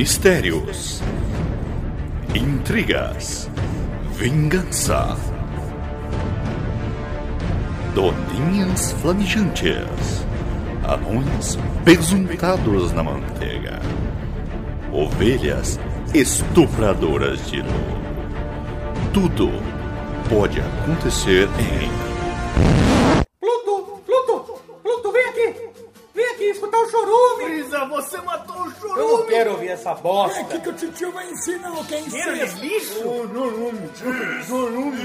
Mistérios, 0.00 1.02
intrigas, 2.34 3.50
vingança, 4.14 5.14
doninhas 7.94 8.92
flamijantes, 8.92 10.24
anões 10.84 11.58
pesuntados 11.84 12.92
na 12.92 13.02
manteiga, 13.02 13.78
ovelhas 14.90 15.78
estupradoras 16.14 17.46
de 17.50 17.60
luz. 17.60 17.72
Tudo 19.12 19.50
pode 20.30 20.62
acontecer 20.62 21.46
em 21.58 22.79
quero 29.40 29.52
ouvir 29.52 29.68
essa 29.68 29.94
bosta! 29.94 30.40
O 30.42 30.44
que, 30.46 30.60
que 30.60 30.68
o 30.68 30.72
titio 30.74 31.12
vai 31.12 31.30
ensinar? 31.30 31.72
Quem 31.86 32.04
ensina? 32.04 32.28
Eles 32.32 32.52
lixo! 32.54 32.94
Chorume, 32.94 33.90
chorume. 33.96 35.00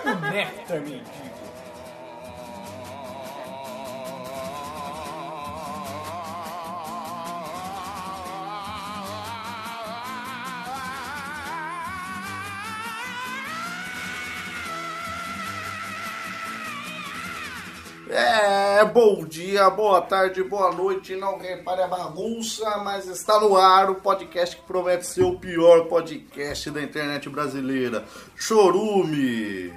O 0.10 0.30
néctar 0.32 0.80
mendigo! 0.80 1.29
É, 18.80 18.84
bom 18.86 19.26
dia, 19.26 19.68
boa 19.68 20.00
tarde, 20.00 20.42
boa 20.42 20.72
noite. 20.72 21.14
Não 21.14 21.36
repare 21.36 21.82
a 21.82 21.86
bagunça, 21.86 22.78
mas 22.78 23.06
está 23.06 23.38
no 23.38 23.54
ar 23.54 23.90
o 23.90 23.96
podcast 23.96 24.56
que 24.56 24.62
promete 24.62 25.06
ser 25.06 25.22
o 25.22 25.38
pior 25.38 25.84
podcast 25.84 26.70
da 26.70 26.82
internet 26.82 27.28
brasileira. 27.28 28.06
Chorume! 28.34 29.70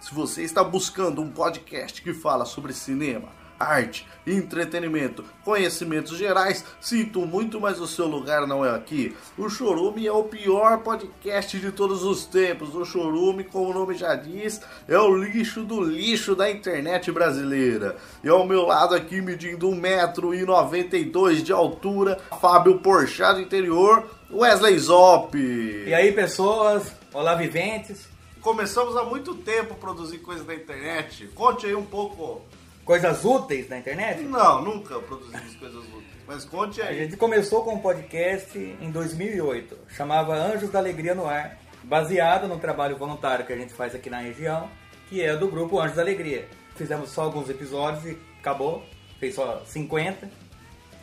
Se 0.00 0.12
você 0.12 0.42
está 0.42 0.64
buscando 0.64 1.22
um 1.22 1.30
podcast 1.30 2.02
que 2.02 2.12
fala 2.12 2.44
sobre 2.44 2.72
cinema, 2.72 3.28
arte, 3.58 4.06
entretenimento, 4.26 5.24
conhecimentos 5.44 6.16
gerais, 6.16 6.64
sinto 6.80 7.20
muito, 7.26 7.60
mas 7.60 7.80
o 7.80 7.86
seu 7.86 8.06
lugar 8.06 8.46
não 8.46 8.64
é 8.64 8.74
aqui. 8.74 9.16
O 9.38 9.48
Chorume 9.48 10.06
é 10.06 10.12
o 10.12 10.24
pior 10.24 10.78
podcast 10.78 11.58
de 11.58 11.70
todos 11.72 12.02
os 12.02 12.26
tempos. 12.26 12.74
O 12.74 12.84
Chorume, 12.84 13.44
como 13.44 13.70
o 13.70 13.74
nome 13.74 13.94
já 13.94 14.14
diz, 14.14 14.60
é 14.88 14.98
o 14.98 15.16
lixo 15.16 15.62
do 15.62 15.80
lixo 15.82 16.34
da 16.34 16.50
internet 16.50 17.10
brasileira. 17.12 17.96
E 18.22 18.28
ao 18.28 18.46
meu 18.46 18.66
lado 18.66 18.94
aqui, 18.94 19.20
medindo 19.20 19.68
1,92m 19.68 21.42
de 21.42 21.52
altura, 21.52 22.18
Fábio 22.40 22.78
Porchat 22.78 23.36
do 23.36 23.40
interior, 23.40 24.08
Wesley 24.30 24.78
Zop. 24.78 25.36
E 25.36 25.94
aí, 25.94 26.12
pessoas, 26.12 26.92
olá, 27.12 27.34
viventes, 27.34 28.16
Começamos 28.46 28.96
há 28.96 29.02
muito 29.02 29.34
tempo 29.34 29.74
a 29.74 29.76
produzir 29.76 30.18
coisas 30.18 30.46
na 30.46 30.54
internet. 30.54 31.26
Conte 31.34 31.66
aí 31.66 31.74
um 31.74 31.84
pouco. 31.84 32.42
Coisas 32.86 33.24
úteis 33.24 33.68
na 33.68 33.78
internet? 33.78 34.22
Não, 34.22 34.62
nunca 34.62 34.98
produzimos 35.00 35.56
coisas 35.56 35.84
úteis. 35.84 36.06
Mas 36.26 36.44
conte 36.44 36.80
A 36.80 36.86
aí. 36.86 36.98
gente 37.00 37.16
começou 37.16 37.62
com 37.64 37.74
um 37.74 37.78
podcast 37.80 38.58
em 38.58 38.90
2008, 38.90 39.76
chamava 39.88 40.34
Anjos 40.34 40.70
da 40.70 40.78
Alegria 40.78 41.14
no 41.14 41.26
Ar, 41.26 41.58
baseado 41.82 42.48
no 42.48 42.58
trabalho 42.58 42.96
voluntário 42.96 43.44
que 43.44 43.52
a 43.52 43.56
gente 43.56 43.74
faz 43.74 43.94
aqui 43.94 44.08
na 44.08 44.20
região, 44.20 44.68
que 45.08 45.20
é 45.22 45.36
do 45.36 45.48
grupo 45.48 45.78
Anjos 45.78 45.96
da 45.96 46.02
Alegria. 46.02 46.48
Fizemos 46.76 47.10
só 47.10 47.22
alguns 47.22 47.50
episódios 47.50 48.04
e 48.06 48.18
acabou, 48.38 48.82
fez 49.18 49.34
só 49.34 49.62
50, 49.64 50.30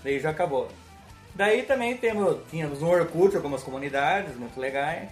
daí 0.03 0.19
já 0.19 0.29
acabou. 0.29 0.69
Daí 1.35 1.63
também 1.63 1.97
temos, 1.97 2.37
tínhamos 2.49 2.79
no 2.79 2.89
Orkut 2.89 3.35
algumas 3.35 3.61
comunidades 3.63 4.37
muito 4.37 4.57
legais, 4.59 5.09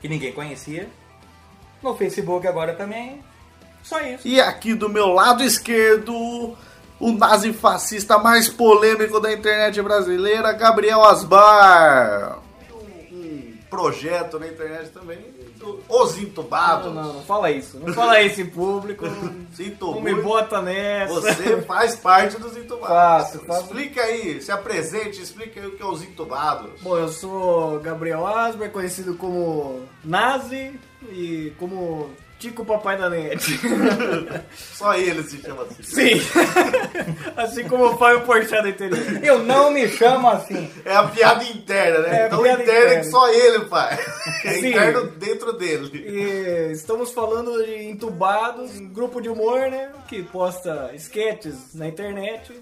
que 0.00 0.08
ninguém 0.08 0.32
conhecia. 0.32 0.88
No 1.82 1.94
Facebook 1.96 2.46
agora 2.46 2.74
também, 2.74 3.22
só 3.86 4.00
isso. 4.00 4.26
E 4.26 4.40
aqui 4.40 4.74
do 4.74 4.88
meu 4.88 5.06
lado 5.06 5.44
esquerdo, 5.44 6.56
o 6.98 7.12
nazi 7.12 7.52
fascista 7.52 8.18
mais 8.18 8.48
polêmico 8.48 9.20
da 9.20 9.32
internet 9.32 9.80
brasileira, 9.80 10.52
Gabriel 10.52 11.04
Asbar. 11.04 12.40
Um, 12.72 13.16
um 13.16 13.58
projeto 13.70 14.40
na 14.40 14.48
internet 14.48 14.90
também, 14.90 15.18
Os 15.88 16.18
Entubados. 16.18 16.92
Não, 16.92 17.00
não, 17.00 17.12
não 17.14 17.22
fala 17.22 17.48
isso. 17.52 17.78
Não 17.78 17.94
fala 17.94 18.20
isso 18.20 18.40
em 18.40 18.46
público. 18.46 19.06
Não 19.80 20.00
me 20.02 20.14
bota 20.14 20.60
nessa. 20.60 21.14
Você 21.14 21.62
faz 21.62 21.96
parte 21.96 22.38
dos 22.38 22.56
entubados. 22.56 23.30
Faço, 23.30 23.46
faço. 23.46 23.62
Explica 23.62 24.02
aí, 24.02 24.42
se 24.42 24.52
apresente, 24.52 25.22
explica 25.22 25.60
aí 25.60 25.66
o 25.66 25.76
que 25.76 25.82
é 25.82 25.86
os 25.86 26.02
entubados. 26.02 26.72
Bom, 26.82 26.98
eu 26.98 27.08
sou 27.08 27.80
Gabriel 27.80 28.26
Asber, 28.26 28.70
conhecido 28.70 29.14
como 29.14 29.80
Nazi 30.04 30.78
e 31.10 31.54
como 31.58 32.10
Tico 32.46 32.64
Papai 32.64 32.96
da 32.96 33.10
Net. 33.10 33.42
Só 34.54 34.94
ele 34.94 35.20
se 35.24 35.40
chama 35.42 35.64
assim. 35.64 35.82
Sim. 35.82 36.20
assim 37.36 37.68
como 37.68 37.86
o 37.86 37.98
Fábio 37.98 38.20
Porchat 38.24 38.62
da 38.62 38.68
interior. 38.68 39.24
Eu 39.24 39.40
não 39.40 39.72
me 39.72 39.88
chamo 39.88 40.28
assim. 40.28 40.70
É 40.84 40.94
a 40.94 41.02
piada 41.08 41.42
interna, 41.42 41.98
né? 41.98 42.22
É, 42.22 42.28
Tão 42.28 42.40
interna 42.46 42.62
interna. 42.62 43.00
que 43.00 43.10
só 43.10 43.28
ele 43.32 43.64
faz. 43.64 43.98
É 44.44 44.52
Sim. 44.52 44.68
interno 44.68 45.08
dentro 45.10 45.52
dele. 45.54 45.90
E 45.98 46.72
estamos 46.72 47.10
falando 47.10 47.64
de 47.64 47.82
Entubados, 47.82 48.76
um 48.76 48.88
grupo 48.88 49.20
de 49.20 49.28
humor, 49.28 49.68
né? 49.68 49.90
Que 50.06 50.22
posta 50.22 50.92
sketches 50.94 51.74
na 51.74 51.88
internet. 51.88 52.52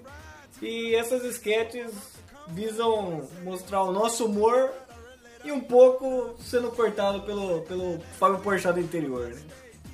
E 0.63 0.95
essas 0.95 1.23
sketches 1.25 1.93
visam 2.49 3.29
mostrar 3.43 3.83
o 3.83 3.93
nosso 3.93 4.25
humor 4.25 4.71
e 5.45 5.53
um 5.53 5.61
pouco 5.61 6.35
sendo 6.41 6.71
cortado 6.71 7.21
pelo, 7.21 7.61
pelo 7.63 8.01
Fábio 8.19 8.39
Porchat 8.39 8.73
do 8.73 8.81
interior, 8.81 9.27
né? 9.29 9.43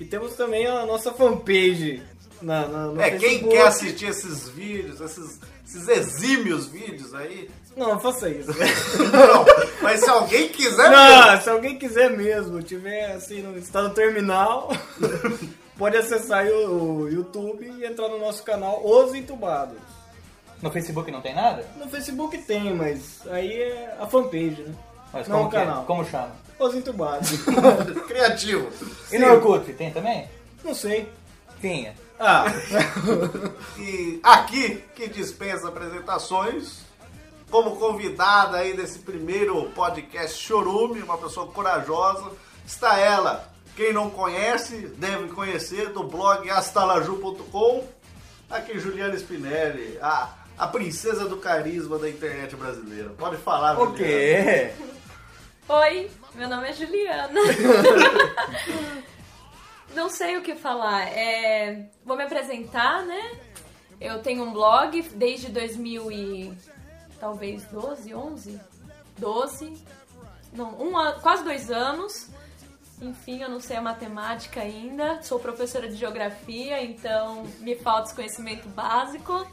E 0.00 0.04
temos 0.04 0.32
também 0.34 0.66
a 0.66 0.84
nossa 0.86 1.12
fanpage 1.12 2.02
na, 2.40 2.66
na, 2.66 2.86
no 2.86 3.00
É, 3.00 3.10
quem 3.10 3.20
Facebook. 3.20 3.54
quer 3.54 3.66
assistir 3.66 4.06
esses 4.06 4.48
vídeos, 4.48 5.00
esses, 5.00 5.38
esses 5.66 5.86
exímios 5.88 6.66
vídeos 6.66 7.14
aí. 7.14 7.50
Não, 7.76 8.00
faça 8.00 8.28
isso. 8.30 8.50
Não, 9.12 9.44
mas 9.82 10.00
se 10.00 10.08
alguém 10.10 10.48
quiser 10.48 10.90
Não, 10.90 11.26
mesmo, 11.26 11.42
se 11.42 11.50
alguém 11.50 11.78
quiser 11.78 12.10
mesmo, 12.10 12.62
tiver 12.62 13.12
assim, 13.12 13.42
no 13.42 13.56
estado 13.58 13.90
terminal, 13.94 14.72
pode 15.78 15.96
acessar 15.96 16.46
o, 16.46 17.02
o 17.02 17.08
YouTube 17.08 17.70
e 17.78 17.84
entrar 17.84 18.08
no 18.08 18.18
nosso 18.18 18.42
canal 18.42 18.80
Os 18.84 19.14
Entubados. 19.14 19.78
No 20.62 20.70
Facebook 20.70 21.10
não 21.10 21.20
tem 21.22 21.34
nada? 21.34 21.64
No 21.78 21.88
Facebook 21.88 22.36
tem, 22.38 22.74
mas 22.74 23.20
aí 23.30 23.52
é 23.62 23.96
a 24.00 24.06
fanpage, 24.06 24.62
né? 24.62 24.74
Mas 25.12 25.26
Não, 25.28 25.36
como 25.36 25.48
o 25.48 25.50
que 25.50 25.56
é? 25.56 25.60
canal. 25.60 25.84
Como 25.84 26.04
chama? 26.04 26.32
Os 26.60 26.74
Entubados. 26.74 27.30
criativo. 28.06 28.68
E 29.10 29.18
no 29.18 29.32
Orkut, 29.32 29.72
tem 29.72 29.90
também? 29.90 30.28
Não 30.62 30.74
sei. 30.74 31.08
Tinha. 31.60 31.94
Ah, 32.18 32.44
E 33.78 34.20
aqui, 34.22 34.84
que 34.94 35.08
dispensa 35.08 35.68
apresentações, 35.68 36.80
como 37.50 37.76
convidada 37.76 38.58
aí 38.58 38.74
desse 38.76 38.98
primeiro 38.98 39.70
podcast 39.70 40.38
Chorume, 40.38 41.02
uma 41.02 41.16
pessoa 41.16 41.46
corajosa, 41.46 42.30
está 42.66 42.98
ela. 42.98 43.48
Quem 43.74 43.94
não 43.94 44.10
conhece, 44.10 44.88
deve 44.98 45.28
conhecer, 45.28 45.88
do 45.90 46.02
blog 46.04 46.48
astalaju.com. 46.50 47.86
Aqui 48.50 48.78
Juliana 48.78 49.14
Spinelli, 49.16 49.96
a, 50.02 50.28
a 50.58 50.66
princesa 50.66 51.24
do 51.26 51.38
carisma 51.38 51.98
da 51.98 52.10
internet 52.10 52.54
brasileira. 52.54 53.10
Pode 53.16 53.38
falar, 53.38 53.80
O 53.80 53.86
Juliana. 53.86 54.72
Oi, 55.72 56.10
meu 56.34 56.48
nome 56.48 56.68
é 56.68 56.72
Juliana. 56.72 57.40
Não 59.94 60.10
sei 60.10 60.36
o 60.36 60.42
que 60.42 60.56
falar. 60.56 61.02
É, 61.16 61.86
Vou 62.04 62.16
me 62.16 62.24
apresentar, 62.24 63.04
né? 63.04 63.38
Eu 64.00 64.20
tenho 64.20 64.42
um 64.42 64.52
blog 64.52 65.00
desde 65.14 65.48
2000 65.48 66.10
e 66.10 66.52
talvez 67.20 67.62
12, 67.66 68.12
11, 68.12 68.60
12, 69.16 69.84
não, 70.52 70.70
um 70.70 70.90
quase 71.20 71.44
dois 71.44 71.70
anos. 71.70 72.26
Enfim, 73.00 73.40
eu 73.40 73.48
não 73.48 73.60
sei 73.60 73.76
a 73.76 73.80
matemática 73.80 74.62
ainda. 74.62 75.22
Sou 75.22 75.38
professora 75.38 75.88
de 75.88 75.94
geografia, 75.94 76.82
então 76.82 77.44
me 77.60 77.76
falta 77.76 78.06
esse 78.06 78.14
conhecimento 78.16 78.68
básico. 78.70 79.46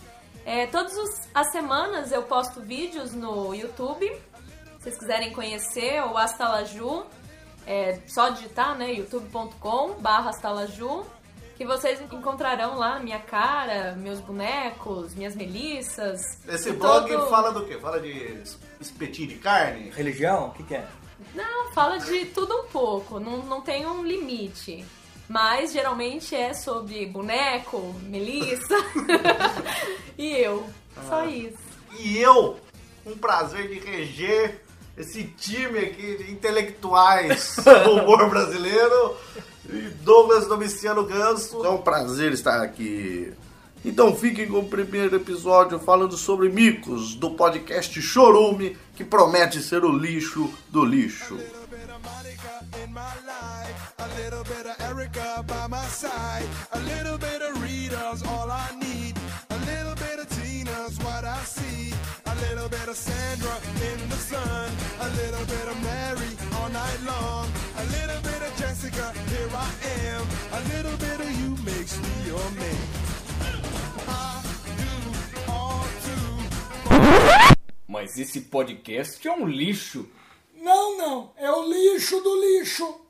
É, 0.43 0.65
todas 0.65 0.97
as 1.31 1.51
semanas 1.51 2.11
eu 2.11 2.23
posto 2.23 2.59
vídeos 2.61 3.13
no 3.13 3.53
YouTube. 3.53 4.11
Se 4.87 4.91
vocês 4.91 4.97
quiserem 4.99 5.33
conhecer, 5.33 6.01
o 6.01 6.17
Astalaju, 6.17 7.03
é 7.65 7.99
só 8.07 8.29
digitar, 8.29 8.73
né? 8.77 8.93
youtube.com 8.93 9.95
barra 9.99 10.29
Astalaju, 10.29 11.05
que 11.57 11.65
vocês 11.65 11.99
encontrarão 12.01 12.77
lá 12.77 12.97
minha 12.97 13.19
cara, 13.19 13.97
meus 13.97 14.21
bonecos, 14.21 15.13
minhas 15.13 15.35
melissas. 15.35 16.21
Esse 16.47 16.71
blog 16.71 17.05
todo- 17.11 17.29
fala 17.29 17.51
do 17.51 17.65
quê? 17.65 17.77
Fala 17.79 17.99
de 17.99 18.41
espetinho 18.79 19.27
de 19.27 19.35
carne? 19.35 19.89
Religião? 19.89 20.47
O 20.47 20.51
que, 20.51 20.63
que 20.63 20.75
é? 20.75 20.87
Não, 21.35 21.69
fala 21.73 21.97
de 21.97 22.23
tudo 22.27 22.55
um 22.55 22.67
pouco, 22.67 23.19
não, 23.19 23.39
não 23.39 23.59
tem 23.59 23.85
um 23.85 24.05
limite. 24.05 24.85
Mas 25.27 25.73
geralmente 25.73 26.33
é 26.33 26.53
sobre 26.53 27.05
boneco, 27.07 27.93
Melissa 28.03 28.75
e 30.17 30.31
eu. 30.33 30.65
Só 31.09 31.25
isso. 31.25 31.57
e 31.99 32.17
eu, 32.19 32.57
um 33.05 33.17
prazer 33.17 33.67
de 33.67 33.79
reger 33.79 34.61
esse 34.97 35.23
time 35.23 35.79
aqui 35.79 36.17
de 36.17 36.31
intelectuais 36.31 37.57
do 37.83 37.91
humor 37.91 38.29
brasileiro, 38.29 39.15
e 39.69 39.89
Douglas 40.01 40.47
Domiciano 40.47 41.05
Ganso. 41.05 41.63
É 41.63 41.69
um 41.69 41.77
prazer 41.77 42.33
estar 42.33 42.61
aqui. 42.61 43.31
Então 43.85 44.15
fiquem 44.15 44.47
com 44.47 44.59
o 44.59 44.67
primeiro 44.67 45.15
episódio 45.15 45.79
falando 45.79 46.17
sobre 46.17 46.49
micos 46.49 47.13
do 47.15 47.31
podcast 47.31 48.01
Chorume, 48.01 48.75
que 48.95 49.03
promete 49.03 49.61
ser 49.61 49.85
o 49.85 49.91
lixo 49.91 50.51
do 50.69 50.83
lixo. 50.83 51.38
in 52.83 52.94
my 52.94 53.01
life. 53.25 53.94
A 53.99 54.07
little 54.19 54.44
bit 54.44 54.65
of 54.65 54.75
Erica 54.81 55.44
by 55.47 55.67
my 55.67 55.85
side. 55.85 56.47
A 56.73 56.79
little 56.79 57.17
bit 57.17 57.41
of 57.41 57.61
Rita's 57.61 58.23
all 58.23 58.51
I 58.51 58.69
need. 58.79 58.96
Little 62.67 62.79
bit 62.79 62.89
of 62.89 62.97
Sandra 62.97 63.55
in 63.91 64.09
the 64.09 64.15
sun. 64.15 64.71
A 64.99 65.09
little 65.15 65.45
bit 65.45 65.67
of 65.67 65.81
Mary 65.83 66.31
all 66.55 66.69
night 66.69 66.99
long. 67.05 67.47
A 67.77 67.83
little 67.95 68.21
bit 68.21 68.41
of 68.41 68.57
Jessica, 68.57 69.13
here 69.29 69.49
I 69.53 69.69
am. 70.09 70.27
A 70.51 70.61
little 70.75 70.97
bit 70.97 71.19
of 71.19 71.31
you 71.39 71.55
makes 71.63 71.97
me 72.01 72.27
your 72.27 72.51
man. 72.51 72.81
I 74.07 74.41
do 74.79 75.51
all 75.51 75.85
too. 76.03 77.69
Mas 77.87 78.17
esse 78.17 78.41
podcast 78.41 79.25
é 79.25 79.31
um 79.31 79.47
lixo. 79.47 80.05
Não, 80.61 80.97
não, 80.97 81.31
é 81.37 81.49
o 81.49 81.69
lixo 81.69 82.19
do 82.19 82.41
lixo. 82.41 83.01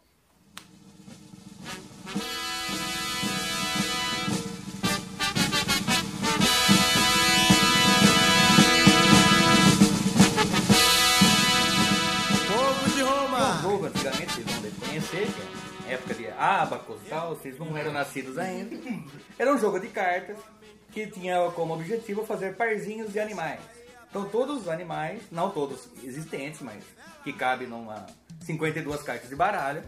Época 15.88 16.14
de 16.14 16.28
abacos 16.30 16.98
e 17.06 17.10
tal, 17.10 17.30
vocês 17.36 17.58
não 17.58 17.76
eram 17.78 17.92
nascidos 17.94 18.38
ainda. 18.38 18.76
Era 19.38 19.54
um 19.54 19.58
jogo 19.58 19.80
de 19.80 19.88
cartas 19.88 20.38
que 20.92 21.08
tinha 21.08 21.50
como 21.52 21.74
objetivo 21.74 22.26
fazer 22.26 22.56
parzinhos 22.56 23.12
de 23.12 23.20
animais. 23.20 23.60
Então 24.10 24.26
todos 24.26 24.62
os 24.64 24.68
animais, 24.70 25.22
não 25.32 25.50
todos 25.50 25.88
existentes, 26.04 26.62
mas 26.62 26.84
que 27.24 27.32
cabem 27.34 27.68
numa 27.68 28.06
52 28.42 29.02
cartas 29.04 29.30
de 29.30 29.36
baralho, 29.36 29.84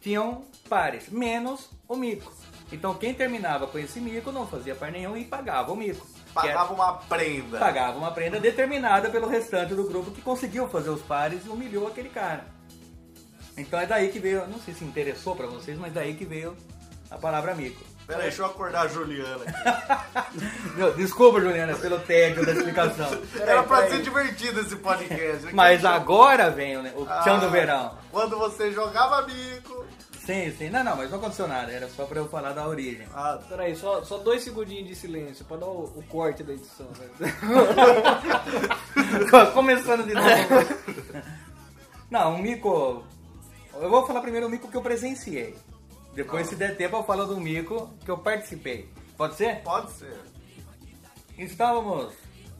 tinham 0.00 0.44
pares, 0.68 1.08
menos 1.08 1.70
o 1.88 1.94
mico. 1.96 2.32
Então 2.72 2.94
quem 2.94 3.14
terminava 3.14 3.66
com 3.66 3.78
esse 3.78 4.00
mico 4.00 4.32
não 4.32 4.46
fazia 4.46 4.74
par 4.74 4.90
nenhum 4.90 5.16
e 5.16 5.24
pagava 5.24 5.72
o 5.72 5.76
mico. 5.76 6.04
que 6.04 6.38
era- 6.38 6.54
Pagava 6.60 6.72
uma 6.74 6.92
prenda. 6.94 7.58
pagava 7.58 7.98
uma 7.98 8.10
prenda 8.10 8.40
determinada 8.40 9.10
pelo 9.10 9.28
restante 9.28 9.74
do 9.74 9.84
grupo 9.84 10.10
que 10.10 10.22
conseguiu 10.22 10.66
fazer 10.68 10.88
os 10.88 11.02
pares 11.02 11.44
e 11.44 11.48
humilhou 11.50 11.86
aquele 11.86 12.08
cara. 12.08 12.46
Então 13.56 13.78
é 13.78 13.86
daí 13.86 14.08
que 14.08 14.18
veio, 14.18 14.46
não 14.48 14.58
sei 14.60 14.74
se 14.74 14.84
interessou 14.84 15.36
pra 15.36 15.46
vocês, 15.46 15.78
mas 15.78 15.92
daí 15.92 16.14
que 16.14 16.24
veio 16.24 16.56
a 17.10 17.18
palavra 17.18 17.54
mico. 17.54 17.82
Pera 18.06 18.18
aí, 18.18 18.24
deixa 18.24 18.42
eu 18.42 18.46
acordar 18.46 18.82
a 18.82 18.88
Juliana. 18.88 19.44
aqui. 19.44 20.40
Meu, 20.74 20.92
desculpa, 20.94 21.40
Juliana, 21.40 21.74
pelo 21.76 22.00
tédio 22.00 22.44
da 22.44 22.52
explicação. 22.52 23.08
Era 23.38 23.62
pra 23.62 23.88
ser 23.88 24.02
divertido 24.02 24.60
esse 24.60 24.74
podcast. 24.76 25.54
Mas 25.54 25.84
agora 25.84 26.50
vem 26.50 26.76
o, 26.78 27.02
o 27.02 27.06
Ah, 27.08 27.22
chão 27.22 27.38
do 27.38 27.48
verão. 27.48 27.96
Quando 28.10 28.36
você 28.38 28.72
jogava 28.72 29.22
bico. 29.22 29.84
Sim, 30.26 30.52
sim. 30.56 30.68
Não, 30.70 30.82
não, 30.82 30.96
mas 30.96 31.10
não 31.10 31.18
aconteceu 31.18 31.46
nada. 31.46 31.70
Era 31.70 31.88
só 31.88 32.04
pra 32.04 32.18
eu 32.18 32.28
falar 32.28 32.52
da 32.52 32.66
origem. 32.66 33.06
Ah, 33.14 33.38
Peraí, 33.48 33.76
só, 33.76 34.02
só 34.04 34.18
dois 34.18 34.42
segundinhos 34.42 34.88
de 34.88 34.96
silêncio 34.96 35.44
pra 35.44 35.56
dar 35.56 35.66
o, 35.66 35.84
o 35.96 36.02
corte 36.08 36.42
da 36.42 36.52
edição. 36.54 36.86
né? 37.20 37.32
Começando 39.54 40.04
de 40.06 40.14
novo. 40.14 41.22
Não, 42.10 42.34
um 42.34 42.38
mico. 42.38 43.04
Eu 43.74 43.90
vou 43.90 44.06
falar 44.06 44.20
primeiro 44.20 44.46
o 44.46 44.50
mico 44.50 44.68
que 44.68 44.76
eu 44.76 44.82
presenciei. 44.82 45.56
Depois, 46.14 46.46
se 46.46 46.56
der 46.56 46.76
tempo, 46.76 46.96
eu 46.96 47.04
falo 47.04 47.24
do 47.24 47.40
mico 47.40 47.88
que 48.04 48.10
eu 48.10 48.18
participei. 48.18 48.88
Pode 49.16 49.34
ser? 49.36 49.62
pode 49.62 49.92
ser. 49.92 50.20
Estávamos 51.38 52.12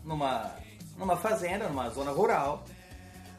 numa, 0.04 0.50
numa 0.96 1.16
fazenda, 1.16 1.68
numa 1.68 1.90
zona 1.90 2.10
rural. 2.10 2.64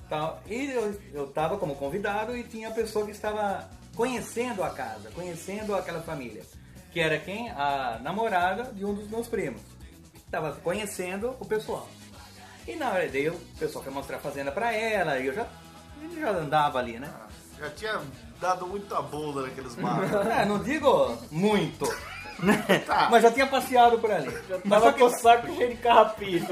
Tal, 0.10 0.42
e 0.46 0.72
eu, 0.72 1.02
eu 1.14 1.26
estava 1.26 1.58
como 1.58 1.76
convidado 1.76 2.36
e 2.38 2.44
tinha 2.44 2.68
a 2.68 2.72
pessoa 2.72 3.06
que 3.06 3.12
estava 3.12 3.70
conhecendo 3.96 4.64
a 4.64 4.70
casa, 4.70 5.10
conhecendo 5.12 5.76
aquela 5.76 6.02
família. 6.02 6.44
Que 6.92 7.00
era 7.00 7.18
quem? 7.18 7.50
A 7.52 8.00
namorada 8.04 8.66
de 8.66 8.86
um 8.86 8.94
dos 8.94 9.10
meus 9.10 9.28
primos. 9.28 9.62
Estava 10.16 10.52
conhecendo 10.58 11.36
o 11.40 11.46
pessoal. 11.46 11.88
E 12.68 12.76
na 12.76 12.92
hora 12.92 13.10
daí 13.10 13.30
o 13.30 13.40
pessoal 13.58 13.84
foi 13.84 13.94
mostrar 13.94 14.18
a 14.18 14.20
fazenda 14.20 14.52
pra 14.52 14.74
ela 14.74 15.20
e 15.20 15.28
eu 15.28 15.34
já, 15.34 15.48
eu 16.02 16.20
já 16.20 16.30
andava 16.30 16.80
ali, 16.80 17.00
né? 17.00 17.12
Já 17.64 17.70
tinha 17.70 18.02
dado 18.42 18.68
muita 18.68 19.02
bunda 19.02 19.44
naqueles 19.44 19.76
matos. 19.78 20.12
É, 20.28 20.44
não 20.46 20.60
digo 20.60 21.18
muito? 21.32 21.86
Tá. 22.86 23.08
Mas 23.10 23.24
já 23.24 23.32
tinha 23.32 23.48
passeado 23.48 23.98
por 24.00 24.12
ali. 24.12 24.28
Mas 24.66 24.82
Tava 24.82 24.92
que- 24.92 25.00
com 25.00 25.06
o 25.06 25.10
saco 25.10 25.48
cheio 25.56 25.70
de 25.70 25.78
carrapicho. 25.78 26.48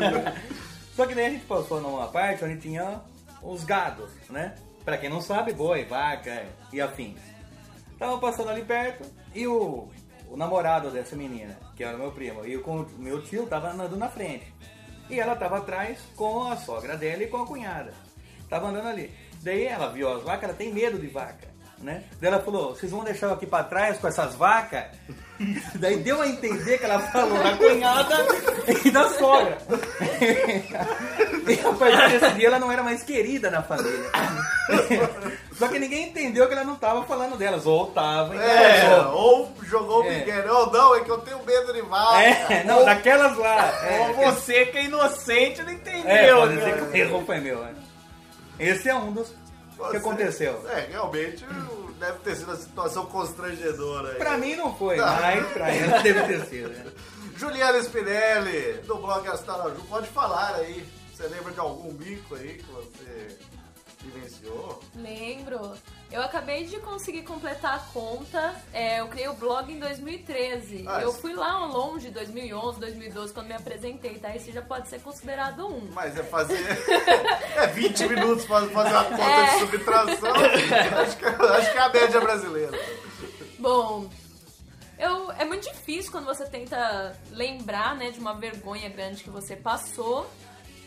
Só 0.96 1.06
que 1.06 1.14
daí 1.14 1.26
a 1.26 1.30
gente 1.32 1.46
passou 1.46 1.82
numa 1.82 2.08
parte 2.08 2.46
onde 2.46 2.58
tinha 2.62 3.02
os 3.42 3.66
gados, 3.66 4.10
né? 4.30 4.56
Pra 4.86 4.98
quem 4.98 5.10
não 5.10 5.20
sabe, 5.22 5.52
boi, 5.54 5.84
vaca 5.84 6.46
e 6.72 6.80
afins. 6.80 7.20
Tava 8.00 8.18
passando 8.20 8.50
ali 8.52 8.64
perto 8.64 9.06
e 9.36 9.46
o, 9.48 9.90
o 10.30 10.38
namorado 10.38 10.90
dessa 10.92 11.16
menina, 11.16 11.58
que 11.76 11.84
era 11.84 11.98
o 11.98 12.00
meu 12.00 12.12
primo, 12.12 12.46
e 12.46 12.56
o 12.56 12.88
meu 12.98 13.22
tio 13.22 13.46
tava 13.48 13.70
andando 13.72 13.98
na 13.98 14.08
frente. 14.08 14.54
E 15.10 15.20
ela 15.20 15.36
tava 15.36 15.58
atrás 15.58 16.00
com 16.16 16.50
a 16.50 16.56
sogra 16.56 16.96
dela 16.96 17.24
e 17.24 17.28
com 17.28 17.38
a 17.44 17.46
cunhada. 17.46 17.94
Tava 18.50 18.70
andando 18.70 18.88
ali. 18.88 19.14
Daí 19.44 19.66
ela 19.66 19.88
viu 19.90 20.12
as 20.12 20.24
vacas, 20.24 20.44
ela 20.46 20.54
tem 20.54 20.72
medo 20.74 20.98
de 21.00 21.08
vaca, 21.08 21.48
né? 21.80 22.04
Daí 22.20 22.32
ela 22.32 22.42
falou, 22.44 22.76
vocês 22.76 22.92
vão 22.92 23.04
deixar 23.04 23.28
eu 23.28 23.34
aqui 23.34 23.46
pra 23.48 23.64
trás 23.64 23.98
com 23.98 24.08
essas 24.08 24.36
vacas? 24.36 24.84
Daí 25.76 25.98
deu 25.98 26.22
a 26.22 26.28
entender 26.28 26.78
que 26.78 26.86
ela 26.86 27.00
falou 27.00 27.42
da 27.42 27.58
cunhada 27.58 28.16
e 28.86 28.92
da 28.92 29.10
sogra. 29.10 29.58
E 31.48 31.60
a 31.68 31.74
partir 31.74 32.20
desse 32.20 32.34
dia 32.36 32.48
ela 32.48 32.60
não 32.60 32.72
era 32.72 32.84
mais 32.84 33.04
querida 33.04 33.50
na 33.50 33.62
família. 33.64 34.10
Só 35.58 35.68
que 35.68 35.80
ninguém 35.80 36.10
entendeu 36.10 36.48
que 36.48 36.54
ela 36.54 36.64
não 36.64 36.76
tava 36.76 37.04
falando 37.04 37.36
delas, 37.38 37.66
ou 37.66 37.88
tava, 37.88 38.36
É, 38.36 39.06
ou 39.08 39.52
jogou 39.64 40.04
o 40.04 40.06
É. 40.06 40.20
Miguel. 40.20 40.56
Ou 40.56 40.72
não, 40.72 40.96
é 40.96 41.00
que 41.02 41.10
eu 41.10 41.18
tenho 41.20 41.44
medo 41.44 41.74
de 41.74 41.82
vaca. 41.82 42.22
É, 42.22 42.64
não, 42.64 42.86
daquelas 42.86 43.36
lá. 43.38 43.74
Ou 43.84 44.22
É, 44.22 44.32
você 44.32 44.66
que 44.68 44.78
é 44.78 44.84
inocente 44.86 45.62
não 45.64 45.70
é, 45.72 45.74
entendeu, 45.74 46.38
pode 46.38 46.56
cara. 46.58 46.72
dizer 46.72 46.76
que 46.78 46.82
o 46.92 46.96
erro 47.02 47.24
foi 47.26 47.40
meu. 47.40 47.60
né? 47.60 47.74
Esse 48.62 48.90
é 48.90 48.96
um 48.96 49.12
dos 49.12 49.34
que 49.90 49.98
aconteceu. 49.98 50.64
É, 50.70 50.88
realmente 50.92 51.46
deve 52.00 52.20
ter 52.20 52.36
sido 52.36 52.50
uma 52.50 52.58
situação 52.58 53.06
constrangedora. 53.08 54.10
aí. 54.14 54.16
Pra 54.18 54.38
mim 54.38 54.56
não 54.56 54.76
foi, 54.76 54.98
mas 54.98 55.48
pra 55.48 55.70
ela 55.74 56.00
deve 56.02 56.24
ter 56.24 56.46
sido. 56.46 56.70
né? 56.70 56.92
Juliana 57.38 57.80
Spinelli, 57.80 58.74
do 58.86 58.98
blog 58.98 59.28
Astaraju, 59.28 59.82
pode 59.90 60.08
falar 60.10 60.56
aí. 60.56 60.86
Você 61.14 61.28
lembra 61.28 61.52
de 61.52 61.60
algum 61.60 61.92
bico 61.94 62.36
aí 62.36 62.58
que 62.60 62.72
você 62.72 63.38
vivenciou? 64.02 64.80
Lembro. 64.96 65.74
Eu 66.12 66.22
acabei 66.22 66.66
de 66.66 66.78
conseguir 66.80 67.22
completar 67.24 67.76
a 67.76 67.80
conta. 67.94 68.54
É, 68.74 69.00
eu 69.00 69.08
criei 69.08 69.30
o 69.30 69.34
blog 69.34 69.72
em 69.72 69.80
2013. 69.80 70.84
Ah, 70.86 71.02
eu 71.02 71.14
fui 71.14 71.34
lá 71.34 71.52
ao 71.54 71.68
longe, 71.70 72.10
2011, 72.10 72.80
2012, 72.82 73.34
quando 73.34 73.48
me 73.48 73.54
apresentei, 73.54 74.20
tá? 74.20 74.36
Esse 74.36 74.52
já 74.52 74.62
pode 74.62 74.90
ser 74.90 75.00
considerado 75.02 75.66
um. 75.66 75.88
Mas 75.94 76.18
é 76.18 76.24
fazer. 76.24 76.60
é 77.56 77.68
20 77.68 78.08
minutos 78.10 78.44
pra 78.46 78.68
fazer 78.68 78.90
uma 78.94 79.04
conta 79.06 79.24
É. 79.24 79.54
de 79.54 79.60
subtração. 79.62 80.34
acho, 80.36 81.18
que, 81.18 81.26
acho 81.26 81.72
que 81.72 81.78
é 81.78 81.82
a 81.82 81.90
média 81.90 82.20
brasileira. 82.20 82.80
Bom, 83.58 84.10
eu, 85.00 85.32
é 85.32 85.46
muito 85.46 85.72
difícil 85.72 86.12
quando 86.12 86.26
você 86.26 86.46
tenta 86.46 87.16
lembrar, 87.32 87.96
né, 87.96 88.12
de 88.12 88.20
uma 88.20 88.34
vergonha 88.34 88.90
grande 88.90 89.24
que 89.24 89.30
você 89.30 89.56
passou, 89.56 90.30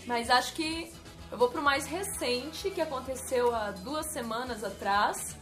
mas 0.06 0.28
acho 0.28 0.52
que 0.52 0.92
eu 1.34 1.38
vou 1.38 1.48
pro 1.48 1.60
mais 1.60 1.84
recente, 1.84 2.70
que 2.70 2.80
aconteceu 2.80 3.52
há 3.52 3.72
duas 3.72 4.06
semanas 4.12 4.62
atrás, 4.62 5.34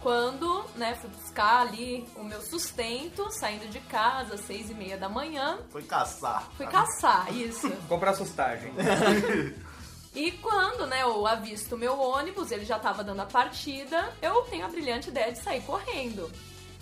quando, 0.00 0.64
né, 0.74 0.94
fui 0.94 1.10
buscar 1.10 1.60
ali 1.60 2.08
o 2.16 2.24
meu 2.24 2.40
sustento, 2.40 3.30
saindo 3.30 3.68
de 3.68 3.78
casa 3.80 4.36
às 4.36 4.40
seis 4.40 4.70
e 4.70 4.74
meia 4.74 4.96
da 4.96 5.06
manhã, 5.06 5.58
Foi 5.68 5.82
caçar. 5.82 6.48
fui 6.56 6.66
caçar, 6.66 7.30
isso. 7.36 7.70
Comprar 7.88 8.14
sustagem. 8.14 8.72
E 10.16 10.30
quando, 10.30 10.86
né, 10.86 11.02
eu 11.02 11.26
avisto 11.26 11.74
o 11.74 11.78
meu 11.78 11.98
ônibus, 11.98 12.52
ele 12.52 12.64
já 12.64 12.78
tava 12.78 13.02
dando 13.02 13.20
a 13.22 13.26
partida, 13.26 14.12
eu 14.22 14.42
tenho 14.42 14.64
a 14.64 14.68
brilhante 14.68 15.08
ideia 15.08 15.32
de 15.32 15.42
sair 15.42 15.60
correndo. 15.62 16.30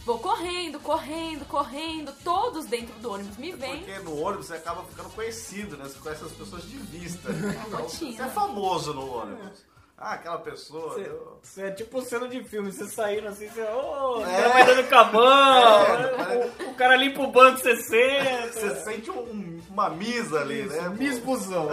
Vou 0.05 0.19
correndo, 0.19 0.81
correndo, 0.81 1.45
correndo, 1.47 2.13
todos 2.25 2.67
dentro 2.67 2.93
do 3.01 3.13
ônibus 3.13 3.37
me 3.37 3.53
veem. 3.53 3.79
Porque 3.85 3.99
no 4.01 4.21
ônibus 4.21 4.47
você 4.47 4.55
acaba 4.55 4.83
ficando 4.85 5.11
conhecido, 5.11 5.77
né? 5.77 5.85
Você 5.85 5.99
conhece 6.01 6.25
as 6.25 6.33
pessoas 6.33 6.63
de 6.69 6.77
vista. 6.77 7.29
Então, 7.69 7.89
você 7.89 8.21
é 8.23 8.29
famoso 8.29 8.93
no 8.95 9.09
ônibus. 9.19 9.65
Ah, 9.97 10.15
aquela 10.15 10.39
pessoa. 10.39 10.99
eu- 10.99 11.41
é 11.59 11.71
tipo 11.71 12.03
cena 12.03 12.27
de 12.27 12.43
filme, 12.43 12.73
você 12.73 12.87
saindo 12.89 13.29
assim, 13.29 13.47
você. 13.47 13.63
Ô, 13.63 14.19
o 14.19 14.23
É. 14.27 14.37
cara 14.37 14.49
vai 14.49 14.67
dando 14.67 14.89
com 14.89 14.95
a 14.97 15.05
mão, 15.05 15.87
É, 15.87 16.53
o, 16.65 16.71
o 16.71 16.75
cara 16.75 16.97
limpa 16.97 17.21
o 17.23 17.31
banco, 17.31 17.59
você 17.59 17.77
senta. 17.77 18.53
Você 18.53 18.81
sente 18.81 19.09
um- 19.13 19.61
uma 19.71 19.89
misa 19.91 20.41
ali, 20.41 20.65
né? 20.65 20.89
Miss 20.89 21.21
Busão. 21.21 21.69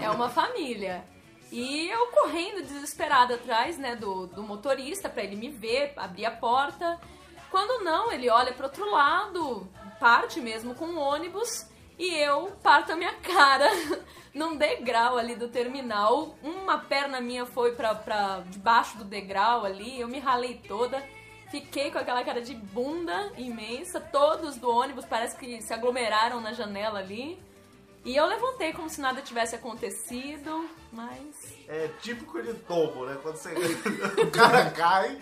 É 0.00 0.10
uma 0.10 0.28
família. 0.28 1.04
E 1.52 1.88
eu 1.88 2.06
correndo 2.08 2.66
desesperada 2.66 3.34
atrás, 3.36 3.78
né, 3.78 3.94
do, 3.94 4.26
do 4.26 4.42
motorista 4.42 5.08
pra 5.08 5.22
ele 5.22 5.36
me 5.36 5.48
ver, 5.50 5.92
abrir 5.96 6.24
a 6.26 6.30
porta. 6.32 6.98
Quando 7.52 7.84
não, 7.84 8.10
ele 8.10 8.30
olha 8.30 8.54
pro 8.54 8.64
outro 8.64 8.90
lado, 8.90 9.68
parte 10.00 10.40
mesmo 10.40 10.74
com 10.74 10.86
o 10.86 10.98
ônibus 10.98 11.66
e 11.98 12.08
eu 12.14 12.50
parto 12.62 12.92
a 12.92 12.96
minha 12.96 13.12
cara 13.20 13.68
num 14.32 14.56
degrau 14.56 15.18
ali 15.18 15.36
do 15.36 15.48
terminal. 15.48 16.34
Uma 16.42 16.78
perna 16.78 17.20
minha 17.20 17.44
foi 17.44 17.72
pra 17.72 18.42
debaixo 18.46 18.96
do 18.96 19.04
degrau 19.04 19.66
ali, 19.66 20.00
eu 20.00 20.08
me 20.08 20.18
ralei 20.18 20.62
toda. 20.66 21.06
Fiquei 21.50 21.90
com 21.90 21.98
aquela 21.98 22.24
cara 22.24 22.40
de 22.40 22.54
bunda 22.54 23.30
imensa, 23.36 24.00
todos 24.00 24.56
do 24.56 24.70
ônibus 24.70 25.04
parece 25.04 25.36
que 25.36 25.60
se 25.60 25.74
aglomeraram 25.74 26.40
na 26.40 26.54
janela 26.54 27.00
ali. 27.00 27.38
E 28.04 28.16
eu 28.16 28.26
levantei 28.26 28.72
como 28.72 28.90
se 28.90 29.00
nada 29.00 29.22
tivesse 29.22 29.54
acontecido, 29.54 30.68
mas. 30.90 31.20
É 31.68 31.88
típico 32.00 32.42
de 32.42 32.52
tombo, 32.54 33.06
né? 33.06 33.16
Quando 33.22 33.36
você... 33.36 33.50
o 34.20 34.30
cara 34.30 34.70
cai 34.70 35.16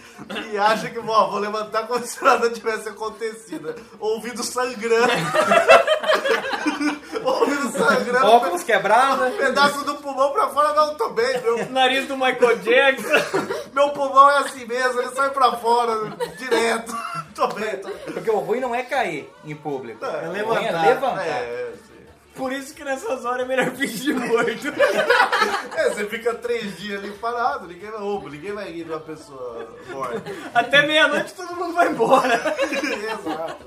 e 0.51 0.57
acha 0.57 0.89
que, 0.89 0.99
bom, 0.99 1.31
vou 1.31 1.39
levantar 1.39 1.87
como 1.87 2.03
se 2.05 2.25
nada 2.25 2.49
tivesse 2.49 2.89
acontecido. 2.89 3.75
Ouvido 3.99 4.43
sangrando. 4.43 5.13
Ouvido 7.23 7.71
sangrando. 7.73 8.27
Óculos 8.27 8.63
quebrado. 8.63 9.31
Pedaço 9.37 9.85
do 9.85 9.97
pulmão 9.97 10.33
pra 10.33 10.49
fora, 10.49 10.73
não, 10.73 10.95
tô 10.95 11.11
bem. 11.11 11.39
Meu, 11.43 11.71
Nariz 11.71 12.09
do 12.09 12.17
Michael 12.17 12.57
Jackson. 12.61 13.41
meu 13.75 13.91
pulmão 13.91 14.31
é 14.31 14.39
assim 14.39 14.65
mesmo, 14.65 15.03
ele 15.03 15.11
sai 15.11 15.29
pra 15.31 15.53
fora, 15.57 16.17
direto. 16.39 16.97
Tô 17.35 17.47
bem, 17.49 17.77
tô 17.77 17.89
bem. 17.89 18.15
Porque 18.15 18.31
o 18.31 18.39
ruim 18.39 18.61
não 18.61 18.75
é 18.75 18.83
cair 18.83 19.31
em 19.45 19.55
público. 19.55 20.03
É, 20.03 20.09
o 20.09 20.21
ruim 20.21 20.27
é 20.27 20.33
levantar. 20.73 20.87
levantar. 20.87 21.27
É, 21.27 21.73
sim. 21.87 21.90
Por 22.35 22.53
isso 22.53 22.75
que 22.75 22.85
nessas 22.85 23.25
horas 23.25 23.45
é 23.45 23.49
melhor 23.49 23.71
fingir 23.73 24.15
morto. 24.15 24.51
É, 25.77 25.89
você 25.89 26.05
fica 26.07 26.35
três 26.35 26.79
dias 26.79 27.03
ali 27.03 27.11
parado, 27.13 27.67
ninguém 27.67 27.91
vai, 27.91 28.03
opa, 28.03 28.29
ninguém 28.29 28.53
vai 28.53 28.71
de 28.71 28.83
uma 28.83 29.01
pessoa 29.01 29.75
morta. 29.89 30.23
Até 30.53 30.87
meia-noite 30.87 31.33
todo 31.33 31.57
mundo 31.57 31.73
vai 31.73 31.89
embora. 31.89 32.35
Exato. 32.61 33.65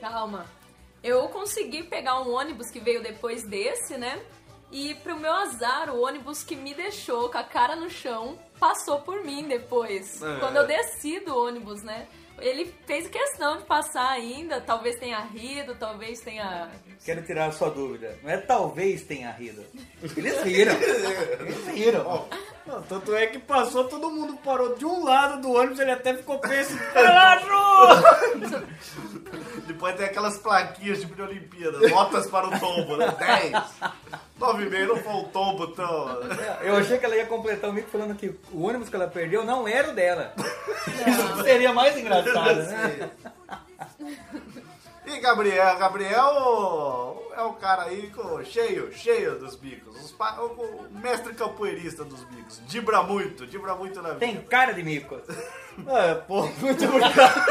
Calma. 0.00 0.46
Eu 1.02 1.28
consegui 1.28 1.82
pegar 1.82 2.20
um 2.22 2.32
ônibus 2.32 2.70
que 2.70 2.80
veio 2.80 3.02
depois 3.02 3.42
desse, 3.42 3.98
né? 3.98 4.22
E 4.72 4.94
pro 4.96 5.18
meu 5.18 5.32
azar, 5.32 5.90
o 5.90 6.00
ônibus 6.00 6.42
que 6.42 6.56
me 6.56 6.74
deixou 6.74 7.28
com 7.28 7.38
a 7.38 7.44
cara 7.44 7.76
no 7.76 7.90
chão 7.90 8.38
passou 8.58 9.00
por 9.00 9.22
mim 9.22 9.46
depois. 9.46 10.22
É. 10.22 10.38
Quando 10.38 10.56
eu 10.56 10.66
desci 10.66 11.20
do 11.20 11.36
ônibus, 11.36 11.82
né? 11.82 12.08
Ele 12.38 12.72
fez 12.86 13.08
questão 13.08 13.58
de 13.58 13.64
passar 13.64 14.10
ainda, 14.10 14.60
talvez 14.60 14.96
tenha 14.96 15.20
rido, 15.20 15.74
talvez 15.76 16.20
tenha. 16.20 16.70
Quero 17.04 17.22
tirar 17.22 17.46
a 17.46 17.52
sua 17.52 17.70
dúvida. 17.70 18.18
Não 18.22 18.30
é 18.30 18.36
talvez 18.36 19.02
tenha 19.04 19.30
rido. 19.30 19.64
Eles 20.16 20.42
riram. 20.42 20.74
Eles 21.40 21.66
riram. 21.68 22.28
Não, 22.66 22.82
tanto 22.82 23.14
é 23.14 23.28
que 23.28 23.38
passou, 23.38 23.84
todo 23.84 24.10
mundo 24.10 24.36
parou 24.44 24.74
de 24.74 24.84
um 24.84 25.04
lado 25.04 25.40
do 25.40 25.52
ônibus, 25.52 25.78
ele 25.78 25.92
até 25.92 26.14
ficou 26.14 26.38
preso. 26.38 26.76
Relaxou! 26.92 28.60
Depois 29.66 29.94
tem 29.96 30.06
aquelas 30.06 30.38
plaquinhas 30.38 31.00
tipo 31.00 31.14
de 31.14 31.22
Olimpíadas, 31.22 31.90
notas 31.90 32.26
para 32.28 32.48
o 32.48 32.58
tombo, 32.58 32.96
né? 32.96 33.14
10. 33.18 33.52
9,5 34.40 34.86
não 34.86 34.96
foi 34.96 35.12
um 35.12 35.24
tombo 35.24 35.68
tão. 35.68 36.20
Eu 36.60 36.76
achei 36.76 36.98
que 36.98 37.04
ela 37.04 37.16
ia 37.16 37.26
completar 37.26 37.70
o 37.70 37.72
mico 37.72 37.88
falando 37.88 38.14
que 38.14 38.34
o 38.52 38.66
ônibus 38.66 38.88
que 38.88 38.96
ela 38.96 39.06
perdeu 39.06 39.44
não 39.44 39.66
era 39.66 39.90
o 39.90 39.94
dela. 39.94 40.34
Isso 41.06 41.42
seria 41.44 41.72
mais 41.72 41.96
engraçado, 41.96 42.62
né? 42.64 43.10
E 45.06 45.20
Gabriel, 45.20 45.78
Gabriel 45.78 47.22
é 47.36 47.42
o 47.42 47.52
cara 47.54 47.82
aí 47.84 48.10
com, 48.14 48.42
cheio, 48.44 48.92
cheio 48.92 49.38
dos 49.38 49.54
bicos. 49.54 49.96
Os 50.04 50.12
pa- 50.12 50.36
o, 50.40 50.86
mestre 50.90 51.32
capoeirista 51.34 52.04
dos 52.04 52.22
bicos. 52.24 52.60
Dibra 52.66 53.02
muito, 53.02 53.46
dibra 53.46 53.74
muito 53.76 54.02
na 54.02 54.08
vida. 54.10 54.20
Tem 54.20 54.36
cara 54.42 54.72
de 54.72 54.82
mico. 54.82 55.20
É, 55.86 56.14
pô, 56.14 56.40
muito 56.58 56.86
obrigado. 56.86 57.44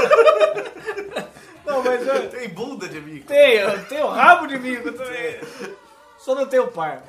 Não, 1.64 1.84
mas 1.84 2.08
eu 2.08 2.28
Tem 2.32 2.50
bunda 2.50 2.90
de 2.90 3.00
bico. 3.00 3.28
tenho, 3.28 3.70
eu 3.70 3.86
tenho 3.86 4.08
rabo 4.08 4.48
de 4.48 4.58
bico 4.58 4.92
também. 4.94 5.40
Só 6.18 6.34
não 6.34 6.48
tenho 6.48 6.66
par. 6.70 7.04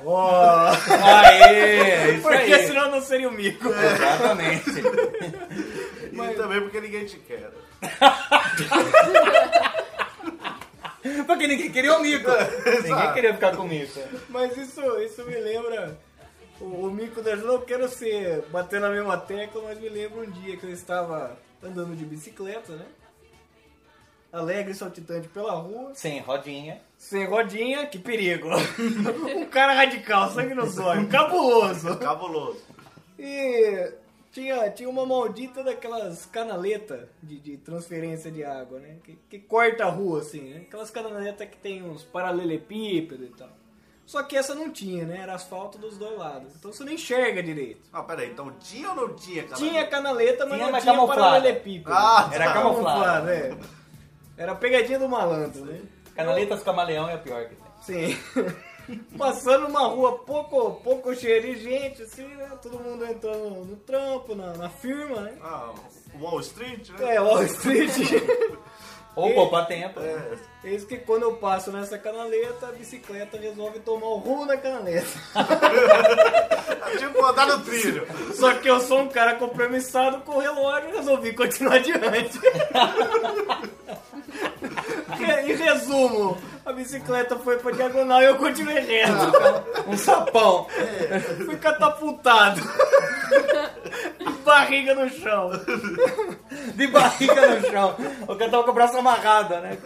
Aê, 1.03 2.11
isso 2.17 2.21
Porque 2.21 2.53
aí. 2.53 2.67
senão 2.67 2.91
não 2.91 3.01
seria 3.01 3.29
o 3.29 3.31
mico. 3.31 3.67
Exatamente. 3.67 4.69
E 6.13 6.35
também 6.35 6.61
porque 6.61 6.81
ninguém 6.81 7.05
te 7.05 7.17
quer. 7.17 7.49
Porque 11.25 11.47
ninguém 11.47 11.71
queria 11.71 11.97
o 11.97 12.01
mico. 12.01 12.29
Ninguém 12.83 13.13
queria 13.13 13.33
ficar 13.33 13.55
com 13.55 13.63
o 13.63 13.67
mico. 13.67 13.99
Mas 14.29 14.55
isso, 14.57 14.81
isso 14.99 15.23
me 15.25 15.35
lembra. 15.35 15.97
O, 16.59 16.87
o 16.87 16.91
mico 16.91 17.21
da 17.21 17.35
não 17.35 17.61
quero 17.61 17.87
ser 17.87 18.41
bater 18.49 18.79
na 18.79 18.89
mesma 18.89 19.17
tecla, 19.17 19.61
mas 19.63 19.79
me 19.79 19.89
lembra 19.89 20.21
um 20.21 20.31
dia 20.31 20.57
que 20.57 20.63
eu 20.65 20.71
estava 20.71 21.37
andando 21.63 21.95
de 21.95 22.05
bicicleta, 22.05 22.73
né? 22.73 22.85
Alegre 24.31 24.71
e 24.71 24.75
saltitante 24.75 25.27
pela 25.29 25.53
rua, 25.53 25.91
Sim, 25.95 26.19
rodinha. 26.19 26.81
sem 26.97 27.25
rodinha, 27.25 27.87
que 27.87 27.97
perigo. 27.97 28.49
um 29.35 29.45
cara 29.45 29.73
radical, 29.73 30.29
sangue 30.31 30.53
nos 30.53 30.77
olhos, 30.77 31.09
cabuloso. 31.09 31.97
Cabuloso. 31.97 32.61
E 33.17 33.91
tinha, 34.31 34.69
tinha 34.71 34.89
uma 34.89 35.05
maldita 35.05 35.63
daquelas 35.63 36.25
canaletas 36.25 37.07
de, 37.21 37.39
de 37.39 37.57
transferência 37.57 38.29
de 38.31 38.43
água, 38.43 38.79
né? 38.79 38.97
Que, 39.03 39.17
que 39.29 39.39
corta 39.39 39.85
a 39.85 39.89
rua, 39.89 40.21
assim, 40.21 40.41
né? 40.53 40.61
Aquelas 40.67 40.89
canaletas 40.91 41.49
que 41.49 41.57
tem 41.57 41.83
uns 41.83 42.03
paralelepípedos 42.03 43.27
e 43.27 43.31
tal. 43.31 43.49
Só 44.05 44.23
que 44.23 44.37
essa 44.37 44.55
não 44.55 44.71
tinha, 44.71 45.05
né? 45.05 45.19
Era 45.21 45.33
asfalto 45.33 45.77
dos 45.77 45.97
dois 45.97 46.17
lados. 46.17 46.55
Então 46.55 46.71
você 46.71 46.83
não 46.83 46.93
enxerga 46.93 47.43
direito. 47.43 47.81
Ah, 47.91 48.03
peraí, 48.03 48.29
então 48.31 48.51
tinha 48.59 48.89
ou 48.91 48.95
não 48.95 49.15
tinha, 49.15 49.43
cara? 49.43 49.55
Tinha 49.55 49.85
canaleta, 49.85 50.45
mas 50.45 50.53
Tinha, 50.55 50.65
não 50.65 50.71
mas 50.71 50.83
tinha 50.83 50.95
camuflada. 50.95 51.21
paralelepípedo. 51.21 51.93
Ah, 51.93 52.29
Era 52.31 52.45
tá. 52.45 52.53
camuflado. 52.53 53.29
é. 53.29 53.57
Era 54.37 54.51
a 54.53 54.55
pegadinha 54.55 54.99
do 54.99 55.09
malandro, 55.09 55.65
né? 55.65 55.81
Canaletas 56.15 56.63
camaleão 56.63 57.09
é 57.09 57.15
a 57.15 57.17
pior 57.17 57.49
que 57.49 57.55
tem. 57.55 58.15
Sim. 58.15 58.17
Passando 59.17 59.67
uma 59.67 59.87
rua 59.87 60.19
pouco, 60.19 60.79
pouco 60.83 61.13
cheia 61.15 61.41
de 61.41 61.61
gente, 61.61 62.03
assim, 62.03 62.25
né? 62.27 62.49
Todo 62.61 62.79
mundo 62.79 63.05
entrando 63.05 63.49
no 63.65 63.75
trampo, 63.77 64.33
na, 64.35 64.53
na 64.53 64.69
firma, 64.69 65.21
né? 65.21 65.33
Ah, 65.41 65.73
Wall 66.19 66.39
Street, 66.41 66.89
né? 66.91 67.15
É, 67.15 67.21
Wall 67.21 67.43
Street. 67.43 67.91
Ou 69.15 69.29
E- 69.29 69.33
poupar 69.33 69.65
tempo. 69.65 69.99
É. 69.99 70.37
Eis 70.63 70.83
que 70.85 70.97
quando 70.99 71.23
eu 71.23 71.33
passo 71.37 71.71
nessa 71.71 71.97
canaleta, 71.97 72.67
a 72.67 72.71
bicicleta 72.71 73.35
resolve 73.37 73.79
tomar 73.79 74.05
o 74.05 74.17
rumo 74.17 74.45
da 74.45 74.55
canaleta. 74.57 75.07
Tipo, 76.97 77.25
andar 77.25 77.47
no 77.47 77.59
trilho. 77.65 78.07
Só 78.33 78.53
que 78.55 78.69
eu 78.69 78.79
sou 78.79 79.01
um 79.01 79.09
cara 79.09 79.35
compromissado 79.35 80.21
com 80.21 80.33
o 80.35 80.39
relógio 80.39 80.89
e 80.89 80.95
resolvi 80.95 81.33
continuar 81.33 81.75
adiante. 81.75 82.39
em 85.45 85.55
resumo, 85.55 86.37
a 86.67 86.73
bicicleta 86.73 87.37
foi 87.37 87.57
pra 87.57 87.71
diagonal 87.71 88.21
e 88.21 88.25
eu 88.25 88.35
continuei 88.35 88.79
reto. 88.79 89.13
Um 89.87 89.97
sapão. 89.97 90.67
Fui 91.45 91.55
catapultado. 91.55 92.61
Barriga 94.43 94.93
no 94.93 95.09
chão. 95.09 95.49
De 96.75 96.87
barriga 96.87 97.55
no 97.55 97.69
chão. 97.69 97.95
O 98.27 98.35
cara 98.35 98.51
tava 98.51 98.63
com 98.63 98.71
o 98.71 98.73
braço 98.73 98.97
amarrado, 98.97 99.55
né? 99.57 99.77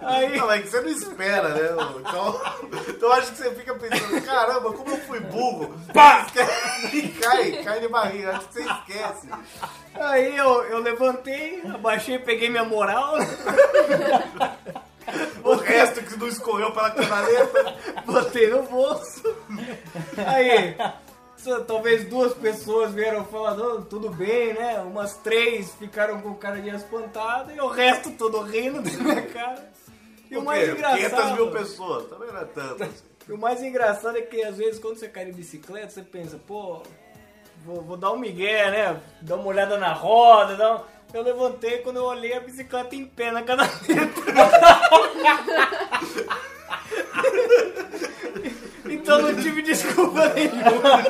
Aí, 0.00 0.36
Não, 0.36 0.50
é 0.50 0.60
que 0.60 0.68
você 0.68 0.80
não 0.80 0.88
espera, 0.88 1.48
né? 1.50 1.68
Então, 2.00 2.40
então 2.88 3.12
acho 3.12 3.32
que 3.32 3.38
você 3.38 3.54
fica 3.54 3.74
pensando, 3.74 4.20
caramba, 4.22 4.72
como 4.72 4.90
eu 4.90 4.98
fui 4.98 5.20
burro. 5.20 5.78
Pá! 5.92 6.26
E 6.92 7.08
cai, 7.08 7.62
cai 7.62 7.80
de 7.80 7.88
barriga, 7.88 8.32
acho 8.32 8.48
que 8.48 8.54
você 8.54 8.62
esquece. 8.62 9.28
aí 9.94 10.36
eu, 10.36 10.64
eu 10.64 10.78
levantei, 10.78 11.62
abaixei, 11.72 12.18
peguei 12.18 12.48
minha 12.48 12.64
moral, 12.64 13.16
O 15.48 15.56
resto 15.56 16.02
que 16.02 16.16
não 16.18 16.28
escorreu 16.28 16.72
pela 16.72 16.90
canaleta. 16.90 17.76
botei 18.04 18.48
no 18.50 18.62
bolso. 18.64 19.22
Aí, 20.26 20.76
só- 21.36 21.60
talvez 21.60 22.04
duas 22.08 22.34
pessoas 22.34 22.92
vieram 22.92 23.24
falar, 23.24 23.54
não, 23.54 23.82
tudo 23.82 24.10
bem, 24.10 24.52
né? 24.54 24.78
Umas 24.80 25.14
três 25.18 25.72
ficaram 25.74 26.20
com 26.20 26.34
cara 26.34 26.60
de 26.60 26.68
espantado 26.70 27.52
e 27.52 27.60
o 27.60 27.68
resto 27.68 28.10
todo 28.12 28.40
rindo 28.42 28.82
da 28.82 28.90
minha 28.90 29.22
cara. 29.22 29.70
E 30.30 30.36
o 30.36 30.40
Por 30.40 30.46
mais 30.46 30.68
quê? 30.68 30.74
500 30.74 30.92
mil 30.92 31.06
engraçado, 31.06 31.50
pessoas, 31.52 32.06
também 32.08 32.28
não 32.30 32.40
é 32.40 32.44
tanto. 32.44 32.82
assim. 32.82 32.92
e 33.28 33.32
o 33.32 33.38
mais 33.38 33.62
engraçado 33.62 34.18
é 34.18 34.22
que 34.22 34.42
às 34.42 34.56
vezes 34.58 34.78
quando 34.78 34.98
você 34.98 35.08
cai 35.08 35.24
de 35.24 35.32
bicicleta, 35.32 35.88
você 35.88 36.02
pensa, 36.02 36.38
pô, 36.46 36.82
vou, 37.64 37.80
vou 37.82 37.96
dar 37.96 38.12
um 38.12 38.18
migué, 38.18 38.70
né? 38.70 39.00
Dar 39.22 39.36
uma 39.36 39.46
olhada 39.46 39.78
na 39.78 39.92
roda, 39.94 40.54
dar 40.56 40.74
um... 40.76 40.97
Eu 41.12 41.22
levantei 41.22 41.78
quando 41.78 41.96
eu 41.96 42.04
olhei 42.04 42.34
a 42.34 42.40
bicicleta 42.40 42.94
em 42.94 43.04
pé 43.06 43.30
na 43.32 43.42
canaleta. 43.42 43.86
Então 48.90 49.20
não 49.22 49.34
tive 49.36 49.62
desculpa 49.62 50.28
nenhuma. 50.34 51.02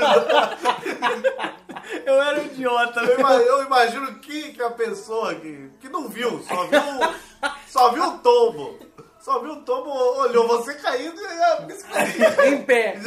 Eu 2.05 2.21
era 2.23 2.40
um 2.40 2.45
idiota. 2.47 3.00
Eu 3.00 3.19
ima- 3.21 3.35
eu 3.35 3.64
imagino 3.64 4.14
que, 4.19 4.52
que 4.52 4.62
a 4.62 4.71
pessoa 4.71 5.35
que, 5.35 5.71
que 5.81 5.88
não 5.88 6.09
viu, 6.09 6.43
só 6.47 6.64
viu, 6.64 6.81
só 7.69 7.93
viu 7.93 8.05
o 8.05 8.19
tombo. 8.19 8.78
Só 9.21 9.40
viu 9.40 9.52
o 9.52 9.57
tombo, 9.62 9.90
olhou 9.90 10.47
você 10.49 10.75
caindo 10.75 11.21
e 11.21 11.43
a 11.43 11.57
bicicleta. 11.61 12.47
Em 12.47 12.62
pé. 12.62 12.99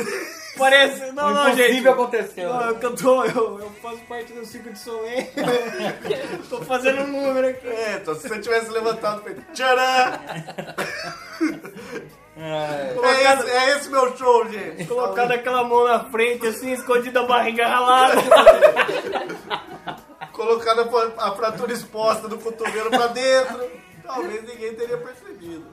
Parece. 0.58 1.12
Não, 1.12 1.28
o 1.28 1.34
não, 1.34 1.46
gente. 1.54 1.62
impossível 1.62 1.92
aconteceu. 1.94 2.50
Não, 2.50 2.70
é 2.70 2.74
que 2.74 2.86
eu, 2.86 2.96
tô, 2.96 3.24
eu, 3.26 3.60
eu 3.60 3.72
faço 3.82 4.00
parte 4.08 4.34
do 4.34 4.46
ciclo 4.46 4.72
de 4.72 4.80
Solen. 4.80 5.30
tô 6.50 6.62
fazendo 6.64 7.02
um 7.02 7.08
número 7.08 7.48
aqui. 7.48 7.68
É, 7.68 8.00
então 8.02 8.16
se 8.16 8.28
você 8.28 8.40
tivesse 8.40 8.70
levantado, 8.70 9.22
feito 9.24 9.42
tcharam! 9.54 10.20
É. 12.38 12.96
É 13.04 13.34
esse, 13.34 13.50
é 13.50 13.78
esse 13.78 13.90
meu 13.90 14.16
show, 14.18 14.48
gente. 14.50 14.86
Colocado 14.86 15.32
aquela 15.32 15.64
mão 15.64 15.86
na 15.86 16.06
frente, 16.06 16.48
assim, 16.48 16.72
escondida 16.72 17.22
a 17.22 17.26
barriga 17.26 17.68
ralada. 17.68 18.16
Colocando 20.32 20.98
a, 20.98 21.28
a 21.28 21.36
fratura 21.36 21.74
exposta 21.74 22.28
do 22.28 22.38
cotovelo 22.38 22.90
pra 22.90 23.08
dentro. 23.08 23.70
Talvez 24.04 24.44
ninguém 24.44 24.74
teria 24.74 24.98
percebido. 24.98 25.66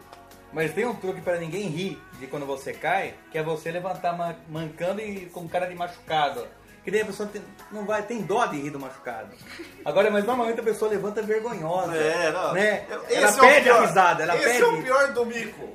Mas 0.53 0.73
tem 0.73 0.87
um 0.87 0.95
truque 0.95 1.21
para 1.21 1.37
ninguém 1.39 1.69
rir 1.69 2.03
de 2.19 2.27
quando 2.27 2.47
você 2.47 2.73
cai, 2.73 3.15
que 3.31 3.37
é 3.39 3.43
você 3.43 3.71
levantar 3.71 4.17
ma- 4.17 4.37
mancando 4.49 5.01
e 5.01 5.27
com 5.27 5.47
cara 5.49 5.67
de 5.67 5.75
machucado. 5.75 6.47
Que 6.85 6.91
daí 6.91 7.03
a 7.03 7.05
pessoa 7.07 7.29
tem, 7.29 7.43
não 7.71 7.85
vai, 7.85 8.01
tem 8.03 8.23
dó 8.23 8.47
de 8.47 8.59
rir 8.59 8.71
do 8.71 8.81
machucado. 8.81 9.37
Agora, 9.85 10.11
mas 10.11 10.25
normalmente 10.25 10.59
a 10.59 10.63
pessoa 10.63 10.91
levanta 10.91 11.21
vergonhosa. 11.21 11.95
É, 11.95 12.33
não. 12.33 12.55
Né? 12.55 12.87
Eu- 12.89 13.05
Ela 13.11 13.29
esse 13.29 13.39
é 13.39 13.43
pede 13.43 13.69
a 13.71 13.81
risada, 13.83 14.23
ela 14.23 14.37
Esse 14.37 14.45
pede. 14.47 14.63
é 14.63 14.67
o 14.67 14.83
pior 14.83 15.13
do 15.13 15.27
mico. 15.27 15.69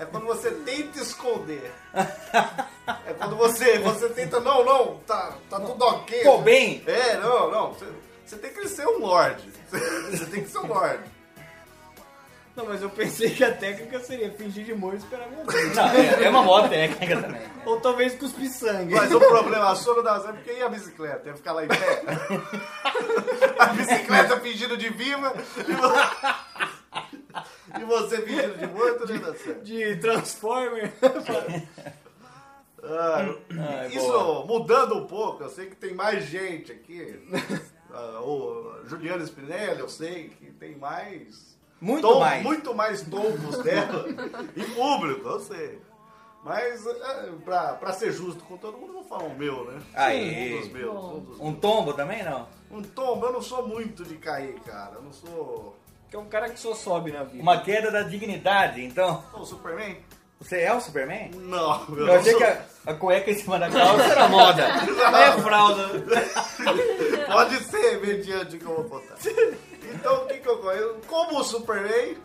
É 0.00 0.06
quando 0.06 0.24
você 0.24 0.50
tenta 0.50 0.98
esconder. 1.00 1.70
É 1.92 3.12
quando 3.18 3.36
você, 3.36 3.78
você 3.78 4.08
tenta, 4.10 4.40
não, 4.40 4.64
não, 4.64 4.96
tá, 5.06 5.34
tá 5.50 5.60
tudo 5.60 5.84
ok. 5.84 6.22
Tô 6.22 6.38
bem. 6.38 6.82
É, 6.86 7.16
não, 7.18 7.50
não. 7.50 7.72
Você, 7.74 7.86
você 8.24 8.36
tem 8.36 8.50
que 8.52 8.66
ser 8.68 8.86
um 8.86 8.98
lorde. 9.00 9.48
Você 10.10 10.26
tem 10.26 10.42
que 10.44 10.50
ser 10.50 10.58
um 10.58 10.66
lorde. 10.66 11.02
Não, 12.56 12.66
mas 12.66 12.80
eu 12.82 12.88
pensei 12.90 13.30
que 13.30 13.42
a 13.42 13.52
técnica 13.52 13.98
seria 13.98 14.30
fingir 14.30 14.64
de 14.64 14.74
morto 14.74 14.96
e 14.96 14.98
esperar 14.98 15.28
minha 15.28 15.44
vez. 15.44 15.74
Não, 15.74 15.88
é, 15.88 16.24
é 16.24 16.28
uma 16.30 16.42
boa 16.44 16.68
técnica 16.68 17.20
também. 17.20 17.42
Ou 17.66 17.80
talvez 17.80 18.14
cuspir 18.14 18.48
sangue. 18.52 18.94
Mas 18.94 19.10
o 19.12 19.18
problema 19.18 19.74
só 19.74 19.94
não 19.96 20.04
dá 20.04 20.20
certo 20.20 20.36
porque 20.36 20.52
e 20.52 20.62
a 20.62 20.68
bicicleta? 20.68 21.28
Ia 21.28 21.34
ficar 21.34 21.52
lá 21.52 21.64
em 21.64 21.68
pé? 21.68 22.02
A 23.58 23.66
bicicleta 23.66 24.38
fingindo 24.40 24.76
de 24.76 24.88
viva 24.90 25.32
e 25.66 25.72
vo- 25.72 25.94
e 27.80 27.84
você 27.84 28.22
fingindo 28.22 28.56
de 28.56 28.66
morto, 28.68 29.04
dá 29.06 29.34
certo. 29.34 29.62
De 29.64 29.96
Transformer. 29.96 30.92
Ah, 32.86 33.34
Ai, 33.80 33.88
isso 33.88 34.06
boa. 34.06 34.44
mudando 34.46 34.94
um 34.98 35.06
pouco, 35.06 35.42
eu 35.42 35.48
sei 35.48 35.66
que 35.66 35.74
tem 35.76 35.94
mais 35.94 36.24
gente 36.26 36.70
aqui. 36.70 37.18
Ah, 37.90 38.20
o 38.20 38.82
Juliano 38.86 39.24
Spinelli, 39.24 39.80
eu 39.80 39.88
sei 39.88 40.28
que 40.28 40.50
tem 40.52 40.76
mais. 40.76 41.53
Muito 41.84 42.08
tom- 42.08 42.20
mais. 42.20 42.42
Muito 42.42 42.74
mais 42.74 43.02
tombos 43.02 43.58
dela. 43.62 44.06
em 44.56 44.64
público, 44.74 45.28
eu 45.28 45.40
sei. 45.40 45.78
Mas, 46.44 46.86
é, 46.86 47.30
pra, 47.44 47.72
pra 47.74 47.92
ser 47.92 48.12
justo 48.12 48.42
com 48.44 48.56
todo 48.58 48.76
mundo, 48.76 48.88
eu 48.88 48.94
vou 48.94 49.04
falar 49.04 49.24
o 49.24 49.34
meu, 49.38 49.64
né? 49.64 49.80
Aí. 49.94 50.54
Um 50.56 50.60
dos 50.60 50.72
meus. 50.72 51.04
Um, 51.04 51.20
dos 51.20 51.40
Um 51.40 51.54
tombo 51.54 51.92
também 51.94 52.22
não? 52.22 52.46
um 52.70 52.82
tombo, 52.82 53.26
eu 53.26 53.32
não 53.32 53.40
sou 53.42 53.66
muito 53.66 54.04
de 54.04 54.16
cair, 54.16 54.54
cara. 54.66 54.94
Eu 54.96 55.02
não 55.02 55.12
sou. 55.12 55.76
Que 56.10 56.16
é 56.16 56.18
um 56.18 56.26
cara 56.26 56.48
que 56.50 56.58
só 56.60 56.74
sobe 56.74 57.12
na 57.12 57.22
vida. 57.24 57.42
Uma 57.42 57.60
queda 57.60 57.90
da 57.90 58.02
dignidade, 58.02 58.84
então. 58.84 59.22
O 59.32 59.44
Superman? 59.44 59.96
Você 60.40 60.60
é 60.60 60.74
o 60.74 60.80
Superman? 60.80 61.30
Não, 61.34 61.84
eu, 61.88 61.98
Eu 61.98 62.06
não 62.06 62.14
achei 62.16 62.32
sou. 62.32 62.40
que 62.40 62.44
a, 62.46 62.62
a 62.86 62.94
cueca 62.94 63.30
em 63.30 63.34
cima 63.38 63.58
da 63.58 63.70
calça 63.70 64.02
era 64.04 64.28
moda. 64.28 64.66
É 65.14 65.40
fralda. 65.40 65.88
Pode 67.32 67.58
ser, 67.64 68.00
mediante 68.00 68.58
que 68.58 68.64
eu 68.64 68.74
vou 68.74 68.84
botar. 68.88 69.14
Então, 69.94 70.24
o 70.24 70.26
que, 70.26 70.34
que 70.38 70.48
eu 70.48 70.58
gosto? 70.60 70.78
Eu 70.78 71.00
Como 71.06 71.38
o 71.40 71.44
Superman, 71.44 72.16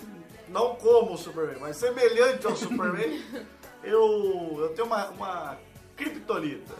não 0.49 0.75
como 0.75 1.13
o 1.13 1.17
Superman, 1.17 1.57
mas 1.59 1.77
semelhante 1.77 2.45
ao 2.45 2.55
Superman, 2.55 3.23
eu, 3.83 4.57
eu 4.59 4.69
tenho 4.75 4.87
uma, 4.87 5.07
uma 5.09 5.57
criptonita, 5.95 6.73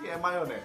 que 0.00 0.08
é 0.08 0.16
maionese. 0.16 0.62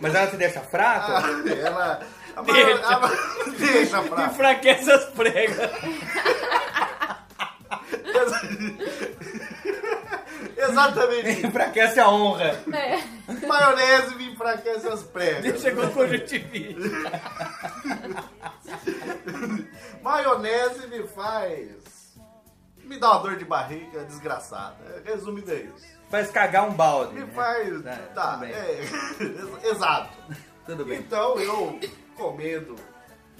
Mas 0.00 0.14
ela 0.14 0.26
te 0.26 0.36
deixa 0.36 0.60
fraco? 0.60 1.12
Ah, 1.12 1.22
ela. 1.66 2.00
A 2.34 2.42
maio- 2.42 2.86
a 2.86 2.98
ma- 2.98 3.10
deixa 3.58 4.02
pra. 4.02 4.24
Enfraquece 4.26 4.90
as 4.90 5.04
pregas. 5.06 5.70
Exatamente. 10.68 11.46
Enfraquece 11.46 12.00
a 12.00 12.08
honra. 12.08 12.58
É. 12.72 13.46
Maionese 13.46 14.14
me 14.16 14.32
enfraquece 14.32 14.88
as 14.88 15.02
pregas. 15.02 15.60
Chegou 15.60 15.86
com 15.88 15.94
conjuntivite. 15.94 16.76
Maionese 20.02 20.86
me 20.88 21.06
faz. 21.08 22.16
Me 22.84 22.98
dá 22.98 23.12
uma 23.12 23.18
dor 23.20 23.36
de 23.36 23.44
barriga 23.44 24.04
desgraçada. 24.04 25.02
Resumindo 25.04 25.50
é 25.52 25.56
isso. 25.56 25.92
Faz 26.10 26.30
cagar 26.30 26.68
um 26.68 26.72
balde. 26.74 27.14
Me 27.14 27.20
né? 27.20 27.32
faz. 27.34 27.86
É, 27.86 27.96
tá, 28.14 28.36
bem. 28.36 28.52
é. 28.52 28.80
Exato. 29.70 30.16
Tudo 30.66 30.84
bem. 30.84 30.98
Então 30.98 31.38
eu 31.40 31.80
comendo 32.16 32.76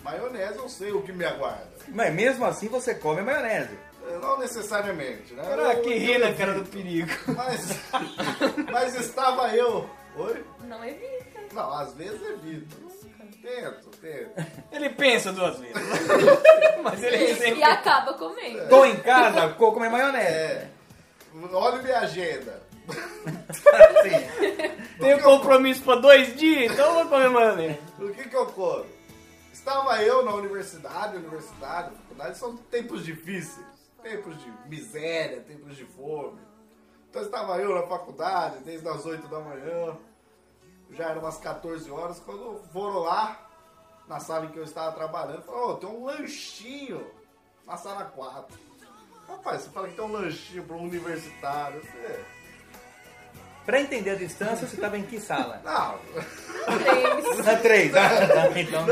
maionese, 0.03 0.57
eu 0.57 0.69
sei 0.69 0.91
o 0.93 1.03
que 1.03 1.13
me 1.13 1.25
aguarda. 1.25 1.71
Mas 1.89 2.13
mesmo 2.15 2.45
assim 2.45 2.69
você 2.69 2.95
come 2.95 3.23
maionese. 3.23 3.79
Não 4.21 4.39
necessariamente, 4.39 5.33
né? 5.35 5.43
Cara, 5.45 5.75
Eu- 5.75 5.83
que 5.83 5.89
eu 5.91 5.99
ri 5.99 6.19
na 6.19 6.27
evito. 6.27 6.39
cara 6.39 6.55
do 6.55 6.65
perigo. 6.65 7.11
Mas, 7.37 7.79
mas 8.73 8.95
estava 8.97 9.55
eu. 9.55 9.89
Oi? 10.17 10.45
Não 10.65 10.85
evita. 10.85 11.41
Não, 11.53 11.73
às 11.73 11.95
vezes 11.95 12.21
evito. 12.23 12.77
Tento, 13.43 13.89
tento. 14.01 14.47
Ele 14.71 14.89
pensa 14.91 15.33
duas 15.33 15.59
vezes. 15.59 15.75
Mas 16.85 17.03
ele 17.03 17.17
E 17.25 17.35
sempre... 17.35 17.63
acaba 17.65 18.15
comendo. 18.15 18.69
Tô 18.69 18.85
em 18.85 18.97
casa, 19.01 19.49
vou 19.49 19.73
comer 19.73 19.89
maionese. 19.91 20.27
É. 20.27 20.69
Olha 21.53 21.83
minha 21.83 21.99
agenda. 21.99 22.63
Assim. 22.87 24.79
Tem 25.01 25.15
um 25.17 25.21
compromisso 25.23 25.83
pra 25.83 25.97
dois 25.97 26.37
dias, 26.37 26.73
então 26.73 26.87
eu 26.87 26.95
vou 26.95 27.07
comer 27.07 27.31
maionese. 27.31 27.79
O 27.99 28.11
que 28.13 28.29
que 28.29 28.37
ocorre? 28.37 28.85
Estava 29.53 30.01
eu 30.03 30.25
na 30.25 30.35
universidade, 30.35 31.17
universidade, 31.17 31.91
faculdade, 31.97 32.39
são 32.39 32.57
tempos 32.57 33.05
difíceis. 33.05 33.67
Tempos 34.03 34.39
de 34.43 34.53
miséria, 34.69 35.41
tempos 35.41 35.77
de 35.77 35.85
fome. 35.85 36.41
Então 37.09 37.23
estava 37.23 37.59
eu 37.59 37.75
na 37.75 37.87
faculdade, 37.87 38.59
desde 38.65 38.89
as 38.89 39.05
8 39.05 39.29
da 39.29 39.39
manhã. 39.41 39.97
Já 40.91 41.11
eram 41.11 41.21
umas 41.21 41.39
14 41.39 41.91
horas, 41.91 42.19
quando 42.21 42.61
foram 42.73 43.01
lá, 43.01 43.49
na 44.09 44.21
sala 44.21 44.47
em 44.47 44.51
que 44.51 44.59
eu 44.59 44.65
estava 44.65 44.93
trabalhando, 44.93 45.43
falaram, 45.43 45.71
ô, 45.71 45.75
tem 45.75 45.89
um 45.89 46.05
lanchinho 46.05 47.07
na 47.67 47.77
sala 47.77 48.05
4. 48.05 48.59
Rapaz, 49.29 49.63
você 49.63 49.71
fala 49.71 49.89
que 49.89 49.95
tem 49.95 50.05
um 50.05 50.13
lanchinho 50.13 50.65
para 50.65 50.77
um 50.77 50.83
universitário. 50.83 51.81
Você... 51.81 52.25
Pra 53.65 53.81
entender 53.81 54.11
a 54.11 54.17
distância, 54.17 54.67
você 54.67 54.77
tava 54.77 54.99
em 54.99 55.05
que 55.05 55.21
sala? 55.21 55.61
Não, 55.65 55.99
Três. 56.79 57.45
Na 57.45 57.57
três. 57.57 57.97
Ah, 57.97 58.51
então, 58.59 58.87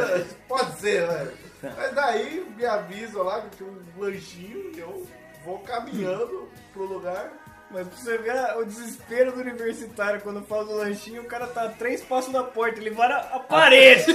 Pode 0.49 0.73
ser, 0.79 1.07
velho. 1.07 1.50
Mas 1.63 1.95
daí 1.95 2.47
me 2.57 2.65
avisam 2.65 3.23
lá 3.23 3.41
que 3.43 3.57
tinha 3.59 3.69
um 3.69 3.83
lanchinho 3.99 4.73
e 4.75 4.79
eu 4.81 5.07
vou 5.45 5.59
caminhando 5.61 6.49
pro 6.73 6.85
lugar. 6.85 7.33
Mas 7.71 7.87
pra 7.87 7.97
você 7.97 8.19
ver 8.19 8.57
o 8.59 8.65
desespero 8.65 9.31
do 9.33 9.41
universitário 9.41 10.21
quando 10.23 10.43
faz 10.45 10.67
o 10.69 10.73
lanchinho, 10.75 11.23
o 11.23 11.27
cara 11.27 11.47
tá 11.47 11.65
a 11.65 11.69
três 11.69 12.03
passos 12.03 12.33
da 12.33 12.43
porta, 12.43 12.81
ele 12.81 12.91
vara 12.91 13.17
a 13.19 13.39
parede 13.39 14.13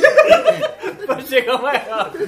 pra 1.06 1.22
chegar 1.22 1.62
mais 1.62 1.88
rápido. 1.88 2.28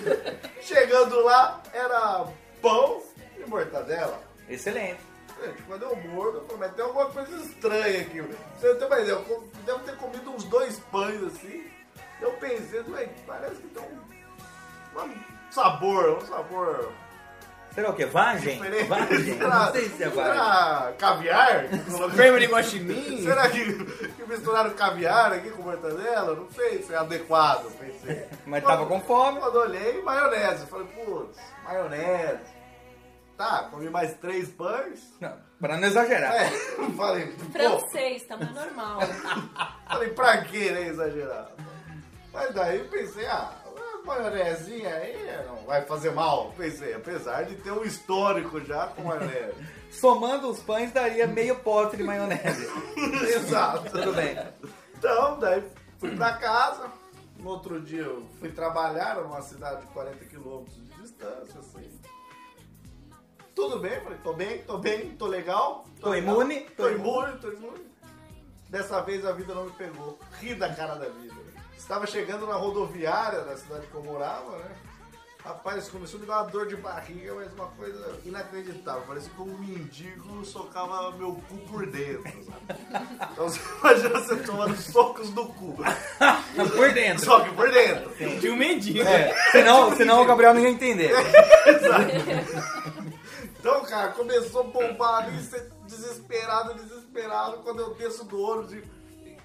Chegando 0.62 1.20
lá, 1.24 1.62
era 1.74 2.26
pão 2.62 3.02
e 3.38 3.50
mortadela. 3.50 4.22
excelente. 4.50 5.00
Gente, 5.44 5.62
quando 5.64 5.84
eu 5.84 5.96
mordo, 5.98 6.38
eu 6.40 6.46
falei, 6.46 6.58
mas 6.60 6.74
tem 6.76 6.86
alguma 6.86 7.06
coisa 7.10 7.36
estranha 7.44 8.02
aqui. 8.02 8.22
Você 8.60 8.74
tem 8.76 8.88
uma 8.88 9.00
ideia, 9.00 9.12
eu 9.30 9.50
devo 9.66 9.80
ter 9.80 9.96
comido 9.98 10.32
uns 10.32 10.44
dois 10.46 10.80
pães 10.92 11.22
assim. 11.24 11.64
Eu 12.20 12.32
pensei, 12.34 12.82
"Ué, 12.90 13.08
parece 13.28 13.56
que 13.58 13.68
tem 13.68 13.84
um, 13.84 14.00
um 15.04 15.52
sabor, 15.52 16.18
um 16.18 16.22
sabor 16.22 16.92
Será 17.78 17.92
o 17.92 17.94
quê? 17.94 18.08
Vagem? 18.08 18.56
diferente. 18.56 18.88
Vagem? 18.88 19.38
Será, 19.38 19.60
Não 19.66 19.72
sei 19.72 19.90
se 19.90 20.04
é 20.04 20.10
vagem. 20.10 20.34
será 20.34 20.94
caviar? 20.98 21.66
Creme 22.16 22.40
de 22.40 22.46
guaxinim. 22.48 23.22
Será 23.22 23.50
que, 23.50 23.86
que 23.86 24.26
misturaram 24.28 24.72
caviar 24.72 25.34
aqui 25.34 25.52
com 25.52 25.62
mortadela? 25.62 26.34
Não 26.36 26.50
sei 26.50 26.82
se 26.82 26.92
é 26.92 26.98
adequado, 26.98 27.72
pensei. 27.78 28.26
Mas 28.48 28.64
tava 28.64 28.88
com 28.88 29.00
fome. 29.02 29.40
Quando 29.40 29.58
olhei, 29.58 30.02
maionese. 30.02 30.66
Falei, 30.66 30.88
putz, 30.88 31.38
maionese. 31.64 32.58
Tá, 33.38 33.68
comi 33.70 33.92
mais 33.92 34.16
três 34.16 34.50
pães. 34.50 35.14
Não, 35.22 35.34
pra 35.62 35.78
não 35.78 35.88
exagerar. 35.88 36.34
É, 36.34 36.50
falei, 36.98 37.28
pô, 37.28 37.52
Francês, 37.52 38.24
tamanho 38.24 38.56
normal. 38.56 39.02
falei, 39.88 40.10
pra 40.10 40.38
que, 40.42 40.72
né, 40.72 40.88
exagerar? 40.88 41.52
Mas 42.34 42.56
daí 42.56 42.80
pensei, 42.88 43.28
ah, 43.28 43.52
maionezinha 44.08 44.90
aí 44.96 45.46
não 45.46 45.58
vai 45.66 45.86
fazer 45.86 46.12
mal. 46.12 46.54
Pensei, 46.58 46.94
apesar 46.94 47.44
de 47.44 47.56
ter 47.56 47.72
um 47.72 47.84
histórico 47.84 48.60
já 48.62 48.88
com 48.88 49.04
maionese. 49.04 49.54
Somando 49.92 50.50
os 50.50 50.62
pães 50.62 50.92
daria 50.92 51.28
meio 51.28 51.56
pote 51.60 51.98
de 51.98 52.04
maionese. 52.04 52.68
Exato. 53.36 53.92
Tudo 53.92 54.14
bem. 54.14 54.38
Então, 54.98 55.40
daí 55.40 55.64
fui 56.00 56.16
pra 56.16 56.34
casa. 56.38 56.92
No 57.38 57.52
outro 57.52 57.80
dia 57.82 58.02
eu 58.02 58.26
fui 58.40 58.50
trabalhar 58.50 59.16
numa 59.18 59.42
cidade 59.42 59.82
de 59.82 59.88
40 59.88 60.26
quilômetros 60.26 60.76
de 60.76 61.02
distância, 61.02 61.60
assim. 61.60 61.88
Tudo 63.54 63.80
bem, 63.80 64.00
falei, 64.02 64.20
tô 64.24 64.34
bem, 64.34 64.62
tô 64.64 64.78
bem, 64.78 65.10
tô 65.18 65.26
legal. 65.26 65.86
Tô 66.00 66.10
legal, 66.10 66.42
imune, 66.42 66.62
Tô, 66.62 66.84
tô 66.84 66.90
imune, 66.90 67.38
tô 67.40 67.52
imune. 67.52 67.88
Dessa 68.70 69.02
vez 69.02 69.26
a 69.26 69.32
vida 69.32 69.54
não 69.54 69.66
me 69.66 69.72
pegou. 69.72 70.20
Ri 70.40 70.54
da 70.56 70.74
cara 70.74 70.96
da 70.96 71.10
vida. 71.10 71.27
Estava 71.78 72.06
chegando 72.06 72.46
na 72.48 72.56
rodoviária 72.56 73.42
da 73.42 73.56
cidade 73.56 73.88
que 73.88 73.96
eu 73.96 74.04
morava, 74.04 74.58
né? 74.58 74.76
Rapaz, 75.46 75.88
começou 75.88 76.18
a 76.18 76.22
me 76.22 76.28
dar 76.28 76.42
uma 76.42 76.50
dor 76.50 76.68
de 76.68 76.76
barriga, 76.76 77.34
mas 77.34 77.54
uma 77.54 77.68
coisa 77.68 78.20
inacreditável. 78.26 79.04
Parecia 79.08 79.32
que 79.34 79.42
um 79.42 79.58
mendigo 79.58 80.44
socava 80.44 81.12
meu 81.12 81.42
cu 81.48 81.58
por 81.70 81.86
dentro, 81.90 82.44
sabe? 82.44 82.82
Então 83.32 83.48
você 83.48 83.60
imagina 83.80 84.20
você 84.20 84.36
tomando 84.38 84.76
socos 84.76 85.30
no 85.34 85.48
cu. 85.54 85.78
Por 86.76 86.92
dentro. 86.92 87.24
Só 87.24 87.40
que 87.40 87.52
por 87.52 87.72
dentro. 87.72 88.10
De 88.42 88.50
um 88.50 88.58
mendigo. 88.58 89.08
É, 89.08 89.34
senão, 89.52 89.96
senão 89.96 90.22
o 90.22 90.26
Gabriel 90.26 90.54
não 90.54 90.62
ia 90.62 90.70
entender. 90.70 91.12
Então, 93.60 93.84
cara, 93.84 94.14
começou 94.14 94.62
a 94.62 94.64
bombar 94.64 95.26
ali, 95.26 95.44
você 95.44 95.68
desesperado, 95.88 96.76
desesperado, 96.76 97.58
quando 97.64 97.82
eu 97.82 97.94
desço 97.96 98.24
do 98.24 98.40
ônibus. 98.40 98.72
E, 98.72 98.84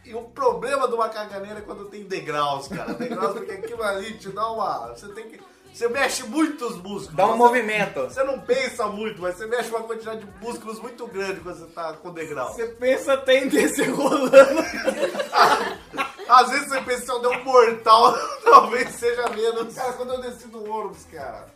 e 0.05 0.15
o 0.15 0.23
problema 0.23 0.89
de 0.89 0.95
uma 0.95 1.09
caganeira 1.09 1.59
é 1.61 1.63
quando 1.63 1.85
tem 1.87 2.05
degraus, 2.05 2.69
cara. 2.69 2.95
Degraus 2.95 3.33
porque 3.35 3.53
aquilo 3.53 3.83
ali 3.83 4.13
te 4.19 4.29
dá 4.31 4.51
uma. 4.51 4.89
Você 4.89 5.09
tem 5.09 5.29
que. 5.29 5.41
Você 5.73 5.89
mexe 5.89 6.23
muitos 6.25 6.77
músculos. 6.77 7.15
Dá 7.15 7.25
um 7.25 7.31
Você- 7.31 7.39
movimento. 7.39 8.01
Você 8.01 8.23
não 8.25 8.39
pensa 8.41 8.87
muito, 8.89 9.23
mas 9.23 9.37
você 9.37 9.47
mexe 9.47 9.71
uma 9.71 9.83
quantidade 9.83 10.23
de 10.23 10.45
músculos 10.45 10.79
muito 10.81 11.07
grande 11.07 11.41
quando 11.41 11.57
você 11.61 11.73
tá 11.73 11.95
com 11.95 12.13
degrau. 12.13 12.53
Você 12.53 12.67
pensa 12.67 13.15
até 13.15 13.39
em 13.39 13.49
descer 13.49 13.89
rolando. 13.91 14.37
Às 16.29 16.51
vezes 16.51 16.69
você 16.69 16.81
pensa, 16.83 17.05
se 17.05 17.11
eu 17.11 17.21
der 17.21 17.29
um 17.39 17.45
mortal, 17.45 18.15
talvez 18.45 18.89
seja 18.91 19.29
menos. 19.31 19.75
Cara, 19.75 19.93
quando 19.95 20.15
eu 20.15 20.21
desci 20.21 20.47
do 20.49 20.63
ônibus, 20.71 21.05
cara, 21.13 21.47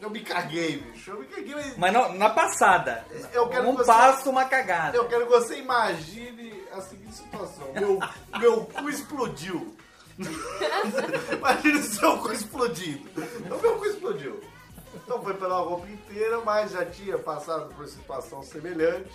eu 0.00 0.10
me 0.10 0.20
caguei, 0.20 0.78
bicho. 0.78 1.10
Eu 1.12 1.20
me 1.20 1.26
caguei, 1.26 1.54
mas 1.54 1.76
Mas 1.78 1.92
não- 1.92 2.12
na 2.14 2.30
passada. 2.30 3.04
Eu 3.32 3.48
quero 3.48 3.68
um 3.68 3.72
que 3.72 3.78
você- 3.78 3.86
passo, 3.92 4.30
uma 4.30 4.44
cagada. 4.44 4.96
eu 4.96 5.06
quero 5.08 5.26
que 5.26 5.32
você 5.32 5.58
imagine 5.58 6.65
a 6.76 6.80
seguinte 6.82 7.14
situação. 7.14 7.72
Meu, 7.74 7.98
meu 8.38 8.64
cu 8.66 8.88
explodiu. 8.88 9.76
Imagina 11.32 11.78
o 11.78 11.82
seu 11.82 12.18
cu 12.18 12.32
explodindo. 12.32 13.08
O 13.50 13.60
meu 13.60 13.76
cu 13.78 13.84
explodiu. 13.86 14.40
Então 14.94 15.22
foi 15.22 15.34
pela 15.34 15.58
roupa 15.60 15.86
inteira, 15.88 16.40
mas 16.44 16.72
já 16.72 16.84
tinha 16.86 17.18
passado 17.18 17.72
por 17.74 17.86
situação 17.86 18.42
semelhante. 18.42 19.10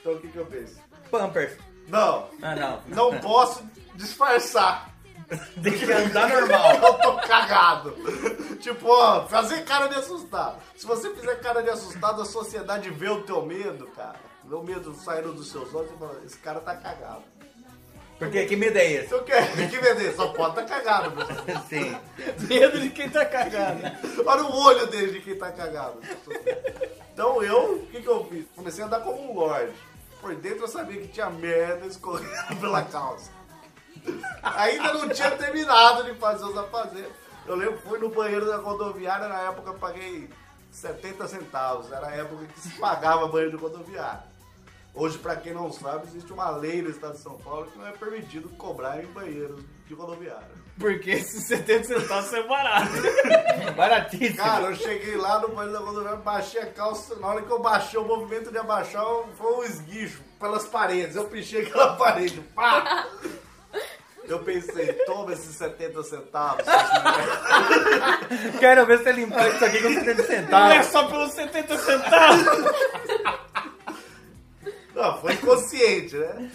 Então 0.00 0.12
o 0.14 0.20
que, 0.20 0.28
que 0.28 0.36
eu 0.36 0.46
fiz? 0.46 0.76
Pampers. 1.10 1.56
Não, 1.88 2.28
Ah, 2.42 2.54
não. 2.54 3.12
não 3.12 3.20
posso 3.20 3.62
disfarçar. 3.94 4.90
Tem 5.62 5.72
que 5.72 5.90
andar 5.90 6.28
normal. 6.28 6.74
Eu 6.84 6.94
tô 6.98 7.16
cagado. 7.26 7.96
Tipo, 8.60 8.86
ó, 8.88 9.26
fazer 9.26 9.64
cara 9.64 9.86
de 9.88 9.94
assustado. 9.94 10.60
Se 10.76 10.86
você 10.86 11.12
fizer 11.14 11.36
cara 11.40 11.62
de 11.62 11.70
assustado, 11.70 12.20
a 12.20 12.24
sociedade 12.26 12.90
vê 12.90 13.08
o 13.08 13.22
teu 13.22 13.44
medo, 13.44 13.86
cara. 13.96 14.20
O 14.52 14.62
medo 14.62 14.94
saindo 14.94 15.32
dos 15.32 15.50
seus 15.50 15.74
olhos 15.74 15.90
e 15.90 15.98
fala, 15.98 16.20
esse 16.24 16.36
cara 16.36 16.60
tá 16.60 16.76
cagado. 16.76 17.22
Porque 18.18 18.44
que 18.44 18.54
medo 18.54 18.78
é 18.78 18.92
esse? 18.92 19.08
Se 19.08 19.14
eu 19.14 19.24
quero 19.24 19.46
que 19.68 19.78
vender, 19.78 20.14
só 20.14 20.28
pode 20.28 20.54
tá 20.54 20.64
cagado. 20.64 21.12
Sim. 21.68 21.96
Medo 22.46 22.78
de 22.78 22.90
quem 22.90 23.08
tá 23.08 23.24
cagado. 23.24 23.80
Olha 24.24 24.44
o 24.44 24.56
olho 24.62 24.86
dele 24.88 25.12
de 25.12 25.20
quem 25.20 25.36
tá 25.36 25.50
cagado. 25.50 25.98
Então 27.12 27.42
eu, 27.42 27.76
o 27.76 27.86
que, 27.86 28.00
que 28.02 28.06
eu 28.06 28.24
fiz? 28.26 28.46
Comecei 28.54 28.84
a 28.84 28.86
andar 28.86 29.00
como 29.00 29.32
um 29.32 29.34
lorde. 29.34 29.72
Por 30.20 30.34
dentro 30.36 30.64
eu 30.64 30.68
sabia 30.68 31.00
que 31.00 31.08
tinha 31.08 31.30
merda 31.30 31.86
escorrendo 31.86 32.56
pela 32.60 32.82
calça. 32.82 33.30
Ainda 34.42 34.92
não 34.92 35.08
tinha 35.08 35.30
terminado 35.32 36.04
de 36.04 36.14
fazer 36.14 36.44
os 36.44 36.56
afazeres. 36.56 37.10
Eu 37.46 37.56
lembro 37.56 37.78
fui 37.78 37.98
no 37.98 38.10
banheiro 38.10 38.46
da 38.46 38.58
rodoviária, 38.58 39.26
na 39.26 39.40
época 39.40 39.70
eu 39.70 39.78
paguei 39.78 40.30
70 40.70 41.26
centavos. 41.26 41.90
Era 41.90 42.06
a 42.06 42.16
época 42.16 42.44
que 42.46 42.60
se 42.60 42.70
pagava 42.78 43.26
banheiro 43.26 43.56
de 43.56 43.62
rodoviária. 43.62 44.31
Hoje, 44.94 45.16
pra 45.18 45.36
quem 45.36 45.54
não 45.54 45.72
sabe, 45.72 46.06
existe 46.06 46.30
uma 46.32 46.50
lei 46.50 46.82
no 46.82 46.90
estado 46.90 47.14
de 47.14 47.20
São 47.22 47.38
Paulo 47.38 47.66
que 47.70 47.78
não 47.78 47.86
é 47.86 47.92
permitido 47.92 48.48
cobrar 48.50 49.02
em 49.02 49.06
banheiros 49.06 49.62
de 49.86 49.94
rodoviária. 49.94 50.50
Porque 50.78 51.10
esses 51.12 51.44
70 51.48 51.84
centavos 52.00 52.32
é 52.32 52.42
barato. 52.46 52.92
Baratíssimo. 53.76 54.36
Cara, 54.36 54.64
eu 54.66 54.76
cheguei 54.76 55.16
lá 55.16 55.38
no 55.40 55.48
banheiro 55.48 55.78
da 55.78 55.84
rodoviária, 55.84 56.18
baixei 56.18 56.60
a 56.60 56.66
calça. 56.66 57.14
Na 57.16 57.28
hora 57.28 57.42
que 57.42 57.50
eu 57.50 57.58
baixei, 57.60 57.98
o 57.98 58.04
movimento 58.04 58.50
de 58.50 58.58
abaixar 58.58 59.04
foi 59.36 59.52
um 59.54 59.64
esguicho 59.64 60.20
pelas 60.38 60.66
paredes. 60.66 61.16
Eu 61.16 61.24
pichei 61.24 61.62
aquela 61.62 61.94
parede. 61.96 62.40
Pá! 62.54 63.06
Eu 64.24 64.38
pensei, 64.40 64.92
toma 65.04 65.32
esses 65.32 65.56
70 65.56 66.02
centavos. 66.04 66.64
Quero 68.60 68.86
ver 68.86 68.98
você 68.98 69.12
limpar 69.12 69.48
isso 69.48 69.64
aqui 69.64 69.82
com 69.82 69.88
70 69.92 70.14
Não 70.14 70.22
é 70.22 70.82
centavos. 70.82 70.86
só 70.86 71.04
pelos 71.08 71.32
70 71.32 71.78
centavos. 71.78 72.44
Não, 75.02 75.18
foi 75.20 75.32
inconsciente, 75.32 76.16
né? 76.16 76.52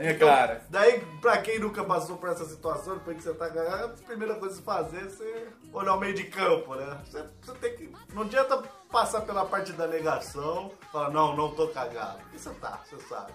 É 0.00 0.14
claro. 0.14 0.60
Daí, 0.68 1.00
pra 1.20 1.38
quem 1.38 1.60
nunca 1.60 1.84
passou 1.84 2.16
por 2.16 2.30
essa 2.30 2.44
situação, 2.44 2.94
depois 2.94 3.16
que 3.18 3.22
você 3.22 3.32
tá 3.32 3.48
cagado, 3.48 3.92
a 3.92 4.06
primeira 4.06 4.34
coisa 4.34 4.58
a 4.58 4.62
fazer 4.64 4.96
é 4.96 5.04
você 5.04 5.48
olhar 5.72 5.94
o 5.94 6.00
meio 6.00 6.12
de 6.12 6.24
campo, 6.24 6.74
né? 6.74 6.98
Você, 7.04 7.24
você 7.40 7.52
tem 7.58 7.76
que. 7.76 7.92
Não 8.12 8.22
adianta 8.22 8.60
passar 8.90 9.20
pela 9.20 9.46
parte 9.46 9.72
da 9.72 9.86
negação, 9.86 10.72
falar, 10.90 11.10
não, 11.10 11.36
não 11.36 11.54
tô 11.54 11.68
cagado. 11.68 12.18
Porque 12.22 12.38
você 12.38 12.50
tá, 12.54 12.80
você 12.84 13.00
sabe. 13.06 13.32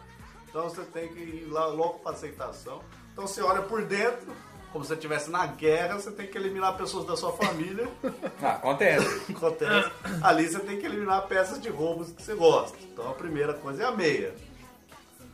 Então 0.49 0.63
você 0.63 0.81
tem 0.81 1.07
que 1.07 1.19
ir 1.21 1.47
lá 1.49 1.67
logo 1.67 1.99
pra 1.99 2.11
aceitação. 2.11 2.81
Então 3.13 3.25
você 3.25 3.41
olha 3.41 3.61
por 3.61 3.85
dentro, 3.85 4.35
como 4.71 4.83
se 4.83 4.89
você 4.89 4.93
estivesse 4.95 5.29
na 5.29 5.45
guerra, 5.45 5.95
você 5.99 6.11
tem 6.11 6.27
que 6.27 6.37
eliminar 6.37 6.77
pessoas 6.77 7.05
da 7.05 7.15
sua 7.17 7.33
família. 7.33 7.87
Ah, 8.43 8.53
acontece. 8.53 9.31
Acontece. 9.31 9.91
Ali 10.23 10.47
você 10.47 10.59
tem 10.59 10.79
que 10.79 10.85
eliminar 10.85 11.27
peças 11.27 11.61
de 11.61 11.69
roubos 11.69 12.11
que 12.11 12.23
você 12.23 12.33
gosta. 12.33 12.75
Então 12.91 13.07
a 13.07 13.13
primeira 13.13 13.53
coisa 13.53 13.83
é 13.83 13.85
a 13.85 13.91
meia. 13.91 14.33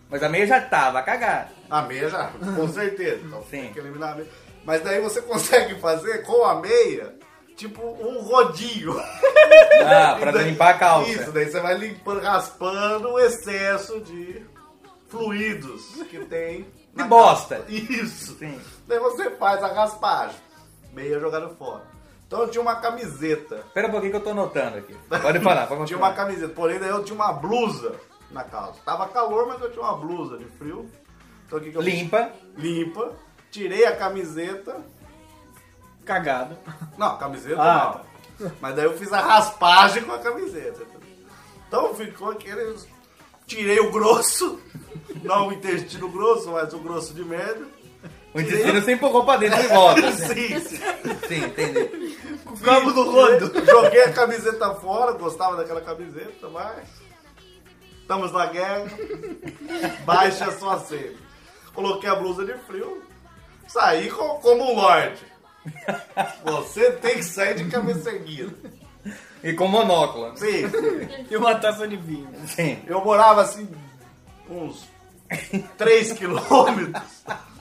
Mas 0.10 0.22
a 0.22 0.28
meia 0.28 0.46
já 0.46 0.60
tava 0.60 1.02
cagada. 1.02 1.50
A 1.70 1.82
meia 1.84 2.10
já, 2.10 2.32
com 2.54 2.68
certeza. 2.68 3.22
Então 3.26 3.42
Sim. 3.44 3.50
tem 3.50 3.74
que 3.74 3.80
eliminar 3.80 4.12
a 4.12 4.16
meia. 4.16 4.28
Mas 4.66 4.82
daí 4.82 5.00
você 5.00 5.22
consegue 5.24 5.80
fazer 5.80 6.24
com 6.26 6.44
a 6.44 6.60
meia, 6.60 7.16
tipo 7.56 7.82
um 7.82 8.20
rodinho. 8.20 9.00
Ah, 9.86 10.18
pra 10.20 10.32
limpar 10.44 10.72
a 10.72 10.78
calça. 10.78 11.10
Isso, 11.10 11.32
daí 11.32 11.50
você 11.50 11.62
vai 11.62 11.78
limpando, 11.78 12.22
raspando 12.22 13.10
o 13.14 13.20
excesso 13.20 14.02
de 14.02 14.46
fluidos 15.08 16.04
que 16.10 16.20
tem. 16.26 16.66
De 16.98 17.04
bosta. 17.04 17.64
Isso. 17.68 18.38
Sim. 18.38 18.60
Daí 18.88 19.00
você 19.00 19.30
faz 19.32 19.64
a 19.64 19.68
raspagem. 19.68 20.38
Meia 20.94 21.20
jogada 21.20 21.50
fora. 21.50 21.84
Então 22.26 22.42
eu 22.42 22.50
tinha 22.50 22.62
uma 22.62 22.76
camiseta. 22.76 23.58
Espera 23.68 23.88
um 23.88 23.92
pouquinho 23.92 24.12
que 24.12 24.18
eu 24.18 24.24
tô 24.24 24.32
anotando 24.32 24.78
aqui. 24.78 24.96
Pode 25.10 25.40
falar, 25.40 25.68
pode 25.68 25.86
Tinha 25.86 25.98
uma 25.98 26.14
camiseta, 26.14 26.54
porém 26.54 26.80
daí 26.80 26.90
eu 26.90 27.04
tinha 27.04 27.16
uma 27.16 27.32
blusa 27.32 27.96
na 28.32 28.44
calça. 28.44 28.80
Tava 28.84 29.08
calor, 29.08 29.48
mas 29.48 29.62
eu 29.62 29.72
tinha 29.72 29.84
uma 29.84 29.96
blusa 29.96 30.38
de 30.38 30.46
frio. 30.46 30.90
Então 31.46 31.60
o 31.60 31.62
que, 31.62 31.72
que 31.72 31.78
eu 31.78 31.82
fiz? 31.82 31.94
Limpa. 31.94 32.32
limpa, 32.58 33.14
tirei 33.50 33.86
a 33.86 33.96
camiseta. 33.96 34.76
Cagado. 36.06 36.58
Não, 36.98 37.08
a 37.08 37.18
camiseta 37.18 37.62
Ah, 37.62 38.02
não. 38.40 38.52
Mas 38.62 38.76
daí 38.76 38.86
eu 38.86 38.98
fiz 38.98 39.12
a 39.12 39.20
raspagem 39.20 40.04
com 40.04 40.12
a 40.12 40.20
camiseta. 40.20 40.84
Então 41.68 41.94
ficou 41.94 42.32
aquele. 42.32 42.76
Tirei 43.48 43.80
o 43.80 43.90
grosso, 43.92 44.60
não 45.24 45.48
o 45.48 45.54
intestino 45.54 46.10
grosso, 46.10 46.52
mas 46.52 46.72
o 46.74 46.80
grosso 46.80 47.14
de 47.14 47.24
merda. 47.24 47.66
O 48.34 48.40
intestino 48.42 48.80
você 48.82 48.92
empurrou 48.92 49.24
pra 49.26 49.38
dentro 49.38 49.60
e 49.64 49.68
volta. 49.68 50.12
Sim, 50.12 50.60
sim. 50.60 50.78
Sim, 51.28 51.46
entendi. 51.46 52.18
Cabo 52.64 52.92
do 52.92 53.10
rodo. 53.10 53.66
Joguei 53.66 54.04
a 54.04 54.12
camiseta 54.14 54.76
fora, 54.76 55.14
gostava 55.14 55.56
daquela 55.56 55.82
camiseta, 55.82 56.48
mas. 56.50 56.84
Estamos 58.02 58.32
na 58.32 58.46
guerra. 58.48 58.86
Baixa 60.06 60.46
a 60.46 60.52
sua 60.58 60.80
sede. 60.80 61.18
Coloquei 61.74 62.10
a 62.10 62.16
blusa 62.16 62.46
de 62.46 62.54
frio, 62.66 63.02
saí 63.68 64.10
co- 64.10 64.36
como 64.40 64.72
um 64.72 64.76
lorde. 64.76 65.22
Você 66.44 66.92
tem 66.94 67.16
que 67.16 67.24
sair 67.24 67.56
de 67.56 67.66
cabeça 67.70 68.10
erguida. 68.12 68.54
E 69.48 69.54
com 69.54 69.66
monóculo. 69.66 70.36
Sim, 70.36 70.70
sim. 70.70 71.26
E 71.32 71.38
uma 71.38 71.56
taça 71.56 71.88
de 71.88 71.96
vinho. 71.96 72.28
Sim. 72.48 72.84
Eu 72.86 73.02
morava 73.02 73.44
assim, 73.44 73.66
uns 74.50 74.86
3 75.78 76.12
quilômetros. 76.12 77.02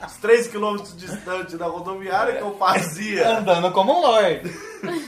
Uns 0.03 0.17
3 0.17 0.47
quilômetros 0.47 0.97
distante 0.97 1.55
da 1.55 1.67
rodoviária 1.67 2.35
que 2.35 2.41
eu 2.41 2.57
fazia. 2.57 3.37
Andando 3.37 3.71
como 3.71 3.97
um 3.97 4.01
lord. 4.01 4.49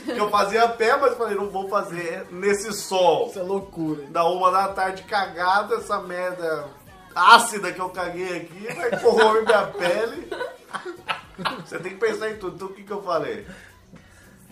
Que 0.06 0.16
eu 0.18 0.30
fazia 0.30 0.64
a 0.64 0.68
pé, 0.68 0.96
mas 0.96 1.18
falei, 1.18 1.36
não 1.36 1.50
vou 1.50 1.68
fazer 1.68 2.26
nesse 2.30 2.72
sol. 2.72 3.26
Essa 3.28 3.42
loucura. 3.42 4.06
Da 4.06 4.24
uma 4.24 4.50
da 4.50 4.68
tarde 4.68 5.02
cagada, 5.02 5.74
essa 5.74 6.00
merda 6.00 6.66
ácida 7.14 7.72
que 7.72 7.80
eu 7.80 7.90
caguei 7.90 8.38
aqui 8.38 8.74
vai 8.74 8.98
corroer 8.98 9.44
minha 9.44 9.66
pele. 9.66 10.30
Você 11.58 11.78
tem 11.78 11.92
que 11.92 11.98
pensar 11.98 12.30
em 12.30 12.36
tudo. 12.36 12.54
Então 12.54 12.68
o 12.68 12.72
que, 12.72 12.84
que 12.84 12.90
eu 12.90 13.02
falei? 13.02 13.46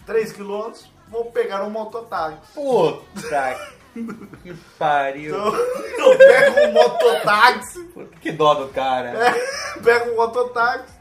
3 0.05 0.33
quilômetros, 0.33 0.87
vou 1.11 1.27
pegar 1.27 1.63
um 1.63 1.71
mototáxi. 1.71 2.39
Puta 2.55 3.57
que 4.43 4.55
pariu. 4.79 5.35
Então, 5.37 6.13
eu 6.13 6.19
pego 6.19 6.61
um 6.61 6.73
mototáxi, 6.73 7.91
Que 8.21 8.33
dó 8.33 8.55
do 8.55 8.69
cara. 8.69 9.35
pego 9.83 10.11
um 10.13 10.17
mototáxi, 10.17 10.93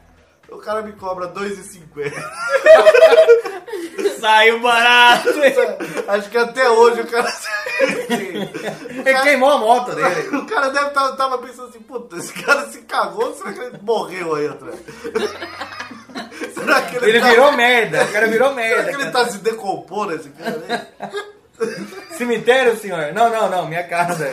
o 0.50 0.58
cara 0.58 0.82
me 0.82 0.92
cobra 0.92 1.28
2,50. 1.28 2.12
Saiu 4.18 4.60
barato. 4.60 5.28
Acho 6.08 6.30
que 6.30 6.38
até 6.38 6.68
hoje 6.70 7.02
o 7.02 7.06
cara. 7.06 7.32
Ele 7.80 9.20
queimou 9.22 9.50
a 9.50 9.58
moto 9.58 9.94
dele. 9.94 10.36
O 10.36 10.46
cara 10.46 10.70
deve 10.70 10.88
estar 10.88 11.12
tava 11.12 11.38
pensando 11.38 11.68
assim, 11.68 11.80
puta, 11.80 12.16
esse 12.16 12.32
cara 12.32 12.66
se 12.68 12.82
cagou, 12.82 13.32
será 13.34 13.52
que 13.52 13.60
ele 13.60 13.78
morreu 13.82 14.34
aí 14.34 14.48
atrás? 14.48 14.80
Será 16.54 16.82
que 16.82 16.96
ele, 16.96 17.10
Ele 17.10 17.20
tá, 17.20 17.30
virou 17.30 17.52
merda. 17.52 18.04
O 18.04 18.12
cara 18.12 18.26
virou 18.26 18.48
Será 18.54 18.60
merda. 18.60 18.84
que 18.84 18.90
ele 19.02 19.10
cara. 19.10 19.24
tá 19.24 19.30
se 19.30 19.38
decompondo, 19.38 20.14
esse 20.14 20.28
cara 20.30 20.62
aí? 20.68 21.68
Cemitério, 22.16 22.76
senhor? 22.76 23.12
Não, 23.12 23.30
não, 23.30 23.48
não. 23.50 23.66
Minha 23.68 23.84
casa. 23.84 24.32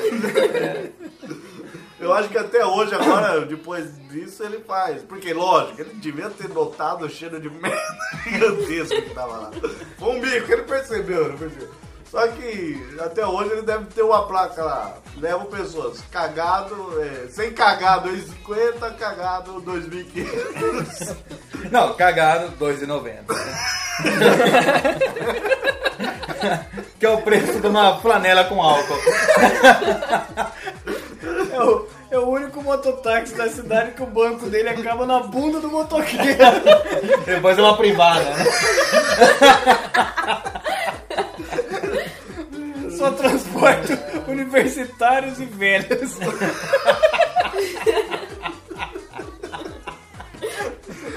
Eu 1.99 2.13
acho 2.13 2.29
que 2.29 2.37
até 2.37 2.63
hoje, 2.65 2.93
agora, 2.93 3.41
depois 3.45 3.85
disso, 4.09 4.43
ele 4.43 4.59
faz. 4.59 5.01
Porque, 5.03 5.33
lógico, 5.33 5.81
ele 5.81 5.91
devia 5.95 6.29
ter 6.29 6.49
notado 6.49 7.05
o 7.05 7.09
cheiro 7.09 7.39
de 7.39 7.49
merda 7.49 7.81
gigantesco 8.23 9.01
que 9.01 9.09
tava 9.15 9.37
lá. 9.37 9.51
Foi 9.97 10.09
um 10.09 10.19
bico, 10.19 10.51
ele 10.51 10.63
percebeu, 10.63 11.25
ele 11.29 11.37
percebeu. 11.37 11.69
Só 12.15 12.25
que 12.29 12.81
até 12.97 13.27
hoje 13.27 13.51
ele 13.51 13.63
deve 13.63 13.87
ter 13.87 14.01
uma 14.01 14.25
placa 14.25 14.63
lá. 14.63 14.93
Levam 15.17 15.47
pessoas 15.47 15.99
cagado, 16.09 16.73
é, 17.01 17.27
sem 17.27 17.51
cagado 17.51 18.09
2,50, 18.09 18.95
cagado 18.95 19.61
2.500. 19.61 21.13
Não, 21.69 21.93
cagado, 21.95 22.53
2,90. 22.57 23.25
que 26.97 27.05
é 27.05 27.09
o 27.09 27.21
preço 27.21 27.59
de 27.59 27.67
uma 27.67 27.99
flanela 27.99 28.45
com 28.45 28.61
álcool. 28.61 28.95
É 31.51 31.59
o, 31.61 31.87
é 32.11 32.17
o 32.17 32.29
único 32.29 32.63
mototáxi 32.63 33.35
da 33.35 33.49
cidade 33.49 33.91
que 33.91 34.03
o 34.03 34.07
banco 34.07 34.49
dele 34.49 34.69
acaba 34.69 35.05
na 35.05 35.19
bunda 35.19 35.59
do 35.59 35.67
motoqueiro. 35.67 36.37
Depois 37.25 37.57
é 37.57 37.61
uma 37.61 37.75
privada, 37.75 38.23
né? 38.23 38.45
Só 42.97 43.11
transporte 43.11 43.93
universitários 44.27 45.39
e 45.39 45.45
velhos. 45.45 46.17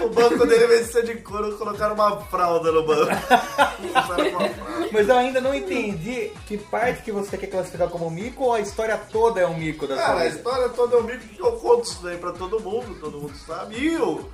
O 0.02 0.08
banco 0.10 0.46
dele, 0.46 0.78
de 0.78 0.84
ser 0.84 1.04
de 1.04 1.16
couro, 1.16 1.56
colocaram 1.56 1.94
uma 1.94 2.20
fralda 2.22 2.72
no 2.72 2.86
banco. 2.86 3.12
Usaram 3.12 4.28
uma 4.30 4.48
fralda. 4.48 4.88
Mas 4.92 5.08
eu 5.08 5.16
ainda 5.16 5.40
não 5.40 5.54
entendi 5.54 6.32
que 6.46 6.56
parte 6.56 7.02
que 7.02 7.12
você 7.12 7.36
quer 7.36 7.48
classificar 7.48 7.88
como 7.88 8.10
mico 8.10 8.44
ou 8.44 8.54
a 8.54 8.60
história 8.60 8.96
toda 8.96 9.40
é 9.40 9.46
um 9.46 9.56
mico 9.56 9.86
da 9.86 9.96
Cara, 9.96 10.12
sua 10.12 10.22
a 10.22 10.26
história 10.26 10.68
toda 10.70 10.96
é 10.96 10.98
um 10.98 11.02
mico 11.02 11.26
que 11.26 11.40
eu 11.40 11.52
conto 11.52 11.84
isso 11.84 12.02
daí 12.02 12.16
pra 12.16 12.32
todo 12.32 12.60
mundo, 12.60 12.98
todo 13.00 13.18
mundo 13.18 13.34
sabe. 13.46 13.76
E 13.76 13.96
o 13.96 14.28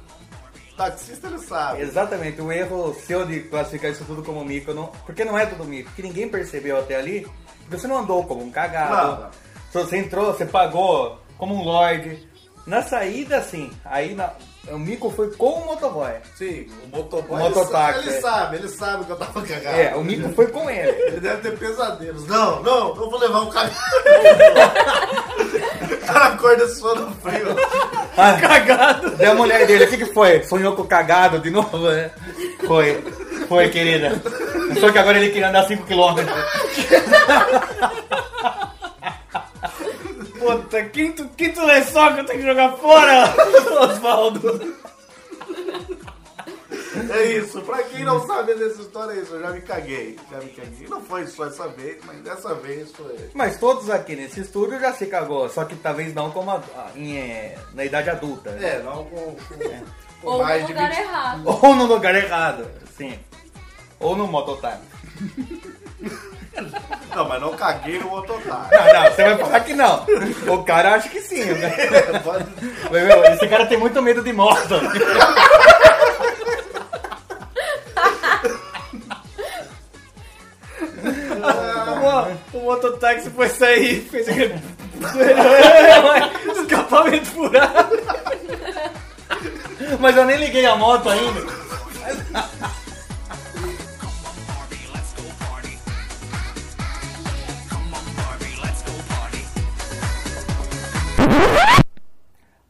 taxista 0.77 1.27
ele 1.29 1.39
sabe. 1.39 1.83
Exatamente, 1.83 2.41
o 2.41 2.53
erro 2.53 2.95
seu 3.07 3.25
de 3.27 3.41
classificar 3.41 3.91
isso 3.91 4.05
tudo 4.05 4.23
como 4.23 4.45
mico, 4.45 4.73
não, 4.73 4.87
porque 5.07 5.25
não 5.25 5.39
é 5.39 5.47
tudo 5.47 5.65
mico, 5.65 5.91
que 5.93 6.03
ninguém 6.03 6.29
percebeu 6.29 6.79
até 6.79 6.97
ali, 6.97 7.27
porque 7.61 7.79
você 7.79 7.87
não 7.87 7.99
andou 7.99 8.25
como 8.25 8.43
um 8.43 8.51
cagado, 8.51 9.23
Não, 9.23 9.83
você 9.83 9.97
entrou, 9.97 10.33
você 10.33 10.45
pagou 10.45 11.19
como 11.39 11.55
um 11.55 11.63
lorde. 11.63 12.29
Na 12.67 12.83
saída, 12.83 13.43
sim, 13.43 13.71
aí 13.85 14.15
na, 14.15 14.33
o 14.69 14.79
mico 14.79 15.11
foi 15.11 15.31
com 15.33 15.51
o 15.51 15.67
motoboy. 15.67 16.13
Sim, 16.37 16.67
o 16.85 16.97
motoboy. 16.97 17.41
O 17.41 17.45
mototáxi, 17.45 18.09
Ele, 18.09 18.17
é. 18.17 18.21
sabe, 18.21 18.57
ele 18.57 18.69
sabe 18.69 19.05
que 19.05 19.13
eu 19.13 19.17
tava 19.17 19.43
cagado. 19.43 19.77
É, 19.77 19.95
o 19.95 20.03
mico 20.03 20.29
foi 20.31 20.47
com 20.47 20.71
ele. 20.71 20.91
Ele 21.05 21.21
deve 21.21 21.43
ter 21.43 21.59
pesadelos. 21.59 22.27
Não, 22.27 22.63
não, 22.63 22.95
não 22.95 23.11
vou 23.11 23.19
levar 23.19 23.41
um 23.43 23.51
cagado. 23.51 23.75
cara 26.05 26.27
acorda 26.27 26.69
suando 26.69 27.11
frio. 27.23 27.55
Ah, 28.17 28.39
cagado! 28.41 29.11
Daí 29.17 29.27
a 29.27 29.35
mulher 29.35 29.67
dele, 29.67 29.87
o 29.87 29.89
que, 29.89 29.97
que 29.97 30.07
foi? 30.07 30.41
Sonhou 30.45 30.77
com 30.77 30.85
cagado 30.85 31.41
de 31.41 31.51
novo, 31.51 31.91
né? 31.91 32.13
Foi, 32.65 33.03
foi, 33.49 33.69
querida. 33.71 34.23
Só 34.79 34.93
que 34.93 34.99
agora 34.99 35.19
ele 35.19 35.31
queria 35.31 35.49
andar 35.49 35.67
5km. 35.67 36.25
Puta, 40.39 40.85
quinto, 40.85 41.29
quinto 41.37 41.67
lençol 41.67 42.13
que 42.13 42.21
eu 42.21 42.27
tenho 42.27 42.39
que 42.39 42.47
jogar 42.47 42.73
fora, 42.77 43.35
Osvaldo. 43.81 44.77
É 47.11 47.25
isso, 47.25 47.61
pra 47.63 47.83
quem 47.83 48.05
não 48.05 48.25
sabe 48.27 48.55
dessa 48.55 48.81
história 48.83 49.13
é 49.13 49.23
isso, 49.23 49.35
eu 49.35 49.41
já 49.41 49.51
me 49.51 49.61
caguei. 49.61 50.19
Já 50.31 50.39
me 50.39 50.51
caguei. 50.51 50.87
Não 50.89 51.01
foi 51.03 51.27
só 51.27 51.47
essa 51.47 51.67
vez, 51.69 51.97
mas 52.05 52.19
dessa 52.21 52.55
vez 52.55 52.91
foi. 52.93 53.17
Mas 53.35 53.59
todos 53.59 53.91
aqui 53.91 54.15
nesse 54.17 54.41
estúdio 54.41 54.79
já 54.81 54.93
se 54.93 55.07
cagou, 55.07 55.49
só 55.49 55.65
que 55.65 55.75
talvez 55.77 56.15
não 56.15 56.31
como 56.31 56.51
a- 56.51 56.63
a- 56.77 56.91
em, 56.97 57.17
é, 57.19 57.57
na 57.75 57.85
idade 57.85 58.11
adulta. 58.11 58.51
né? 58.53 58.77
É, 58.77 58.83
não 58.83 59.05
com, 59.05 59.35
com, 59.35 59.55
com 60.23 60.29
Ou 60.29 60.39
no 60.39 60.45
mais 60.45 60.67
de 60.67 60.73
lugar 60.73 60.91
20 60.91 60.99
errado. 61.01 61.43
Ou 61.63 61.75
no 61.75 61.85
lugar 61.87 62.15
errado, 62.15 62.67
sim. 62.97 63.19
Ou 64.01 64.17
no 64.17 64.27
mototáxi. 64.27 64.83
Não, 67.15 67.29
mas 67.29 67.41
não 67.41 67.57
caguei 67.57 67.99
no 67.99 68.09
mototáxi. 68.11 68.71
Não, 68.75 68.93
não, 68.95 69.11
você 69.11 69.25
vai 69.25 69.39
falar 69.39 69.61
que 69.61 69.75
não. 69.75 70.07
O 70.53 70.65
cara 70.65 70.95
acha 70.95 71.09
que 71.09 71.21
sim, 71.21 71.45
né? 71.45 71.69
Pode- 72.23 72.47
Mas, 72.91 73.03
meu, 73.05 73.25
esse 73.25 73.49
cara 73.49 73.67
tem 73.67 73.77
muito 73.79 74.01
medo 74.01 74.23
de 74.23 74.33
moto. 74.33 74.75
O, 81.45 82.59
o 82.59 82.63
mototáxi 82.63 83.31
foi 83.31 83.49
sair, 83.49 84.01
fez 84.11 84.29
aquele. 84.29 84.55
Escapamento 86.61 87.27
furado. 87.27 87.97
Mas 90.01 90.17
eu 90.17 90.25
nem 90.25 90.37
liguei 90.39 90.65
a 90.67 90.77
moto 90.77 91.09
ainda. 91.09 91.41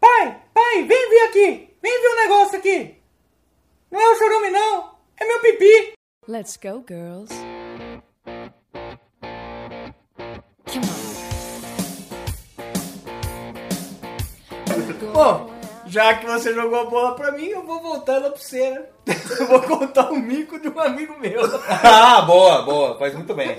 Pai, 0.01 0.41
pai, 0.53 0.83
vem 0.85 1.09
ver 1.11 1.21
aqui. 1.29 1.77
Vem 1.83 2.01
ver 2.03 2.09
um 2.09 2.17
negócio 2.17 2.59
aqui. 2.59 2.97
Não 3.91 4.01
é 4.01 4.11
o 4.11 4.17
chorume, 4.17 4.51
não. 4.51 4.95
É 5.19 5.25
meu 5.25 5.41
pipi. 5.41 5.93
Let's 6.27 6.57
go, 6.57 6.85
girls. 6.87 7.33
Bom, 15.13 15.51
já 15.87 16.15
que 16.15 16.27
você 16.27 16.53
jogou 16.55 16.81
a 16.81 16.85
bola 16.87 17.15
pra 17.15 17.33
mim, 17.33 17.47
eu 17.47 17.63
vou 17.65 17.81
voltar 17.81 18.15
ela 18.15 18.31
pra 18.31 18.41
você, 18.41 18.71
né? 18.71 18.83
Eu 19.39 19.47
vou 19.47 19.63
contar 19.63 20.11
um 20.13 20.19
mico 20.21 20.59
de 20.59 20.69
um 20.69 20.79
amigo 20.81 21.19
meu. 21.21 21.41
Ah, 21.83 22.23
boa, 22.23 22.63
boa. 22.63 22.99
Faz 22.99 23.15
muito 23.15 23.35
bem. 23.35 23.57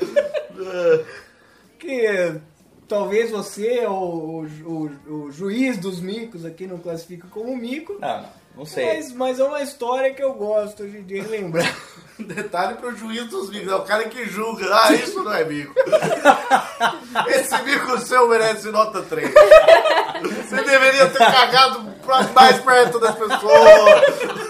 Que 1.80 2.39
talvez 2.88 3.32
você 3.32 3.86
ou 3.86 4.43
o, 4.43 4.45
o- 4.65 5.13
o 5.25 5.32
juiz 5.32 5.78
dos 5.78 5.99
micos 6.01 6.45
aqui 6.45 6.65
não 6.65 6.78
classifica 6.78 7.28
como 7.30 7.56
mico. 7.56 7.97
Não, 7.99 8.21
não, 8.21 8.30
não 8.56 8.65
sei. 8.65 8.86
Mas, 8.86 9.12
mas 9.13 9.39
é 9.39 9.44
uma 9.44 9.62
história 9.62 10.13
que 10.13 10.24
eu 10.24 10.34
gosto 10.34 10.86
de, 10.88 11.02
de 11.02 11.22
lembrar. 11.22 11.76
Detalhe 12.18 12.76
pro 12.78 12.96
juiz 12.96 13.26
dos 13.28 13.50
micos, 13.50 13.70
é 13.70 13.76
o 13.76 13.82
cara 13.84 14.06
que 14.06 14.26
julga. 14.26 14.65
Ah, 14.74 14.94
isso 14.94 15.22
não 15.22 15.34
é 15.34 15.44
mico. 15.44 15.74
Esse 17.28 17.62
mico 17.63 17.98
seu 18.00 18.28
merece 18.30 18.70
nota 18.72 19.02
3. 19.02 19.30
Você 19.30 20.56
deveria 20.63 21.08
ter 21.10 21.18
cagado 21.18 21.91
pra- 22.06 22.24
mais 22.34 22.58
perto 22.60 23.00
das 23.00 23.15
pessoas. 23.15 24.46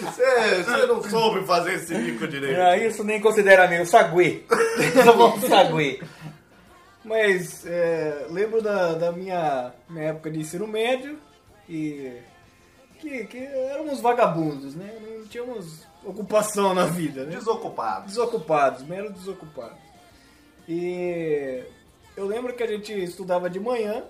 Você, 0.00 0.62
você 0.62 0.86
não 0.86 1.02
soube 1.02 1.44
fazer 1.44 1.74
esse 1.74 1.94
mico 1.96 2.28
direito. 2.28 2.60
Ah, 2.60 2.76
isso 2.76 3.02
nem 3.02 3.20
considera 3.20 3.66
meu. 3.66 3.84
Sagui. 3.84 4.46
Sagui. 5.48 6.00
Mas 7.04 7.66
é, 7.66 8.26
lembro 8.30 8.62
da, 8.62 8.92
da 8.94 9.12
minha, 9.12 9.72
minha 9.88 10.10
época 10.10 10.30
de 10.30 10.38
ensino 10.40 10.66
médio 10.66 11.18
e 11.68 12.12
que, 13.04 13.24
que 13.26 13.38
éramos 13.38 14.00
vagabundos, 14.00 14.74
né? 14.74 14.98
Não 15.00 15.26
tínhamos 15.26 15.86
ocupação 16.02 16.74
na 16.74 16.86
vida, 16.86 17.24
né? 17.24 17.36
Desocupado. 17.36 18.06
Desocupados, 18.06 18.82
meros 18.82 19.12
desocupados. 19.12 19.78
E 20.68 21.62
eu 22.16 22.26
lembro 22.26 22.54
que 22.54 22.62
a 22.62 22.66
gente 22.66 22.92
estudava 22.92 23.50
de 23.50 23.60
manhã, 23.60 24.02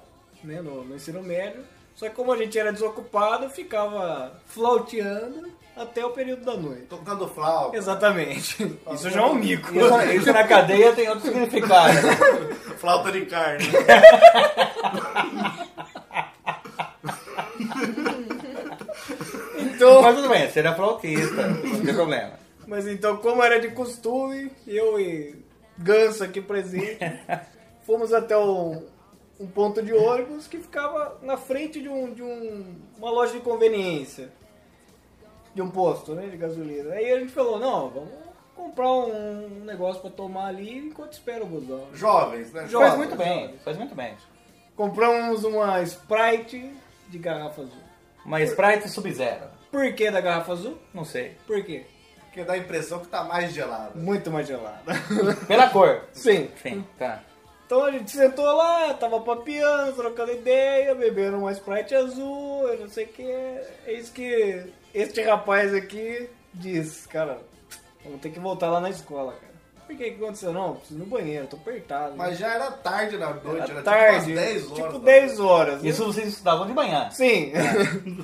né, 0.43 0.61
no, 0.61 0.85
no 0.85 0.95
ensino 0.95 1.23
médio, 1.23 1.65
só 1.97 2.09
que 2.09 2.15
como 2.15 2.33
a 2.33 2.37
gente 2.37 2.59
era 2.59 2.73
desocupado, 2.73 3.49
ficava 3.51 4.41
flauteando 4.47 5.53
até 5.77 6.05
o 6.05 6.11
período 6.11 6.45
da 6.45 6.57
noite. 6.57 6.83
Tocando 6.83 7.27
flauta. 7.29 7.77
Exatamente. 7.77 8.79
Isso 8.93 9.11
já 9.11 9.23
é 9.23 9.25
um 9.25 9.35
mico. 9.35 9.75
Isso, 9.75 10.13
isso 10.13 10.33
na 10.33 10.45
cadeia 10.45 10.93
tem 10.93 11.09
outro 11.09 11.27
significado. 11.27 11.99
Flauta 12.79 13.11
de 13.11 13.27
carne. 13.27 13.65
então, 19.91 20.03
Mas 20.03 20.17
tudo 20.17 20.29
bem, 20.29 20.49
você 20.51 20.59
era 20.59 20.75
flautista, 20.75 21.47
não 21.49 21.85
tem 21.85 21.95
problema. 21.95 22.33
mas 22.67 22.87
então, 22.87 23.17
como 23.19 23.43
era 23.43 23.61
de 23.61 23.69
costume, 23.69 24.51
eu 24.67 24.99
e 25.01 25.43
Ganso 25.79 26.23
aqui 26.23 26.41
presente, 26.41 26.99
fomos 27.85 28.13
até 28.13 28.37
um, 28.39 28.87
um 29.41 29.47
ponto 29.47 29.83
de 29.83 29.93
ônibus 29.93 30.47
que 30.47 30.59
ficava 30.59 31.19
na 31.23 31.37
frente 31.37 31.81
de, 31.83 31.89
um, 31.89 32.13
de 32.13 32.23
um- 32.23 32.77
uma 32.97 33.11
loja 33.11 33.33
de 33.33 33.41
conveniência. 33.41 34.29
De 35.55 35.63
um 35.63 35.71
posto, 35.71 36.15
né, 36.15 36.27
de 36.29 36.37
gasolina. 36.37 36.95
Aí 36.95 37.13
a 37.13 37.19
gente 37.21 37.33
falou, 37.33 37.59
não, 37.61 37.89
vamos 37.89 38.11
comprar 38.57 38.91
um 38.91 39.63
negócio 39.65 40.01
pra 40.01 40.11
tomar 40.11 40.47
ali 40.47 40.79
enquanto 40.79 41.13
espera 41.13 41.43
o 41.45 41.47
busão. 41.47 41.89
Jovens, 41.93 42.53
né? 42.53 42.61
Faz 42.61 42.71
Jovens, 42.73 42.97
muito 42.97 43.17
bem, 43.17 43.43
jovens. 43.47 43.63
faz 43.63 43.77
muito 43.77 43.95
bem. 43.95 44.15
Compramos 44.77 45.45
uma 45.45 45.81
Sprite 45.83 46.73
de 47.09 47.19
garrafa 47.19 47.63
azul. 47.63 47.83
Uma 48.25 48.41
Sprite 48.43 48.89
Sub-Zero. 48.89 49.54
Por 49.75 49.93
que 49.93 50.09
da 50.09 50.21
garrafa 50.21 50.53
azul? 50.53 50.79
Não 50.95 51.05
sei. 51.05 51.33
Por 51.49 51.61
quê? 51.65 51.85
Porque 52.27 52.45
dá 52.45 52.53
a 52.53 52.59
impressão 52.59 53.01
que 53.01 53.09
tá 53.09 53.25
mais 53.25 53.53
gelado. 53.53 53.99
Muito 53.99 54.31
mais 54.31 54.47
gelada. 54.47 54.85
Pela 55.49 55.69
cor. 55.69 56.05
Sim. 56.13 56.49
Sim, 56.63 56.87
tá. 56.97 57.25
Então 57.67 57.83
a 57.83 57.91
gente 57.91 58.09
sentou 58.09 58.45
lá, 58.45 58.95
tava 58.95 59.21
papiando, 59.21 59.97
trocando 59.97 60.31
ideia, 60.31 60.95
bebendo 60.95 61.39
uma 61.39 61.51
Sprite 61.51 61.93
azul, 61.93 62.69
eu 62.69 62.79
não 62.79 62.89
sei 62.89 63.07
o 63.07 63.09
que. 63.09 63.25
É 63.25 63.93
isso 63.95 64.13
que 64.13 64.65
este 64.95 65.23
rapaz 65.23 65.75
aqui 65.75 66.31
diz, 66.53 67.05
cara, 67.09 67.41
vamos 68.05 68.21
ter 68.21 68.31
que 68.31 68.39
voltar 68.39 68.71
lá 68.71 68.81
na 68.81 68.91
escola, 68.91 69.33
cara. 69.33 69.54
Por 69.87 69.97
que 69.97 70.11
que 70.11 70.23
aconteceu? 70.23 70.53
Não, 70.53 70.75
preciso 70.77 70.99
ir 70.99 71.03
no 71.03 71.07
banheiro, 71.07 71.47
tô 71.47 71.57
apertado. 71.57 72.15
Mas 72.17 72.39
já 72.39 72.55
era 72.55 72.71
tarde 72.71 73.17
na 73.19 73.31
noite, 73.35 73.49
era 73.71 73.73
era, 73.73 73.83
tarde, 73.83 74.27
tipo 74.27 74.31
umas 74.33 74.45
10 74.45 74.65
horas. 74.71 74.75
tipo 74.75 74.99
da 74.99 75.05
10 75.05 75.41
horas. 75.41 75.83
né? 75.83 75.89
Isso 75.89 76.05
vocês 76.07 76.29
estudavam 76.29 76.67
de 76.67 76.73
manhã. 76.73 77.11
Sim. 77.11 77.53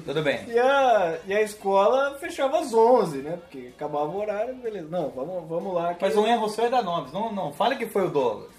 Tudo 0.05 0.23
bem. 0.23 0.45
E 0.49 0.59
a, 0.59 1.19
e 1.27 1.33
a 1.35 1.43
escola 1.43 2.17
fechava 2.19 2.59
às 2.61 2.73
11, 2.73 3.19
né? 3.19 3.39
Porque 3.43 3.71
acabava 3.77 4.07
o 4.07 4.19
horário, 4.21 4.55
beleza. 4.57 4.89
Não, 4.91 5.11
vamos, 5.11 5.49
vamos 5.49 5.75
lá. 5.75 5.95
que- 5.95 6.05
Mas 6.05 6.17
um 6.17 6.27
erro 6.27 6.49
seu 6.49 6.65
é 6.65 6.71
dar 6.71 6.83
nomes. 6.83 7.13
Não, 7.13 7.33
não 7.33 7.53
fale 7.53 7.77
que 7.77 7.87
foi 7.87 8.07
o 8.07 8.11
Douglas. 8.11 8.51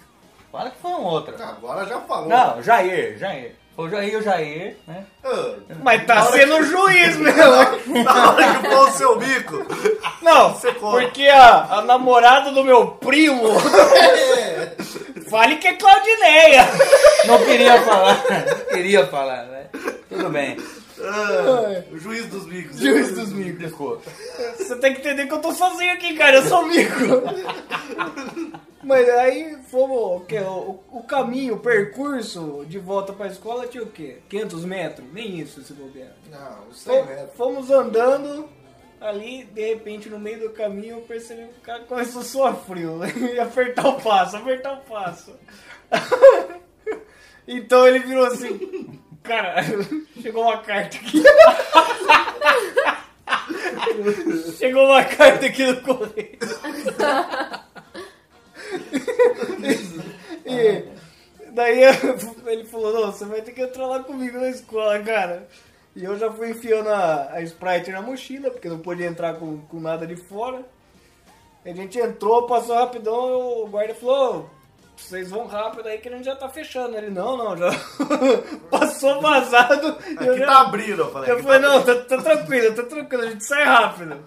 Fala 0.50 0.70
que 0.70 0.78
foi 0.78 0.90
um 0.90 1.04
outro. 1.04 1.34
Agora 1.42 1.86
já 1.86 2.00
falou. 2.02 2.28
Não, 2.28 2.62
Jair, 2.62 3.16
Jair. 3.18 3.56
Foi 3.74 3.86
o 3.86 3.90
Jair 3.90 4.18
o 4.18 4.22
Jair, 4.22 4.76
né? 4.86 5.04
Ah, 5.24 5.54
Mas 5.82 6.04
tá 6.06 6.22
sendo 6.26 6.62
juiz, 6.62 7.16
meu! 7.16 7.34
Na 8.04 8.30
hora 8.30 8.54
que 8.54 8.68
for 8.68 8.88
o 8.88 8.92
seu 8.92 9.18
bico. 9.18 9.66
Não, 10.20 10.52
porque 10.78 11.26
a, 11.26 11.78
a 11.78 11.82
namorada 11.82 12.50
do 12.52 12.62
meu 12.62 12.88
primo. 12.88 13.48
Fale 15.30 15.56
que 15.56 15.68
é 15.68 15.72
Claudineia! 15.74 16.66
Não 17.24 17.38
queria 17.42 17.80
falar. 17.82 18.22
Não 18.28 18.66
queria 18.76 19.06
falar, 19.06 19.44
né? 19.44 19.64
Tudo 20.10 20.28
bem. 20.28 20.58
Ah, 21.04 21.84
o 21.92 21.98
juiz 21.98 22.26
dos 22.26 22.46
bicos. 22.46 22.78
Juiz 22.78 23.12
dos 23.12 23.32
micos. 23.32 23.72
Você 24.58 24.76
tem 24.76 24.94
que 24.94 25.00
entender 25.00 25.26
que 25.26 25.32
eu 25.34 25.40
tô 25.40 25.52
sozinho 25.52 25.92
aqui, 25.92 26.14
cara, 26.16 26.36
eu 26.36 26.42
sou 26.44 26.66
mico. 26.66 26.92
Mas 28.82 29.08
aí 29.08 29.56
fomos, 29.70 29.96
o, 29.96 30.20
quê? 30.26 30.40
o, 30.40 30.80
o 30.90 31.02
caminho, 31.04 31.54
o 31.54 31.60
percurso 31.60 32.64
de 32.68 32.78
volta 32.80 33.12
pra 33.12 33.28
escola 33.28 33.66
tinha 33.68 33.82
o 33.82 33.86
quê? 33.86 34.18
500 34.28 34.64
metros? 34.64 35.06
Nem 35.12 35.38
isso, 35.38 35.62
se 35.62 35.72
bobear. 35.72 36.10
Não, 36.28 36.68
os 36.68 36.80
100 36.80 36.92
Fom- 37.00 37.04
metros. 37.06 37.36
Fomos 37.36 37.70
andando 37.70 38.48
ali, 39.00 39.44
de 39.44 39.68
repente, 39.68 40.08
no 40.08 40.18
meio 40.18 40.40
do 40.40 40.50
caminho, 40.50 40.96
eu 40.96 41.02
percebi 41.02 41.42
que 41.42 41.58
o 41.58 41.62
cara 41.62 41.84
começou 41.84 42.22
a 42.22 42.24
suar 42.24 42.56
frio. 42.56 42.96
né? 42.98 43.12
E 43.34 43.38
apertar 43.38 43.86
o 43.86 44.00
passo, 44.00 44.36
apertar 44.36 44.72
o 44.72 44.80
passo. 44.80 45.32
então 47.46 47.86
ele 47.86 48.00
virou 48.00 48.26
assim, 48.26 49.00
cara, 49.22 49.56
chegou 50.20 50.42
uma 50.44 50.58
carta 50.58 50.96
aqui. 50.96 51.22
chegou 54.58 54.86
uma 54.86 55.04
carta 55.04 55.46
aqui 55.46 55.66
no 55.66 55.80
correio. 55.82 56.38
E 60.44 60.84
daí 61.52 61.82
ele 62.46 62.64
falou, 62.64 62.92
não, 62.92 63.12
você 63.12 63.24
vai 63.24 63.42
ter 63.42 63.52
que 63.52 63.62
entrar 63.62 63.86
lá 63.86 64.02
comigo 64.02 64.38
na 64.38 64.48
escola, 64.48 64.98
cara. 65.00 65.46
E 65.94 66.04
eu 66.04 66.18
já 66.18 66.30
fui 66.32 66.50
enfiando 66.50 66.88
a, 66.88 67.32
a 67.32 67.42
Sprite 67.42 67.90
na 67.90 68.02
mochila, 68.02 68.50
porque 68.50 68.68
não 68.68 68.78
podia 68.78 69.06
entrar 69.06 69.34
com, 69.34 69.60
com 69.62 69.78
nada 69.78 70.06
de 70.06 70.16
fora. 70.16 70.64
A 71.64 71.72
gente 71.72 71.98
entrou, 71.98 72.46
passou 72.46 72.74
rapidão, 72.74 73.62
o 73.62 73.68
guarda 73.68 73.94
falou, 73.94 74.40
"Ô, 74.40 74.44
vocês 75.08 75.30
vão 75.30 75.46
rápido 75.46 75.86
aí 75.88 75.98
que 75.98 76.08
a 76.08 76.12
gente 76.12 76.24
já 76.24 76.34
tá 76.36 76.48
fechando. 76.48 76.96
Ele, 76.96 77.10
não, 77.10 77.36
não, 77.36 77.56
já 77.56 77.70
passou 78.70 79.20
vazado. 79.20 79.96
eu 80.20 80.30
Aqui 80.32 80.38
já- 80.38 80.46
tá 80.46 80.60
abrindo, 80.62 81.02
eu 81.02 81.10
falei. 81.12 81.30
eu 81.30 81.34
aqui 81.34 81.42
falei, 81.44 81.60
tá 81.60 81.68
não, 81.68 81.82
tá, 81.82 81.94
tá 81.96 82.22
tranquilo, 82.22 82.74
tá 82.74 82.82
tranquilo, 82.84 83.22
a 83.22 83.26
gente 83.30 83.44
sai 83.44 83.64
rápido. 83.64 84.18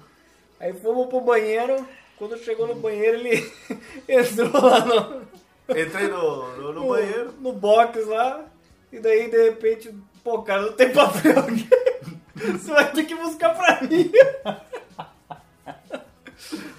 Aí 0.60 0.74
fomos 0.74 1.08
pro 1.08 1.22
banheiro, 1.22 1.86
quando 2.18 2.38
chegou 2.38 2.68
no 2.68 2.76
banheiro, 2.76 3.18
ele 3.18 3.52
entrou 4.08 4.62
lá 4.66 4.80
no, 4.86 5.22
Entrei 5.70 6.08
no, 6.08 6.56
no, 6.58 6.74
no 6.74 6.88
banheiro. 6.88 7.34
no 7.40 7.52
box 7.54 8.06
lá, 8.06 8.42
e 8.92 9.00
daí 9.00 9.30
de 9.30 9.44
repente, 9.50 9.94
pô, 10.24 10.42
cara, 10.44 10.62
não 10.64 10.74
tem 10.74 10.92
papel 10.94 11.40
aqui. 11.40 11.68
Você 12.36 12.72
vai 12.72 12.92
ter 12.92 13.06
que 13.06 13.16
buscar 13.16 13.56
pra 13.56 13.82
mim. 13.82 14.12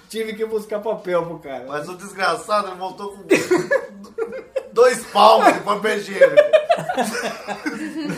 Tive 0.09 0.33
que 0.33 0.45
buscar 0.45 0.79
papel 0.79 1.25
pro 1.25 1.39
cara. 1.39 1.65
Mas 1.67 1.87
o 1.89 1.95
desgraçado 1.95 2.69
ele 2.69 2.77
voltou 2.77 3.11
com 3.11 3.23
dois 4.71 5.03
palmos 5.07 5.53
de 5.53 5.59
papel 5.59 5.97
higiênico. 5.97 6.57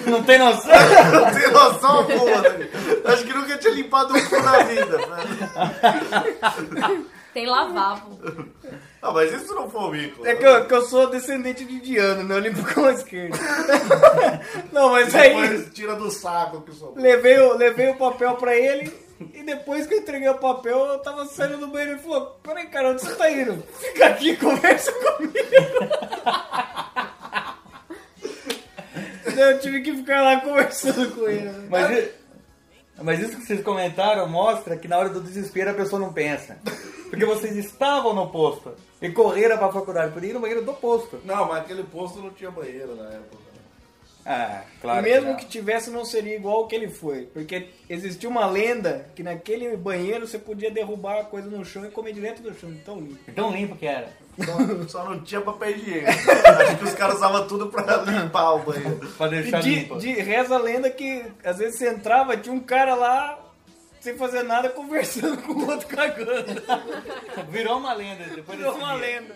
Não 0.09 0.23
tem 0.23 0.37
noção? 0.37 0.71
Não 1.13 1.31
tem 1.33 1.51
noção 1.51 1.97
alguma. 1.97 2.41
Né? 2.41 2.69
Acho 3.05 3.23
que 3.23 3.33
nunca 3.33 3.57
tinha 3.57 3.73
limpado 3.73 4.13
um 4.13 4.25
cu 4.25 4.41
na 4.41 4.63
vida. 4.63 4.97
Né? 4.97 7.05
Tem 7.33 7.47
lavabo. 7.47 8.19
Ah, 9.01 9.13
mas 9.13 9.31
isso 9.31 9.55
não 9.55 9.69
foi 9.69 9.81
o 9.81 9.91
mico. 9.91 10.27
É 10.27 10.35
que 10.35 10.45
eu, 10.45 10.65
que 10.65 10.73
eu 10.73 10.81
sou 10.81 11.09
descendente 11.09 11.63
de 11.63 11.73
indiano, 11.73 12.23
né? 12.23 12.35
Eu 12.35 12.39
limpo 12.39 12.73
com 12.73 12.83
a 12.85 12.91
esquerda. 12.91 13.37
Não, 14.73 14.91
mas 14.91 15.15
aí 15.15 15.29
Depois 15.29 15.73
tira 15.73 15.95
do 15.95 16.11
saco 16.11 16.59
que 16.61 16.73
sobrou. 16.73 17.01
levei 17.01 17.39
o, 17.39 17.55
levei 17.55 17.91
o 17.91 17.97
papel 17.97 18.35
pra 18.35 18.53
ele 18.53 18.91
e 19.33 19.43
depois 19.43 19.85
que 19.85 19.93
eu 19.93 19.99
entreguei 19.99 20.29
o 20.29 20.37
papel, 20.37 20.77
eu 20.85 20.99
tava 20.99 21.25
saindo 21.25 21.57
do 21.57 21.67
banheiro 21.67 21.91
e 21.91 21.95
ele 21.95 22.01
falou, 22.03 22.39
peraí, 22.43 22.67
cara, 22.67 22.91
onde 22.91 23.01
você 23.01 23.15
tá 23.15 23.29
indo? 23.31 23.61
Fica 23.73 24.05
aqui, 24.07 24.35
conversa 24.37 24.91
comigo. 24.93 25.33
Daí 29.35 29.39
eu 29.53 29.59
tive 29.59 29.81
que 29.81 29.95
ficar 29.97 30.21
lá 30.21 30.39
conversando 30.41 31.11
com 31.15 31.27
ele. 31.27 31.67
Mas, 31.69 31.91
i- 31.97 32.11
mas 33.01 33.19
isso 33.19 33.37
que 33.37 33.45
vocês 33.45 33.63
comentaram 33.63 34.27
mostra 34.27 34.77
que 34.77 34.87
na 34.87 34.97
hora 34.97 35.09
do 35.09 35.21
desespero 35.21 35.71
a 35.71 35.73
pessoa 35.73 35.99
não 35.99 36.13
pensa. 36.13 36.57
Porque 37.09 37.25
vocês 37.25 37.55
estavam 37.55 38.13
no 38.13 38.29
posto 38.29 38.73
e 39.01 39.09
correram 39.09 39.57
pra 39.57 39.71
faculdade. 39.71 40.13
Podia 40.13 40.29
ir 40.29 40.33
no 40.33 40.39
banheiro 40.39 40.63
do 40.63 40.73
posto. 40.73 41.19
Não, 41.25 41.47
mas 41.47 41.59
aquele 41.59 41.83
posto 41.83 42.19
não 42.19 42.29
tinha 42.31 42.51
banheiro 42.51 42.95
na 42.95 43.05
época. 43.09 43.48
Ah, 44.31 44.61
E 44.77 44.79
claro. 44.81 45.01
mesmo 45.01 45.29
não. 45.29 45.35
que 45.37 45.45
tivesse, 45.47 45.89
não 45.89 46.05
seria 46.05 46.35
igual 46.35 46.61
o 46.61 46.67
que 46.67 46.75
ele 46.75 46.87
foi. 46.87 47.23
Porque 47.33 47.69
existia 47.89 48.29
uma 48.29 48.45
lenda 48.45 49.09
que 49.15 49.23
naquele 49.23 49.75
banheiro 49.75 50.27
você 50.27 50.37
podia 50.37 50.69
derrubar 50.69 51.21
a 51.21 51.23
coisa 51.23 51.49
no 51.49 51.65
chão 51.65 51.83
e 51.83 51.89
comer 51.89 52.13
direto 52.13 52.43
do 52.43 52.53
chão. 52.53 52.69
Então 52.69 52.99
limpo. 52.99 53.31
Tão 53.33 53.51
limpo 53.51 53.75
que 53.75 53.87
era. 53.87 54.07
Só, 54.45 54.87
só 54.87 55.09
não 55.09 55.19
tinha 55.21 55.41
papel 55.41 55.71
higiênico. 55.71 56.11
Acho 56.11 56.77
que 56.77 56.83
os 56.83 56.93
caras 56.93 57.15
usavam 57.15 57.47
tudo 57.47 57.67
pra 57.69 58.03
limpar 58.03 58.51
o 58.53 58.59
banheiro. 58.59 58.99
Pra 59.17 59.27
deixar 59.27 59.61
de, 59.61 59.75
limpo. 59.75 59.97
de- 59.97 60.13
reza 60.13 60.55
a 60.55 60.59
lenda 60.59 60.91
que 60.91 61.25
às 61.43 61.57
vezes 61.57 61.79
você 61.79 61.89
entrava, 61.89 62.37
tinha 62.37 62.53
um 62.53 62.59
cara 62.59 62.93
lá 62.93 63.37
sem 63.99 64.15
fazer 64.15 64.43
nada 64.43 64.69
conversando 64.71 65.41
com 65.41 65.53
o 65.53 65.69
outro 65.71 65.87
cagando. 65.87 66.61
Virou 67.49 67.79
uma 67.79 67.93
lenda 67.93 68.25
depois 68.35 68.57
Virou 68.57 68.73
desse 68.73 68.83
uma 68.85 68.93
dia. 68.97 69.07
lenda. 69.07 69.35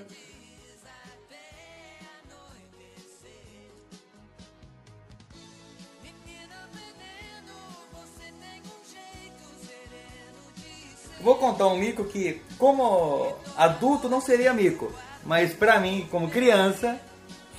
Vou 11.23 11.35
contar 11.35 11.67
um 11.67 11.77
mico 11.77 12.03
que, 12.03 12.41
como 12.57 13.33
adulto, 13.55 14.09
não 14.09 14.19
seria 14.19 14.53
mico. 14.53 14.91
Mas 15.23 15.53
pra 15.53 15.79
mim, 15.79 16.05
como 16.11 16.29
criança, 16.29 16.99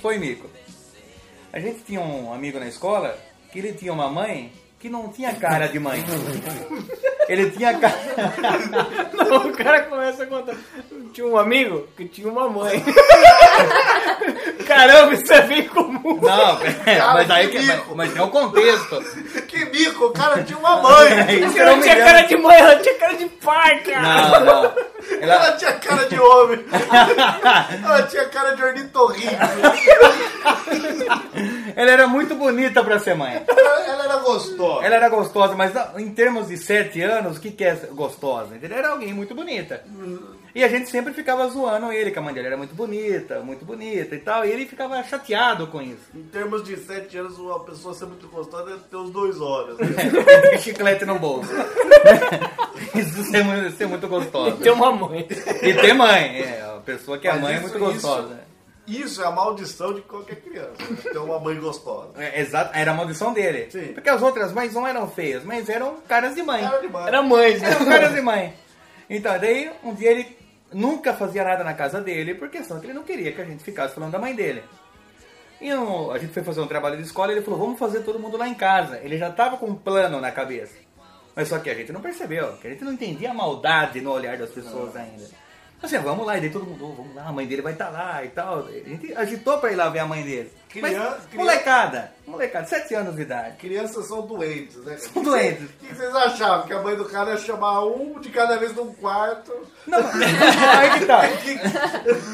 foi 0.01 0.19
mico. 0.19 0.47
A 1.51 1.59
gente 1.59 1.79
tinha 1.83 1.99
um 1.99 2.31
amigo 2.31 2.59
na 2.59 2.67
escola 2.67 3.17
que 3.51 3.57
ele 3.57 3.73
tinha 3.73 3.91
uma 3.91 4.07
mãe 4.07 4.51
que 4.79 4.87
não 4.87 5.09
tinha 5.09 5.33
cara 5.33 5.67
de 5.67 5.79
mãe. 5.79 6.03
Ele 7.27 7.49
tinha 7.49 7.75
cara. 7.79 7.95
Não, 9.13 9.47
o 9.47 9.53
cara 9.53 9.81
começa 9.83 10.23
a 10.23 10.27
contar. 10.27 10.55
Tinha 11.11 11.25
um 11.25 11.35
amigo 11.35 11.87
que 11.97 12.07
tinha 12.07 12.29
uma 12.29 12.47
mãe. 12.47 12.83
Caramba, 14.65 15.13
isso 15.13 15.33
é 15.33 15.41
bem 15.41 15.67
comum. 15.67 16.19
Não, 16.21 16.59
é, 16.85 16.99
mas 16.99 17.31
aí 17.31 17.47
que 17.47 17.55
que, 17.59 17.65
mas, 17.65 17.81
mas 17.95 18.13
tem 18.13 18.21
um 18.21 18.29
contexto. 18.29 19.03
Que 19.45 19.65
mico, 19.65 20.05
o 20.05 20.11
cara 20.11 20.43
tinha 20.43 20.57
uma 20.57 20.81
mãe. 20.81 21.37
Isso 21.39 21.45
Porque 21.45 21.59
era 21.59 21.71
não 21.71 21.81
tinha 21.81 21.95
cara 21.95 22.21
de 22.21 22.35
mãe, 22.35 22.57
ela 22.57 22.75
tinha 22.77 22.95
cara 22.95 23.13
de 23.13 23.25
pai, 23.25 23.79
cara. 23.81 24.01
Não, 24.01 24.45
não. 24.45 24.73
Ela 25.21 25.33
Ela, 25.33 25.51
tinha 25.53 25.73
cara 25.73 26.05
de 26.09 26.19
homem. 26.19 26.65
Ela 27.83 28.03
tinha 28.03 28.25
cara 28.25 28.55
de 28.55 28.63
ornitorrinco. 28.63 29.35
ela 31.75 31.91
era 31.91 32.07
muito 32.07 32.35
bonita 32.35 32.83
pra 32.83 32.99
ser 32.99 33.15
mãe. 33.15 33.43
Ela, 33.47 33.85
ela 33.85 34.03
era 34.03 34.17
gostosa. 34.17 34.85
Ela 34.85 34.95
era 34.95 35.09
gostosa, 35.09 35.55
mas 35.55 35.71
em 35.97 36.09
termos 36.11 36.47
de 36.47 36.57
sete 36.57 37.01
anos, 37.01 37.37
o 37.37 37.39
que, 37.39 37.51
que 37.51 37.63
é 37.63 37.75
gostosa? 37.91 38.55
Entendeu? 38.55 38.77
Era 38.77 38.89
alguém 38.89 39.13
muito 39.13 39.33
bonita. 39.35 39.83
E 40.55 40.63
a 40.63 40.69
gente 40.69 40.89
sempre 40.89 41.13
ficava 41.13 41.47
zoando 41.49 41.91
ele, 41.91 42.11
que 42.11 42.19
a 42.19 42.21
mãe 42.21 42.33
dele 42.33 42.47
era 42.47 42.57
muito 42.57 42.73
bonita, 42.73 43.41
muito 43.41 43.65
bonita 43.65 44.15
e 44.15 44.19
tal. 44.19 44.45
E 44.45 44.51
ele 44.55 44.65
ficava 44.65 45.01
chateado 45.03 45.67
com 45.67 45.81
isso. 45.81 46.01
Em 46.13 46.23
termos 46.23 46.63
de 46.63 46.75
7 46.77 47.17
anos, 47.17 47.37
uma 47.37 47.59
pessoa 47.63 47.93
ser 47.93 48.05
muito 48.05 48.27
gostosa 48.27 48.65
deve 48.65 48.79
ter 48.89 48.95
uns 48.97 49.11
dois 49.11 49.39
horas. 49.39 49.77
né? 49.77 50.57
Chiclete 50.59 51.05
no 51.05 51.19
bolso. 51.19 51.49
Isso 52.95 53.23
ser 53.25 53.43
muito, 53.43 53.75
ser 53.77 53.87
muito 53.87 54.07
gostosa. 54.07 54.57
Tem 54.57 54.71
uma 54.71 54.91
mãe. 54.91 55.27
E 55.61 55.73
ter 55.73 55.93
mãe. 55.93 56.41
É, 56.41 56.61
a 56.61 56.79
pessoa 56.85 57.17
que 57.17 57.27
é 57.27 57.33
Mas 57.33 57.41
mãe 57.41 57.51
é 57.53 57.55
isso- 57.57 57.63
muito 57.63 57.79
gostosa. 57.79 58.39
Isso 58.87 59.21
é 59.23 59.25
a 59.25 59.31
maldição 59.31 59.93
de 59.95 60.01
qualquer 60.01 60.35
criança. 60.41 60.73
né? 60.79 60.97
Ter 61.11 61.17
uma 61.17 61.39
mãe 61.39 61.59
gostosa. 61.59 62.11
É, 62.17 62.39
exato, 62.41 62.69
era 62.77 62.91
a 62.91 62.93
maldição 62.93 63.33
dele. 63.33 63.67
Sim. 63.71 63.93
Porque 63.93 64.07
as 64.09 64.21
outras 64.21 64.51
mães 64.53 64.73
não 64.75 64.85
eram 64.87 65.09
feias, 65.09 65.43
mas 65.43 65.67
eram 65.69 65.97
caras 66.07 66.35
de 66.35 66.43
mãe. 66.43 66.63
Era. 66.63 66.81
Era 67.07 67.21
mãe, 67.23 67.57
né? 67.57 67.71
Eram 67.71 67.85
caras 67.85 68.13
de 68.13 68.21
mãe. 68.21 68.53
Então, 69.09 69.37
daí, 69.39 69.71
um 69.83 69.93
dia 69.93 70.11
ele 70.11 70.37
nunca 70.75 71.13
fazia 71.13 71.43
nada 71.43 71.63
na 71.63 71.73
casa 71.73 72.01
dele, 72.01 72.35
por 72.35 72.49
questão 72.49 72.79
que 72.79 72.85
ele 72.87 72.93
não 72.93 73.03
queria 73.03 73.31
que 73.31 73.41
a 73.41 73.45
gente 73.45 73.63
ficasse 73.63 73.95
falando 73.95 74.11
da 74.11 74.19
mãe 74.19 74.35
dele. 74.35 74.61
E 75.61 75.71
a 75.71 76.17
gente 76.17 76.33
foi 76.33 76.43
fazer 76.43 76.59
um 76.59 76.67
trabalho 76.67 76.97
de 76.97 77.03
escola 77.03 77.31
e 77.31 77.35
ele 77.35 77.41
falou, 77.41 77.59
vamos 77.59 77.79
fazer 77.79 78.01
todo 78.01 78.19
mundo 78.19 78.35
lá 78.35 78.45
em 78.47 78.53
casa. 78.53 78.99
Ele 79.01 79.17
já 79.17 79.31
tava 79.31 79.55
com 79.55 79.67
um 79.67 79.75
plano 79.75 80.19
na 80.19 80.31
cabeça. 80.31 80.75
Mas 81.33 81.47
só 81.47 81.59
que 81.59 81.69
a 81.69 81.73
gente 81.73 81.93
não 81.93 82.01
percebeu, 82.01 82.57
que 82.57 82.67
a 82.67 82.69
gente 82.71 82.83
não 82.83 82.91
entendia 82.91 83.31
a 83.31 83.33
maldade 83.33 84.01
no 84.01 84.11
olhar 84.11 84.37
das 84.37 84.49
pessoas 84.49 84.95
ainda. 84.95 85.23
Assim, 85.83 85.99
vamos 85.99 86.25
lá, 86.25 86.37
e 86.37 86.41
daí 86.41 86.49
todo 86.49 86.65
mundo, 86.65 86.83
"Oh, 86.89 86.93
vamos 86.93 87.13
lá, 87.15 87.27
a 87.27 87.31
mãe 87.31 87.45
dele 87.45 87.61
vai 87.61 87.73
estar 87.73 87.89
lá 87.89 88.23
e 88.25 88.29
tal. 88.29 88.65
A 88.65 88.71
gente 88.89 89.13
agitou 89.15 89.59
pra 89.59 89.71
ir 89.71 89.75
lá 89.75 89.87
ver 89.89 89.99
a 89.99 90.05
mãe 90.07 90.23
dele. 90.23 90.51
Mas, 90.81 90.91
Criança- 90.93 91.09
criança- 91.29 91.37
molecada, 91.37 92.11
molecada, 92.25 92.65
7 92.65 92.95
anos 92.95 93.15
de 93.15 93.21
idade. 93.21 93.57
Crianças 93.57 94.07
são 94.07 94.25
doentes, 94.25 94.77
né? 94.83 94.97
São 94.97 95.21
doentes. 95.21 95.63
O 95.63 95.67
que 95.85 95.93
vocês 95.95 96.15
achavam? 96.15 96.65
Que 96.65 96.73
a 96.73 96.81
mãe 96.81 96.95
do 96.95 97.05
cara 97.05 97.31
ia 97.31 97.37
chamar 97.37 97.85
um 97.85 98.19
de 98.19 98.29
cada 98.29 98.57
vez 98.57 98.75
num 98.75 98.93
quarto? 98.95 99.53
Não, 99.85 99.99
aí 100.79 100.99
que 100.99 101.05
tá. 101.05 101.21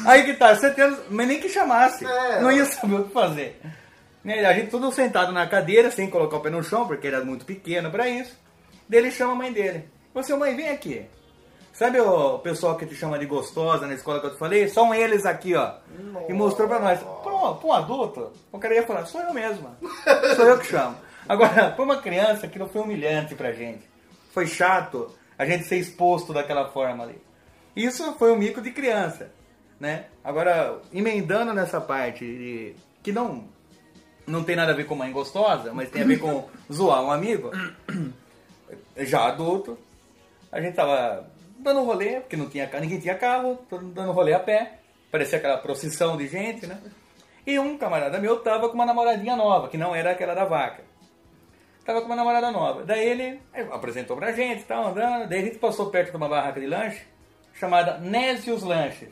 Aí 0.06 0.24
que 0.24 0.34
tá, 0.34 0.54
7 0.56 0.80
anos, 0.80 0.98
mas 1.10 1.28
nem 1.28 1.40
que 1.40 1.48
chamasse. 1.48 2.06
É. 2.06 2.40
Não 2.40 2.50
ia 2.50 2.64
saber 2.64 2.94
o 2.96 3.04
que 3.04 3.12
fazer. 3.12 3.60
Né, 4.24 4.44
A 4.46 4.52
gente 4.54 4.70
tudo 4.70 4.90
sentado 4.92 5.32
na 5.32 5.46
cadeira, 5.46 5.90
sem 5.90 6.08
colocar 6.08 6.36
o 6.36 6.40
pé 6.40 6.48
no 6.50 6.62
chão, 6.62 6.86
porque 6.86 7.06
era 7.08 7.24
muito 7.24 7.44
pequeno 7.44 7.90
pra 7.90 8.08
isso. 8.08 8.34
Daí 8.88 9.00
ele 9.00 9.10
chama 9.10 9.32
a 9.32 9.36
mãe 9.36 9.52
dele. 9.52 9.88
Você, 10.14 10.34
mãe, 10.34 10.54
vem 10.56 10.68
aqui. 10.68 11.04
Sabe 11.72 11.98
o 12.00 12.38
pessoal 12.38 12.76
que 12.76 12.84
te 12.84 12.94
chama 12.94 13.18
de 13.18 13.24
gostosa 13.24 13.86
na 13.86 13.94
escola 13.94 14.20
que 14.20 14.26
eu 14.26 14.32
te 14.32 14.38
falei? 14.38 14.68
São 14.68 14.94
eles 14.94 15.24
aqui, 15.24 15.54
ó. 15.54 15.76
E 16.28 16.32
mostrou 16.32 16.68
pra 16.68 16.78
nós. 16.78 17.00
Pra 17.00 17.34
um, 17.34 17.56
pra 17.56 17.66
um 17.66 17.72
adulto, 17.72 18.30
o 18.52 18.58
cara 18.58 18.74
ia 18.74 18.86
falar, 18.86 19.06
sou 19.06 19.20
eu 19.22 19.32
mesma. 19.32 19.76
Sou 20.36 20.44
eu 20.44 20.58
que 20.58 20.66
chamo. 20.66 20.96
Agora, 21.26 21.70
pra 21.72 21.82
uma 21.82 21.96
criança, 21.96 22.46
aquilo 22.46 22.68
foi 22.68 22.82
humilhante 22.82 23.34
pra 23.34 23.52
gente. 23.52 23.82
Foi 24.32 24.46
chato 24.46 25.10
a 25.38 25.46
gente 25.46 25.64
ser 25.64 25.76
exposto 25.76 26.32
daquela 26.32 26.68
forma 26.68 27.04
ali. 27.04 27.20
Isso 27.74 28.12
foi 28.18 28.32
um 28.32 28.36
mico 28.36 28.60
de 28.60 28.70
criança, 28.70 29.32
né? 29.80 30.06
Agora, 30.22 30.78
emendando 30.92 31.54
nessa 31.54 31.80
parte 31.80 32.24
de, 32.24 32.76
que 33.02 33.12
não 33.12 33.44
não 34.26 34.44
tem 34.44 34.54
nada 34.54 34.70
a 34.72 34.74
ver 34.74 34.84
com 34.84 34.94
mãe 34.94 35.10
gostosa, 35.10 35.72
mas 35.72 35.90
tem 35.90 36.02
a 36.02 36.06
ver 36.06 36.18
com 36.18 36.48
zoar 36.72 37.02
um 37.02 37.10
amigo, 37.10 37.50
já 38.96 39.26
adulto, 39.26 39.76
a 40.52 40.60
gente 40.60 40.74
tava 40.74 41.26
dando 41.62 41.84
rolê, 41.84 42.20
porque 42.20 42.36
não 42.36 42.48
tinha, 42.48 42.68
ninguém 42.80 43.00
tinha 43.00 43.14
carro, 43.14 43.58
dando 43.70 44.12
rolê 44.12 44.34
a 44.34 44.40
pé, 44.40 44.78
parecia 45.10 45.38
aquela 45.38 45.58
procissão 45.58 46.16
de 46.16 46.26
gente, 46.26 46.66
né? 46.66 46.78
E 47.46 47.58
um 47.58 47.76
camarada 47.76 48.18
meu 48.18 48.40
tava 48.40 48.68
com 48.68 48.74
uma 48.74 48.86
namoradinha 48.86 49.36
nova, 49.36 49.68
que 49.68 49.76
não 49.76 49.94
era 49.94 50.12
aquela 50.12 50.34
da 50.34 50.44
vaca. 50.44 50.84
Tava 51.84 52.00
com 52.00 52.06
uma 52.06 52.16
namorada 52.16 52.50
nova. 52.52 52.84
Daí 52.84 53.04
ele 53.04 53.40
apresentou 53.72 54.16
pra 54.16 54.32
gente, 54.32 54.62
tal, 54.64 54.88
andando. 54.88 55.28
Daí 55.28 55.40
a 55.40 55.44
gente 55.44 55.58
passou 55.58 55.90
perto 55.90 56.10
de 56.10 56.16
uma 56.16 56.28
barraca 56.28 56.60
de 56.60 56.66
lanche 56.66 57.02
chamada 57.54 57.98
Nésios 57.98 58.62
Lanches. 58.62 59.08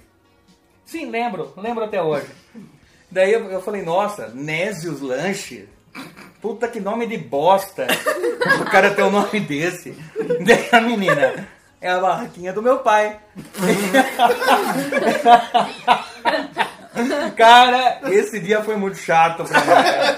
Sim, 0.85 1.11
lembro, 1.11 1.53
lembro 1.57 1.85
até 1.85 2.01
hoje. 2.01 2.29
Daí 3.11 3.33
eu, 3.33 3.51
eu 3.51 3.61
falei, 3.61 3.83
nossa, 3.83 4.29
Nésios 4.29 5.01
Lanches? 5.01 5.69
Puta 6.41 6.69
que 6.69 6.81
nome 6.81 7.07
de 7.07 7.19
bosta. 7.19 7.87
o 8.61 8.71
cara 8.71 8.95
tem 8.95 9.05
um 9.05 9.11
nome 9.11 9.41
desse. 9.41 9.91
Daí 10.47 10.69
a 10.73 10.81
menina, 10.81 11.49
é 11.81 11.91
a 11.91 11.99
barraquinha 11.99 12.53
do 12.53 12.63
meu 12.63 12.79
pai. 12.79 13.19
Cara, 17.37 18.01
esse 18.11 18.41
dia 18.41 18.63
foi 18.63 18.77
muito 18.77 18.99
chato 18.99 19.45
pra 19.45 19.61
mim, 19.61 19.67
cara. 19.67 20.17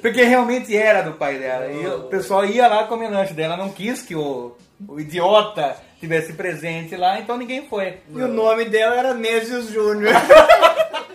Porque 0.00 0.22
realmente 0.22 0.74
era 0.74 1.02
do 1.02 1.14
pai 1.14 1.38
dela. 1.38 1.70
E 1.70 1.86
o 1.86 2.04
pessoal 2.04 2.46
ia 2.46 2.66
lá 2.66 2.84
comer 2.84 3.08
lanche 3.08 3.34
dela, 3.34 3.56
não 3.56 3.70
quis 3.70 4.00
que 4.00 4.14
o, 4.14 4.56
o 4.88 5.00
idiota 5.00 5.76
tivesse 6.00 6.32
presente 6.32 6.96
lá, 6.96 7.18
então 7.18 7.36
ninguém 7.36 7.68
foi. 7.68 7.98
E 8.08 8.22
o 8.22 8.28
nome 8.28 8.64
dela 8.66 8.96
era 8.96 9.12
Nésios 9.12 9.70
Júnior. 9.70 10.14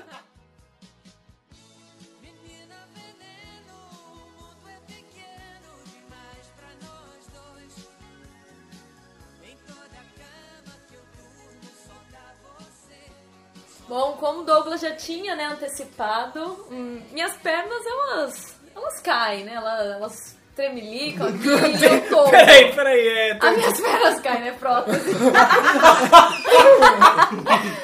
Bom, 13.89 14.13
como 14.19 14.41
o 14.41 14.43
Douglas 14.43 14.81
já 14.81 14.91
tinha 14.91 15.35
né, 15.35 15.45
antecipado, 15.45 16.63
hum, 16.71 17.01
minhas 17.11 17.35
pernas 17.37 17.83
elas, 17.87 18.55
elas 18.75 18.99
caem, 19.01 19.45
né? 19.45 19.55
Elas, 19.55 19.87
elas 19.95 20.37
tremelicam 20.55 21.27
aqui 21.27 21.47
e 21.47 21.83
eu 21.83 22.07
tô. 22.07 22.29
peraí, 22.29 22.71
peraí. 22.71 23.07
É, 23.07 23.37
As 23.41 23.57
minhas 23.57 23.81
pernas 23.81 24.19
caem, 24.19 24.41
né? 24.41 24.51
Prótese. 24.59 25.09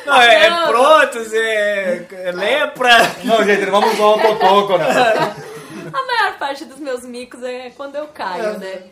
não, 0.06 0.22
é, 0.22 0.50
Não. 0.50 0.64
é 0.64 0.68
prótese, 0.68 1.38
é, 1.40 2.08
é 2.12 2.32
lepra. 2.32 2.98
Não, 3.24 3.44
gente, 3.44 3.66
vamos 3.66 3.94
usar 3.96 4.06
o 4.06 4.22
totoco, 4.22 4.78
não. 4.78 4.86
A 4.88 6.06
maior 6.06 6.38
parte 6.38 6.66
dos 6.66 6.78
meus 6.78 7.04
micos 7.04 7.42
é 7.42 7.72
quando 7.72 7.96
eu 7.96 8.08
caio, 8.10 8.60
né? 8.60 8.84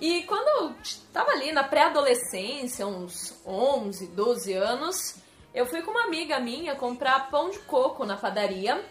E 0.00 0.22
quando 0.22 0.48
eu 0.62 0.72
tava 1.12 1.32
ali 1.32 1.52
na 1.52 1.64
pré-adolescência, 1.64 2.86
uns 2.86 3.34
11, 3.46 4.06
12 4.06 4.54
anos, 4.54 5.21
eu 5.54 5.66
fui 5.66 5.82
com 5.82 5.90
uma 5.90 6.04
amiga 6.04 6.40
minha 6.40 6.74
comprar 6.74 7.30
pão 7.30 7.50
de 7.50 7.58
coco 7.60 8.04
na 8.04 8.16
padaria. 8.16 8.82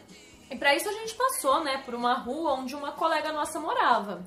E 0.49 0.55
pra 0.55 0.75
isso 0.75 0.87
a 0.89 0.93
gente 0.93 1.13
passou, 1.15 1.63
né, 1.63 1.81
por 1.85 1.95
uma 1.95 2.13
rua 2.13 2.53
onde 2.53 2.75
uma 2.75 2.91
colega 2.91 3.31
nossa 3.31 3.59
morava. 3.59 4.23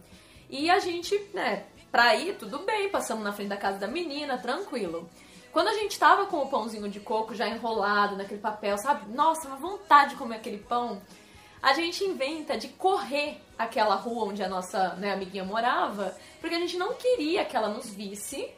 E 0.49 0.71
a 0.71 0.79
gente, 0.79 1.17
né, 1.33 1.67
pra 1.93 2.15
ir, 2.17 2.37
tudo 2.37 2.61
bem, 2.61 2.89
passamos 2.89 3.23
na 3.23 3.33
frente 3.33 3.49
da 3.49 3.57
casa 3.57 3.79
da 3.79 3.87
menina, 3.87 4.39
tranquilo. 4.39 5.09
Quando 5.53 5.69
a 5.69 5.75
gente 5.75 5.97
tava 5.97 6.27
com 6.27 6.39
o 6.39 6.49
pãozinho 6.49 6.89
de 6.89 6.99
coco 6.99 7.35
já 7.35 7.47
enrolado 7.47 8.17
naquele 8.17 8.41
papel, 8.41 8.77
sabe? 8.79 9.09
Nossa, 9.15 9.47
uma 9.47 9.57
vontade 9.57 10.11
de 10.11 10.17
comer 10.17 10.37
aquele 10.37 10.59
pão. 10.59 11.01
A 11.63 11.73
gente 11.73 12.03
inventa 12.03 12.59
de 12.59 12.69
correr 12.69 13.41
aquela 13.57 13.95
rua 13.95 14.25
onde 14.25 14.43
a 14.43 14.49
nossa 14.49 14.95
né, 14.97 15.13
amiguinha 15.13 15.45
morava, 15.45 16.17
porque 16.41 16.57
a 16.57 16.59
gente 16.59 16.77
não 16.77 16.95
queria 16.95 17.45
que 17.45 17.57
ela 17.57 17.69
nos 17.69 17.89
visse. 17.95 18.51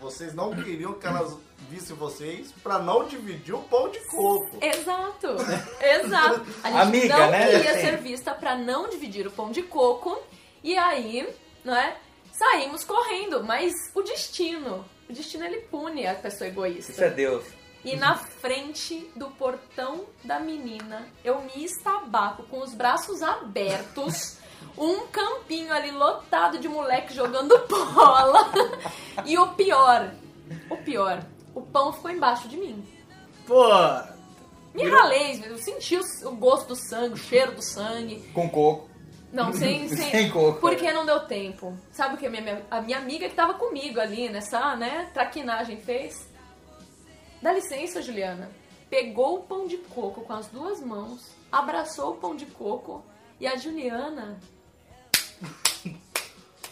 Vocês 0.00 0.34
não 0.34 0.54
queriam 0.54 0.94
que 0.94 1.06
elas 1.06 1.36
vissem 1.70 1.96
vocês 1.96 2.52
pra 2.62 2.78
não 2.78 3.06
dividir 3.06 3.54
o 3.54 3.62
pão 3.62 3.88
de 3.88 3.98
coco. 4.06 4.58
Exato, 4.60 5.28
exato. 5.80 6.46
A 6.62 6.70
gente 6.70 6.80
Amiga, 6.80 7.18
não 7.18 7.30
né? 7.30 7.50
queria 7.50 7.74
ser 7.74 7.96
vista 7.98 8.34
pra 8.34 8.56
não 8.56 8.88
dividir 8.88 9.26
o 9.26 9.30
pão 9.30 9.50
de 9.50 9.62
coco. 9.62 10.20
E 10.62 10.76
aí, 10.76 11.28
não 11.64 11.74
é? 11.74 11.96
Saímos 12.32 12.84
correndo, 12.84 13.44
mas 13.44 13.72
o 13.94 14.02
destino, 14.02 14.84
o 15.08 15.12
destino 15.12 15.44
ele 15.44 15.60
pune 15.62 16.06
a 16.06 16.14
pessoa 16.14 16.48
egoísta. 16.48 16.92
Isso 16.92 17.04
é 17.04 17.10
Deus. 17.10 17.44
E 17.84 17.96
na 17.96 18.16
frente 18.16 19.10
do 19.14 19.28
portão 19.30 20.06
da 20.24 20.40
menina, 20.40 21.06
eu 21.22 21.42
me 21.42 21.64
estabaco 21.64 22.42
com 22.44 22.60
os 22.60 22.74
braços 22.74 23.22
abertos, 23.22 24.38
um 24.76 25.06
campinho 25.06 25.72
ali 25.72 25.90
lotado 25.90 26.58
de 26.58 26.68
moleque 26.68 27.14
jogando 27.14 27.56
bola. 27.68 28.50
E 29.24 29.38
o 29.38 29.48
pior, 29.48 30.10
o 30.70 30.76
pior, 30.76 31.24
o 31.54 31.62
pão 31.62 31.92
ficou 31.92 32.10
embaixo 32.10 32.48
de 32.48 32.56
mim. 32.56 32.84
Pô, 33.46 33.68
Me 34.74 34.88
ralei, 34.88 35.42
eu 35.46 35.58
senti 35.58 35.96
o, 35.96 36.32
gosto 36.32 36.68
do 36.68 36.76
sangue, 36.76 37.14
o 37.14 37.16
cheiro 37.16 37.52
do 37.52 37.62
sangue. 37.62 38.16
Com 38.32 38.48
coco. 38.48 38.88
Não, 39.32 39.52
sem, 39.54 39.88
sem, 39.88 40.10
Sem 40.10 40.30
coco. 40.30 40.60
Porque 40.60 40.92
não 40.92 41.06
deu 41.06 41.20
tempo. 41.26 41.76
Sabe 41.92 42.14
o 42.14 42.18
que 42.18 42.26
a 42.26 42.30
minha, 42.30 42.64
a 42.70 42.80
minha 42.80 42.98
amiga 42.98 43.28
que 43.28 43.34
tava 43.34 43.54
comigo 43.54 44.00
ali 44.00 44.28
nessa, 44.28 44.74
né, 44.76 45.10
traquinagem 45.12 45.76
fez? 45.76 46.28
Dá 47.42 47.52
licença, 47.52 48.00
Juliana. 48.00 48.50
Pegou 48.88 49.36
o 49.36 49.42
pão 49.42 49.66
de 49.66 49.76
coco 49.76 50.22
com 50.22 50.32
as 50.32 50.46
duas 50.48 50.80
mãos, 50.80 51.20
abraçou 51.50 52.12
o 52.12 52.16
pão 52.16 52.34
de 52.34 52.46
coco 52.46 53.04
e 53.40 53.46
a 53.46 53.56
Juliana, 53.56 54.38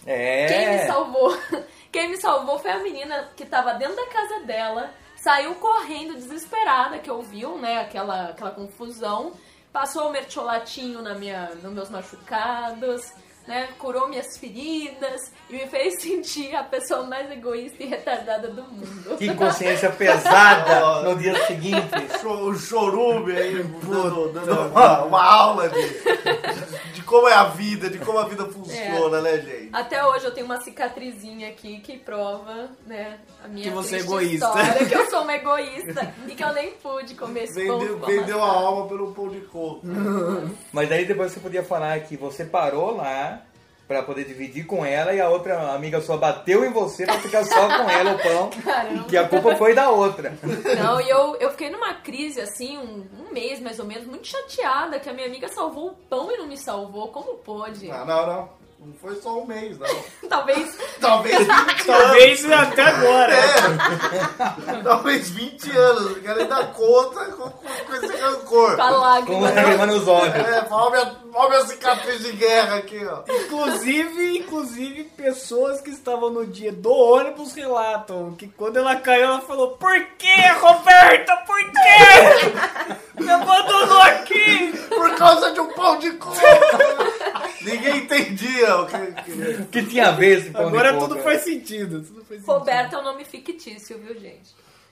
É. 0.07 0.47
quem 0.47 0.71
me 0.71 0.87
salvou? 0.87 1.39
Quem 1.93 2.09
me 2.09 2.17
salvou 2.17 2.59
foi 2.59 2.71
a 2.71 2.79
menina 2.79 3.29
que 3.37 3.45
tava 3.45 3.75
dentro 3.75 3.95
da 3.95 4.07
casa 4.07 4.41
dela, 4.47 4.95
saiu 5.15 5.55
correndo 5.57 6.15
desesperada, 6.15 6.99
que 6.99 7.11
ouviu, 7.11 7.59
né, 7.59 7.83
aquela, 7.83 8.31
aquela 8.31 8.51
confusão, 8.51 9.35
passou 9.71 10.09
o 10.09 10.11
mertiolatinho 10.11 11.03
na 11.03 11.15
minha, 11.15 11.51
nos 11.57 11.71
meus 11.71 11.91
machucados, 11.91 13.13
né? 13.47 13.69
Curou 13.79 14.09
minhas 14.09 14.37
feridas 14.39 15.33
e 15.51 15.55
me 15.55 15.67
fez 15.67 16.01
sentir 16.01 16.55
a 16.55 16.63
pessoa 16.63 17.05
mais 17.05 17.31
egoísta 17.31 17.83
e 17.83 17.87
retardada 17.87 18.49
do 18.49 18.63
mundo. 18.63 19.17
Que 19.19 19.35
consciência 19.35 19.91
pesada 19.91 21.03
no 21.03 21.17
dia 21.17 21.35
seguinte. 21.47 21.89
O 22.25 22.55
chorume 22.55 23.37
aí, 23.37 23.63
dando, 23.63 24.29
dando 24.33 24.69
uma, 24.69 25.05
uma 25.05 25.23
aula 25.23 25.69
de, 25.69 26.93
de 26.95 27.03
como 27.03 27.29
é 27.29 27.35
a 27.35 27.45
vida, 27.45 27.91
de 27.91 27.99
como 27.99 28.19
a 28.19 28.29
vida 28.29 28.45
funciona, 28.47 29.21
né, 29.21 29.39
gente? 29.41 29.71
Até 29.73 30.05
hoje 30.07 30.25
eu 30.25 30.33
tenho 30.33 30.47
uma 30.47 30.61
cicatrizinha 30.61 31.49
aqui 31.49 31.81
que 31.81 31.99
prova, 31.99 32.71
né, 32.87 33.19
a 33.45 33.49
minha 33.49 33.65
Que 33.65 33.71
você 33.71 33.97
é 33.97 33.99
egoísta. 34.01 34.47
história, 34.47 34.87
que 34.87 34.95
eu 34.95 35.11
sou 35.11 35.23
uma 35.23 35.35
egoísta 35.35 36.15
e 36.29 36.35
que 36.35 36.45
eu 36.45 36.53
nem 36.53 36.73
pude 36.73 37.15
comer 37.15 37.45
esse 37.45 37.67
pão 37.67 37.79
Vendeu, 37.79 37.99
vendeu 37.99 38.43
a 38.43 38.49
alma 38.49 38.87
pelo 38.89 39.13
pão 39.13 39.29
de 39.29 39.41
coco. 39.41 39.83
Mas 40.73 40.89
daí 40.89 41.05
depois 41.05 41.33
você 41.33 41.41
podia 41.41 41.63
falar 41.63 41.99
que 42.01 42.17
você 42.17 42.45
parou 42.45 42.97
lá 42.97 43.42
pra 43.87 44.03
poder 44.03 44.25
dividir 44.25 44.67
com 44.67 44.85
ela 44.85 45.13
e 45.13 45.21
a 45.21 45.29
outra 45.29 45.73
amiga 45.75 46.01
sua 46.01 46.17
bateu 46.17 46.65
em 46.65 46.71
você 46.71 47.05
pra 47.05 47.19
ficar 47.19 47.45
só 47.45 47.67
com 47.67 47.91
ela 47.91 48.13
o 48.15 48.19
pão. 48.19 48.51
Caramba. 48.63 49.05
Que 49.05 49.17
a 49.17 49.29
culpa 49.29 49.57
foi 49.57 49.75
da 49.75 49.91
outra. 49.91 50.33
Não, 50.83 51.01
e 51.01 51.09
eu, 51.09 51.37
eu 51.37 51.51
fiquei 51.51 51.71
numa 51.71 51.95
crise, 51.95 52.41
assim, 52.41 52.79
um, 52.79 53.07
um 53.27 53.33
mês 53.33 53.61
mais 53.61 53.79
ou 53.79 53.85
menos, 53.85 54.07
muito 54.07 54.27
chateada 54.27 54.99
que 54.99 55.09
a 55.09 55.13
minha 55.13 55.27
amiga 55.27 55.49
salvou 55.49 55.89
o 55.89 55.95
pão 56.09 56.31
e 56.33 56.39
não 56.39 56.47
me 56.47 56.57
salvou. 56.57 57.09
Como 57.09 57.35
pôde? 57.39 57.91
Ah, 57.91 58.05
não, 58.05 58.27
não. 58.27 58.62
Não 58.85 58.95
foi 58.95 59.15
só 59.21 59.39
um 59.39 59.47
mês, 59.47 59.79
não. 59.79 59.89
Talvez. 60.29 60.77
Talvez 61.01 61.39
20 61.47 61.51
anos. 61.51 61.87
Talvez 61.87 62.51
até 62.51 62.83
agora. 62.83 63.35
É. 63.35 64.83
Talvez 64.83 65.31
20 65.31 65.77
anos. 65.77 66.17
Eu 66.17 66.23
quero 66.23 66.49
dar 66.49 66.73
conta 66.73 67.25
com, 67.27 67.49
com, 67.49 67.69
com 67.69 67.95
esse 67.95 68.17
rancor. 68.17 68.75
Com 68.75 68.83
a 68.83 68.91
lágrima. 68.91 69.39
Com 69.39 69.55
lágrima 69.55 69.87
nos 69.87 70.09
olhos. 70.09 70.35
É, 70.35 70.67
olha 70.69 70.91
minha, 70.91 71.17
olha 71.33 71.49
minha 71.51 71.67
cicatriz 71.67 72.23
de 72.23 72.33
guerra 72.33 72.77
aqui, 72.79 73.01
ó. 73.07 73.23
Inclusive, 73.29 74.39
inclusive, 74.39 75.05
pessoas 75.05 75.81
que 75.81 75.91
estavam 75.91 76.31
no 76.31 76.45
dia 76.45 76.73
do 76.73 76.93
ônibus 76.93 77.55
relatam 77.55 78.35
que 78.35 78.49
quando 78.49 78.79
ela 78.79 78.97
caiu, 78.97 79.27
ela 79.27 79.41
falou: 79.43 79.77
Por 79.77 79.95
que, 80.19 80.49
Roberta? 80.61 81.37
Por 81.47 81.61
que? 81.71 83.23
Me 83.23 83.31
abandonou 83.31 84.03
aqui! 84.03 84.73
Por 84.89 85.15
causa 85.15 85.53
de 85.53 85.61
um 85.61 85.73
pão 85.73 85.99
de 85.99 86.11
coco. 86.13 86.37
Ninguém 87.61 87.99
entendia 87.99 88.77
o 88.77 88.87
que 88.87 88.99
que- 89.23 89.65
Que 89.71 89.83
tinha 89.87 90.09
a 90.09 90.13
ver 90.13 90.39
esse 90.39 90.51
pão 90.51 90.67
Agora 90.69 90.93
de 90.93 90.99
coco. 90.99 91.09
tudo 91.11 91.23
faz 91.23 91.43
sentido. 91.43 92.01
Tudo 92.03 92.25
faz 92.25 92.41
sentido. 92.41 92.47
Roberto 92.53 92.97
é 92.97 92.99
um 92.99 93.05
nome 93.05 93.25
fictício, 93.25 93.99
viu, 93.99 94.15
gente? 94.19 94.51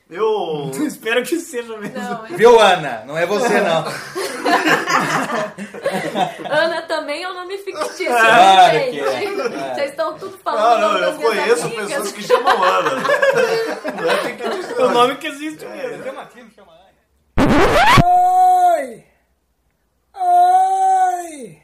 Eu. 0.08 0.70
Espero 0.86 1.22
que 1.24 1.38
seja 1.40 1.76
mesmo. 1.78 1.98
Não, 1.98 2.22
mas 2.22 2.36
Viu, 2.36 2.60
Ana? 2.60 3.02
Não 3.06 3.18
é 3.18 3.26
você, 3.26 3.60
não. 3.60 3.84
Ana 6.50 6.82
também 6.82 7.22
é 7.22 7.28
um 7.30 7.34
nome 7.34 7.56
fictício, 7.58 8.06
Claro 8.06 8.78
viu, 8.78 9.04
que 9.04 9.10
gente? 9.10 9.40
é. 9.54 9.74
Vocês 9.74 9.90
estão 9.90 10.18
tudo 10.18 10.36
Ah, 10.36 10.40
falando 10.44 10.96
o 10.96 11.00
não, 11.00 11.08
eu 11.08 11.14
conheço 11.20 11.66
amigas. 11.66 11.88
pessoas 11.88 12.12
que 12.12 12.22
chamam 12.22 12.62
Ana. 12.62 12.90
Não 14.00 14.10
é 14.10 14.16
tem 14.18 14.36
que 14.36 14.48
dizer. 14.48 14.80
É 14.80 14.84
o 14.84 14.90
nome 14.90 15.16
que 15.16 15.26
existe 15.26 15.66
mesmo. 15.66 16.04
Chama 16.04 16.22
aqui, 16.22 16.42
não 16.42 16.50
chama 16.50 16.72
Ana. 16.72 16.80
Ai! 18.04 19.04
Ai! 20.14 21.62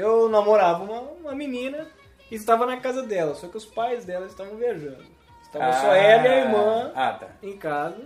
Eu 0.00 0.28
namorava 0.28 0.82
uma, 0.82 1.00
uma 1.00 1.34
menina 1.34 1.86
e 2.30 2.34
estava 2.34 2.64
na 2.66 2.78
casa 2.78 3.02
dela, 3.02 3.34
só 3.34 3.46
que 3.48 3.56
os 3.56 3.66
pais 3.66 4.04
dela 4.04 4.26
estavam 4.26 4.56
viajando. 4.56 5.04
Estava 5.42 5.72
só 5.74 5.92
ela 5.94 6.24
e 6.24 6.28
a 6.28 6.38
irmã 6.44 6.92
Ah, 6.94 7.12
tá. 7.12 7.28
em 7.42 7.56
casa. 7.56 7.98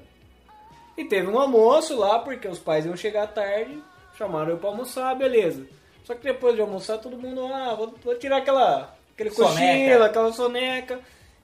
E 0.96 1.04
teve 1.04 1.26
um 1.28 1.38
almoço 1.38 1.96
lá, 1.96 2.18
porque 2.20 2.48
os 2.48 2.58
pais 2.58 2.86
iam 2.86 2.96
chegar 2.96 3.26
tarde, 3.26 3.82
chamaram 4.16 4.50
eu 4.50 4.58
pra 4.58 4.70
almoçar, 4.70 5.14
beleza. 5.16 5.66
Só 6.04 6.14
que 6.14 6.22
depois 6.22 6.54
de 6.54 6.60
almoçar, 6.60 6.98
todo 6.98 7.16
mundo, 7.18 7.46
ah, 7.52 7.74
vou, 7.74 7.94
vou 8.02 8.14
tirar 8.16 8.38
aquela, 8.38 8.94
aquele 9.14 9.30
Soneca. 9.30 9.54
cochilo, 9.54 10.04
aquela 10.04 10.32
soneca, 10.32 11.00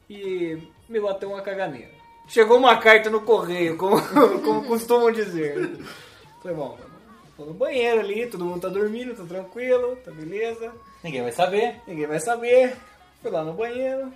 e 0.09 0.59
me 0.89 1.01
bateu 1.01 1.31
uma 1.31 1.41
caganeira. 1.43 1.91
Chegou 2.29 2.59
uma 2.59 2.77
carta 2.77 3.11
no 3.11 3.23
correio, 3.23 3.77
como, 3.77 3.97
como 4.45 4.65
costumam 4.67 5.11
dizer. 5.11 5.79
Falei, 6.43 6.57
bom, 6.57 6.79
tô 7.41 7.47
no 7.47 7.55
banheiro 7.55 8.01
ali, 8.01 8.27
todo 8.27 8.45
mundo 8.45 8.61
tá 8.61 8.69
dormindo, 8.69 9.17
tá 9.17 9.25
tranquilo, 9.25 9.97
tá 10.05 10.11
beleza. 10.11 10.73
Ninguém 11.03 11.23
vai 11.23 11.33
saber. 11.33 11.81
Ninguém 11.87 12.07
vai 12.07 12.21
saber. 12.21 12.77
Fui 13.23 13.31
lá 13.31 13.43
no 13.43 13.55
banheiro. 13.55 14.13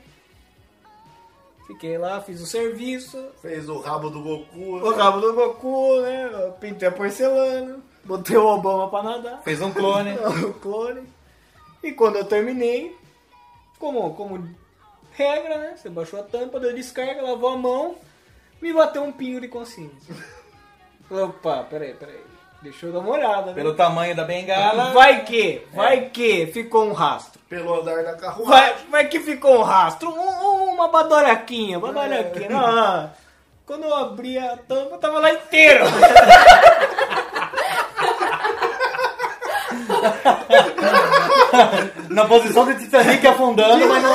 Fiquei 1.67 1.97
lá, 1.97 2.21
fiz 2.21 2.43
o 2.43 2.47
serviço. 2.47 3.31
Fez 3.41 3.67
o 3.69 3.79
rabo 3.79 4.11
do 4.11 4.23
Goku. 4.23 4.77
O 4.77 4.95
rabo 4.95 5.21
do 5.21 5.33
Goku, 5.33 6.03
né? 6.03 6.31
Eu 6.33 6.53
Pintei 6.53 6.89
a 6.89 6.93
porcelana. 6.93 7.81
Botei 8.05 8.37
o 8.37 8.47
Obama 8.47 8.91
pra 8.91 9.03
nadar. 9.03 9.43
Fez 9.43 9.63
um 9.63 9.73
clone. 9.73 10.13
o 10.47 10.53
clone. 10.61 11.09
E 11.83 11.93
quando 11.93 12.17
eu 12.17 12.25
terminei, 12.27 12.95
como, 13.79 14.15
como 14.15 14.47
regra, 15.13 15.57
né? 15.57 15.77
Você 15.77 15.89
baixou 15.89 16.21
a 16.21 16.23
tampa, 16.23 16.61
deu 16.61 16.75
descarga, 16.75 17.23
lavou 17.23 17.51
a 17.51 17.57
mão, 17.57 17.97
me 18.61 18.73
bateu 18.73 19.03
um 19.03 19.13
pingo 19.13 19.41
de 19.41 19.49
consciência. 19.49 20.15
Opa, 21.11 21.65
peraí, 21.65 21.95
peraí. 21.95 22.34
Deixa 22.65 22.87
eu 22.87 22.93
dar 22.95 23.01
uma 23.01 23.11
olhada, 23.11 23.47
né? 23.49 23.53
Pelo 23.53 23.75
tamanho 23.75 24.17
da 24.17 24.25
bengala. 24.25 24.91
Vai 24.95 25.23
que, 25.23 25.67
vai 25.75 26.09
que 26.09 26.47
ficou 26.47 26.87
um 26.87 26.95
rastro. 26.95 27.39
Pelo 27.47 27.79
andar 27.83 28.03
da 28.03 28.15
carruagem. 28.15 28.47
Vai, 28.47 28.75
vai 28.91 29.05
que 29.09 29.21
ficou 29.21 29.59
um 29.59 29.63
rastro. 29.63 30.09
Um- 30.09 30.19
um- 30.19 30.75
uma 30.75 30.89
badoraquinha, 30.89 31.79
badoraquinha. 31.79 32.49
Não, 32.49 32.73
não. 32.75 33.11
Quando 33.67 33.85
eu 33.85 33.95
abri 33.95 34.39
a 34.39 34.57
tampa, 34.57 34.97
tava 34.97 35.19
lá 35.21 35.31
inteiro. 35.31 35.85
Na 42.11 42.25
posição 42.27 42.65
do 42.65 42.75
Titanic 42.75 43.27
afundando, 43.27 43.87
mas 43.89 44.03
não. 44.03 44.15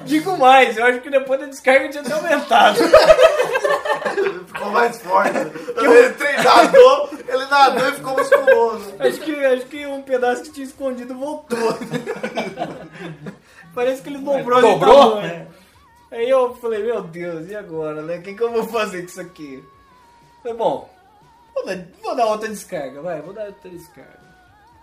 Digo 0.04 0.36
mais, 0.36 0.76
eu 0.76 0.84
acho 0.84 1.00
que 1.00 1.10
depois 1.10 1.40
da 1.40 1.46
descarga 1.46 1.88
tinha 1.88 2.02
até 2.02 2.12
aumentado. 2.12 2.78
Ficou 4.46 4.70
mais 4.70 5.00
forte. 5.00 5.36
Ele 5.76 6.10
treinador, 6.10 7.10
ele 7.28 7.46
nadou 7.46 7.88
e 7.88 7.92
ficou 7.92 8.16
musculoso. 8.16 8.94
Acho 8.98 9.20
que, 9.20 9.44
acho 9.44 9.66
que 9.66 9.86
um 9.86 10.02
pedaço 10.02 10.42
que 10.44 10.52
tinha 10.52 10.66
escondido 10.66 11.14
voltou. 11.14 11.78
Parece 13.74 14.02
que 14.02 14.08
ele 14.08 14.18
dobrou 14.18 14.60
de 14.60 14.68
Dobrou? 14.68 15.20
Aí 16.10 16.28
eu 16.28 16.54
falei, 16.56 16.82
meu 16.82 17.02
Deus, 17.02 17.48
e 17.48 17.54
agora, 17.54 18.02
né? 18.02 18.16
O 18.16 18.22
que, 18.22 18.34
que 18.34 18.42
eu 18.42 18.50
vou 18.50 18.64
fazer 18.64 19.02
com 19.02 19.06
isso 19.06 19.20
aqui? 19.20 19.64
Falei, 20.42 20.56
bom, 20.56 20.90
vou 21.54 21.64
dar, 21.64 21.78
vou 22.02 22.16
dar 22.16 22.26
outra 22.26 22.48
descarga, 22.48 23.00
vai, 23.00 23.22
vou 23.22 23.32
dar 23.32 23.46
outra 23.46 23.70
descarga. 23.70 24.18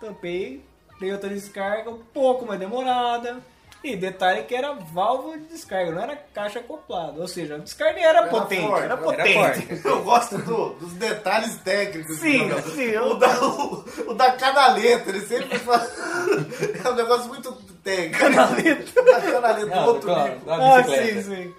Tampei, 0.00 0.64
dei 1.00 1.12
outra 1.12 1.28
descarga, 1.30 1.90
um 1.90 1.98
pouco 2.12 2.46
mais 2.46 2.58
demorada. 2.60 3.38
E 3.84 3.94
detalhe 3.94 4.42
que 4.42 4.56
era 4.56 4.72
válvula 4.72 5.38
de 5.38 5.44
descarga, 5.44 5.92
não 5.92 6.02
era 6.02 6.16
caixa 6.34 6.58
acoplada. 6.58 7.20
Ou 7.20 7.28
seja, 7.28 7.54
a 7.54 7.58
descarga 7.58 8.00
era, 8.00 8.26
potente, 8.26 8.66
forte, 8.66 8.84
era 8.84 8.94
era 8.94 8.96
potente. 9.02 9.32
forte. 9.34 9.80
Eu 9.86 10.02
gosto 10.02 10.38
do- 10.38 10.70
dos 10.70 10.94
detalhes 10.94 11.56
técnicos. 11.58 12.16
Sim, 12.18 12.50
sim, 12.74 12.96
O 12.96 13.14
da, 13.14 13.28
o, 13.40 13.84
o 14.08 14.14
da 14.14 14.32
canaleta, 14.32 15.10
ele 15.10 15.20
sempre 15.20 15.56
fala. 15.60 15.88
É 16.84 16.88
um 16.90 16.94
negócio 16.96 17.28
muito 17.28 17.52
técnico. 17.84 18.18
Canaleta. 18.18 19.02
Da 19.02 19.20
canaleta 19.20 19.66
do 19.66 19.86
outro 19.88 20.02
claro, 20.10 20.40
Ah, 20.48 20.82
sim, 20.84 21.22
sim. 21.22 21.54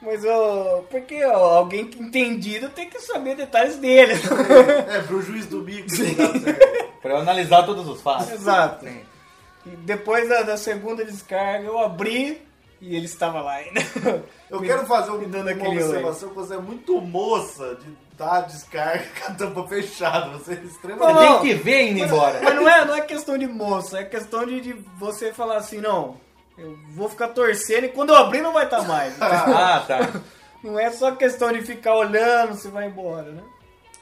Mas 0.00 0.24
ó, 0.24 0.84
porque 0.90 1.24
ó, 1.24 1.56
alguém 1.56 1.86
que 1.86 2.00
entendido 2.00 2.68
tem 2.70 2.88
que 2.88 3.00
saber 3.00 3.34
detalhes 3.36 3.76
dele. 3.76 4.14
É, 4.88 5.00
pro 5.02 5.20
juiz 5.22 5.46
do 5.46 5.60
bico. 5.62 5.88
Pra 7.02 7.12
eu 7.14 7.16
analisar 7.18 7.64
todos 7.64 7.86
os 7.88 8.00
fatos. 8.00 8.30
Exato. 8.30 8.84
Sim. 8.86 9.00
E 9.66 9.70
depois 9.70 10.28
da, 10.28 10.42
da 10.42 10.56
segunda 10.56 11.04
descarga 11.04 11.64
eu 11.66 11.78
abri 11.78 12.40
e 12.80 12.94
ele 12.94 13.06
estava 13.06 13.40
lá 13.40 13.54
ainda. 13.54 13.80
Eu 14.48 14.60
Me- 14.60 14.66
quero 14.68 14.86
fazer 14.86 15.10
um- 15.10 15.18
me 15.18 15.26
dando 15.26 15.52
uma 15.52 15.68
observação 15.68 16.28
que 16.30 16.34
você 16.36 16.54
é 16.54 16.58
muito 16.58 17.00
moça 17.00 17.76
de 17.76 17.92
dar 18.16 18.42
descarga 18.42 19.04
com 19.20 19.32
a 19.32 19.34
tampa 19.34 19.66
fechada. 19.66 20.30
Você 20.30 20.52
é 20.52 20.56
Não, 20.56 20.64
extremamente. 20.64 21.14
não. 21.20 21.40
Tem 21.40 21.48
que 21.48 21.54
ver 21.54 21.90
indo 21.90 22.04
embora. 22.04 22.40
Mas 22.42 22.54
não 22.54 22.68
é, 22.68 22.84
não 22.84 22.94
é 22.94 23.00
questão 23.00 23.36
de 23.36 23.46
moça, 23.48 23.98
é 23.98 24.04
questão 24.04 24.46
de, 24.46 24.60
de 24.60 24.72
você 24.96 25.32
falar 25.32 25.56
assim, 25.56 25.78
não, 25.80 26.16
eu 26.58 26.76
vou 26.90 27.08
ficar 27.08 27.28
torcendo 27.28 27.84
e 27.84 27.88
quando 27.88 28.10
eu 28.10 28.16
abrir 28.16 28.40
não 28.42 28.52
vai 28.52 28.64
estar 28.64 28.82
mais. 28.82 29.14
Ah, 29.20 29.84
tá. 29.86 29.98
Não 30.62 30.78
é 30.78 30.90
só 30.90 31.12
questão 31.12 31.52
de 31.52 31.62
ficar 31.62 31.94
olhando 31.94 32.54
se 32.56 32.68
vai 32.68 32.86
embora, 32.86 33.30
né? 33.30 33.42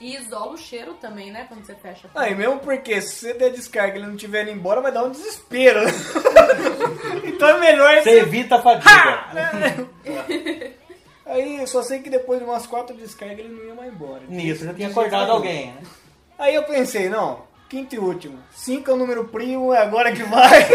E 0.00 0.14
isola 0.16 0.52
o 0.52 0.56
cheiro 0.58 0.94
também, 0.94 1.30
né? 1.30 1.44
Quando 1.48 1.64
você 1.64 1.74
fecha 1.74 2.08
a 2.14 2.20
Ah, 2.22 2.28
e 2.30 2.34
mesmo 2.34 2.58
porque 2.60 3.00
se 3.00 3.14
você 3.16 3.32
der 3.34 3.50
descarga 3.50 3.96
e 3.96 4.00
ele 4.00 4.08
não 4.08 4.16
tiver 4.16 4.42
indo 4.42 4.50
embora, 4.52 4.80
vai 4.82 4.92
dar 4.92 5.04
um 5.04 5.10
desespero. 5.10 5.82
né? 5.84 5.90
então 7.24 7.48
é 7.48 7.60
melhor 7.60 8.02
Você 8.02 8.18
evita 8.20 8.56
a 8.56 8.60
fadiga. 8.62 9.86
Aí 11.24 11.58
eu 11.60 11.66
só 11.66 11.82
sei 11.82 12.00
que 12.00 12.08
depois 12.10 12.38
de 12.38 12.44
umas 12.44 12.66
quatro 12.66 12.94
descargas 12.96 13.38
ele 13.40 13.48
não 13.48 13.64
ia 13.64 13.74
mais 13.74 13.92
embora. 13.92 14.22
Nisso, 14.28 14.64
já 14.64 14.74
tinha 14.74 14.88
acordado 14.88 15.32
alguém, 15.32 15.66
né? 15.72 15.82
Aí 16.38 16.54
eu 16.54 16.62
pensei, 16.64 17.08
não, 17.08 17.42
quinto 17.68 17.94
e 17.94 17.98
último. 17.98 18.38
Cinco 18.54 18.90
é 18.90 18.94
o 18.94 18.96
número 18.96 19.24
primo, 19.24 19.72
é 19.74 19.78
agora 19.78 20.12
que 20.12 20.22
vai. 20.22 20.66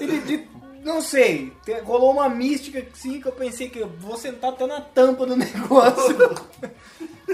E 0.00 0.06
de- 0.06 0.20
de- 0.20 0.48
não 0.82 1.00
sei, 1.00 1.52
rolou 1.84 2.12
uma 2.12 2.28
mística 2.28 2.84
assim 2.92 3.20
que 3.20 3.26
eu 3.28 3.32
pensei 3.32 3.68
que 3.68 3.78
eu 3.78 3.88
vou 3.88 4.16
sentar 4.16 4.50
até 4.50 4.66
na 4.66 4.80
tampa 4.80 5.26
do 5.26 5.34
negócio. 5.36 6.16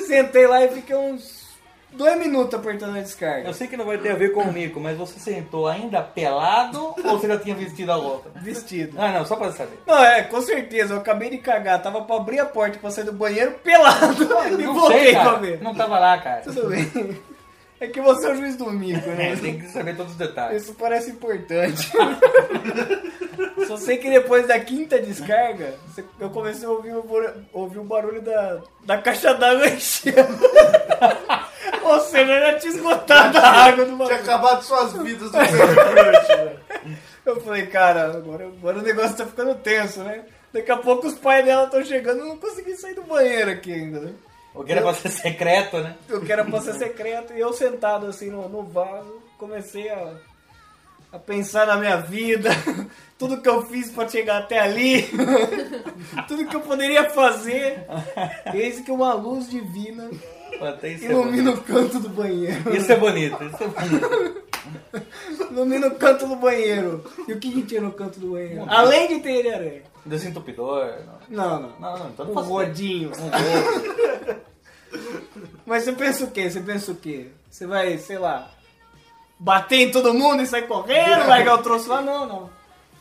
Sentei 0.07 0.47
lá 0.47 0.65
e 0.65 0.69
fiquei 0.69 0.97
uns 0.97 1.45
dois 1.93 2.19
minutos 2.19 2.55
apertando 2.55 2.97
a 2.97 3.01
descarga. 3.01 3.49
Eu 3.49 3.55
sei 3.55 3.69
que 3.69 3.77
não 3.77 3.85
vai 3.85 3.99
ter 3.99 4.11
a 4.11 4.15
ver 4.17 4.33
com 4.33 4.43
o 4.43 4.53
mico, 4.53 4.81
mas 4.81 4.99
você 4.99 5.19
sentou 5.19 5.69
ainda 5.69 6.03
pelado 6.03 6.95
ou 7.05 7.19
você 7.19 7.29
já 7.29 7.39
tinha 7.39 7.55
vestido 7.55 7.93
a 7.93 7.95
roupa? 7.95 8.31
Vestido. 8.37 8.97
Ah, 8.99 9.13
não, 9.13 9.25
só 9.25 9.37
pra 9.37 9.53
saber. 9.53 9.79
Não, 9.87 10.05
é, 10.05 10.23
com 10.23 10.41
certeza, 10.43 10.95
eu 10.95 10.99
acabei 10.99 11.31
de 11.31 11.39
cagar, 11.39 11.81
tava 11.83 12.03
pra 12.03 12.17
abrir 12.17 12.41
a 12.41 12.47
porta 12.47 12.79
pra 12.79 12.91
sair 12.91 13.05
do 13.05 13.13
banheiro 13.13 13.53
pelado 13.63 14.25
e 14.59 14.63
Não 14.65 14.75
voltei 14.75 15.05
sei, 15.05 15.13
pra 15.15 15.35
ver. 15.35 15.63
Não 15.63 15.75
tava 15.75 15.99
lá, 15.99 16.19
cara. 16.19 16.43
Tudo 16.43 16.69
bem. 16.69 16.91
É 17.85 17.89
que 17.89 18.01
você 18.01 18.27
é 18.27 18.31
o 18.33 18.37
juiz 18.37 18.57
do 18.57 18.71
mico, 18.71 19.09
né? 19.11 19.33
É, 19.33 19.37
tem 19.37 19.59
que 19.59 19.69
saber 19.69 19.95
todos 19.97 20.13
os 20.13 20.19
detalhes. 20.19 20.63
Isso 20.63 20.75
parece 20.75 21.11
importante. 21.11 21.91
Só 23.67 23.77
sei 23.77 23.99
que 23.99 24.09
depois 24.11 24.47
da 24.47 24.59
quinta 24.59 24.99
descarga, 24.99 25.75
eu 26.19 26.31
comecei 26.31 26.67
a 26.67 26.71
ouvir 26.71 26.95
o, 26.95 27.05
ouvir 27.53 27.79
o 27.79 27.85
barulho 27.85 28.23
da, 28.23 28.61
da 28.85 28.99
caixa 28.99 29.35
d'água 29.35 29.69
enchendo. 29.69 30.17
Ou 31.85 32.01
seja, 32.01 32.33
eu 32.33 32.53
já 32.53 32.59
tinha 32.59 32.73
esgotado 32.73 33.39
a 33.39 33.49
água 33.49 33.85
do 33.85 33.97
Tinha 33.97 33.99
bagulho. 33.99 34.21
acabado 34.21 34.63
suas 34.63 34.93
vidas 34.95 35.31
no 35.31 35.39
Crush, 35.39 36.27
velho. 36.29 36.61
Eu 37.27 37.41
falei, 37.41 37.67
cara, 37.67 38.17
agora, 38.17 38.47
agora 38.47 38.79
o 38.79 38.83
negócio 38.83 39.17
tá 39.17 39.27
ficando 39.27 39.55
tenso, 39.57 40.01
né? 40.01 40.25
Daqui 40.53 40.71
a 40.71 40.77
pouco 40.77 41.07
os 41.07 41.15
pais 41.15 41.45
dela 41.45 41.65
estão 41.65 41.85
chegando 41.85 42.19
e 42.19 42.21
eu 42.21 42.27
não 42.29 42.39
consegui 42.39 42.75
sair 42.77 42.95
do 42.95 43.03
banheiro 43.03 43.51
aqui 43.51 43.73
ainda, 43.73 44.01
né? 44.01 44.13
O 44.55 44.63
que 44.63 44.71
era 44.73 44.83
pra 44.83 44.95
ser 44.95 45.11
secreto, 45.11 45.79
né? 45.79 45.97
Eu 46.09 46.21
quero 46.21 46.45
pra 46.45 46.61
ser 46.61 46.75
secreto 46.75 47.33
e 47.33 47.41
eu 47.41 47.53
sentado 47.53 48.07
assim 48.07 48.31
no, 48.31 48.49
no 48.49 48.63
vaso, 48.63 49.21
comecei 49.37 49.91
a, 49.91 50.15
a 51.13 51.19
pensar 51.19 51.67
na 51.67 51.77
minha 51.77 51.97
vida, 51.97 52.51
tudo 53.19 53.43
que 53.43 53.49
eu 53.49 53.63
fiz 53.67 53.91
pra 53.91 54.09
chegar 54.09 54.39
até 54.39 54.61
ali, 54.61 55.09
tudo 56.29 56.47
que 56.47 56.55
eu 56.55 56.61
poderia 56.61 57.11
fazer. 57.11 57.85
Eis 58.55 58.81
que 58.81 58.93
uma 58.93 59.13
luz 59.13 59.51
divina 59.51 60.09
é 60.83 60.89
ilumina 61.05 61.51
bonito. 61.51 61.59
o 61.59 61.63
canto 61.63 61.99
do 61.99 62.09
banheiro. 62.11 62.77
isso 62.77 62.93
é 62.93 62.97
bonito. 62.97 63.43
Isso 63.45 63.65
é 63.65 63.67
bonito. 63.69 64.44
Ilumina 65.51 65.89
o 65.89 65.95
canto 65.97 66.27
do 66.27 66.37
banheiro. 66.37 67.05
E 67.29 67.33
o 67.33 67.39
que, 67.39 67.51
que 67.51 67.63
tinha 67.63 67.81
no 67.81 67.93
canto 67.93 68.19
do 68.21 68.33
banheiro? 68.33 68.65
Além 68.69 69.09
de 69.09 69.21
ter 69.21 69.53
aranha. 69.53 69.83
Desentupidor. 70.05 70.93
Não, 71.29 71.61
Não, 71.61 71.61
não. 71.61 71.73
não, 71.81 71.99
não 71.99 72.09
então 72.11 72.27
não 72.27 72.33
Um 72.43 72.45
rodinho. 72.47 73.13
Mas 75.67 75.83
você 75.85 75.93
pensa 75.93 76.25
o 76.25 76.31
quê? 76.31 76.51
Você 76.51 76.61
pensa 76.61 76.93
o 76.93 76.95
quê? 76.95 77.29
Você 77.51 77.67
vai, 77.67 77.99
sei 77.99 78.19
lá, 78.19 78.49
bater 79.39 79.89
em 79.89 79.91
todo 79.91 80.15
mundo 80.15 80.43
e 80.43 80.47
sair 80.47 80.67
correndo, 80.67 81.27
largar 81.27 81.55
o 81.55 81.63
troço 81.63 81.89
lá? 81.89 82.01
Não, 82.01 82.27
não. 82.27 82.51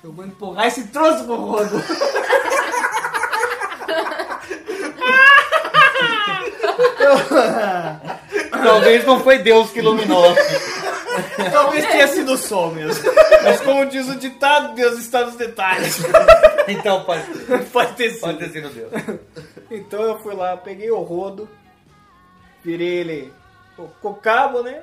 Eu 0.03 0.11
vou 0.11 0.25
empurrar 0.25 0.67
esse 0.67 0.87
troço 0.87 1.23
pro 1.25 1.35
rodo. 1.35 1.81
Talvez 8.51 9.05
não 9.05 9.19
foi 9.19 9.39
Deus 9.39 9.71
que 9.71 9.79
iluminou. 9.79 10.33
Talvez 11.51 11.85
tenha 11.87 12.07
sido 12.07 12.33
o 12.33 12.37
sol 12.37 12.71
mesmo. 12.71 13.03
Mas 13.43 13.61
como 13.61 13.85
diz 13.85 14.07
o 14.09 14.15
ditado, 14.15 14.73
Deus 14.75 14.97
está 14.99 15.25
nos 15.25 15.35
detalhes. 15.35 15.97
Então 16.65 17.03
pode, 17.03 17.23
Pode 17.73 17.91
ter 17.97 18.11
sido. 18.11 18.21
pode 18.21 18.37
ter 18.37 18.49
sido 18.51 18.69
Deus. 18.69 18.89
Então 19.69 20.01
eu 20.01 20.17
fui 20.19 20.33
lá, 20.33 20.55
peguei 20.55 20.89
o 20.89 21.01
rodo, 21.01 21.49
virei 22.63 22.87
ele 22.99 23.33
com 24.01 24.09
o 24.11 24.15
cabo, 24.15 24.63
né? 24.63 24.81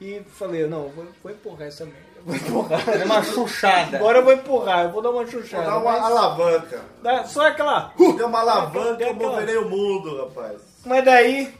E 0.00 0.22
falei, 0.32 0.66
não, 0.66 0.88
vou, 0.88 1.06
vou 1.22 1.30
empurrar 1.30 1.68
essa 1.68 1.84
merda. 1.84 2.00
Vou 2.24 2.34
empurrar. 2.34 2.88
É 2.88 3.04
uma 3.04 3.22
chuchada. 3.22 3.98
Agora 3.98 4.18
eu 4.20 4.24
vou 4.24 4.32
empurrar, 4.32 4.84
eu 4.86 4.92
vou 4.92 5.02
dar 5.02 5.10
uma 5.10 5.24
Vou 5.24 5.30
chuchada. 5.42 5.66
dar 5.66 5.76
uma 5.76 5.92
mas- 5.92 6.04
alavanca. 6.04 6.80
dá- 7.02 7.24
só 7.24 7.48
aquela. 7.48 7.92
Deu 7.98 8.26
uma 8.26 8.40
alavanca, 8.40 9.04
eu 9.04 9.10
aquela- 9.10 9.30
moverei 9.30 9.56
o 9.58 9.68
mundo, 9.68 10.24
rapaz. 10.24 10.58
Mas 10.86 11.04
daí, 11.04 11.54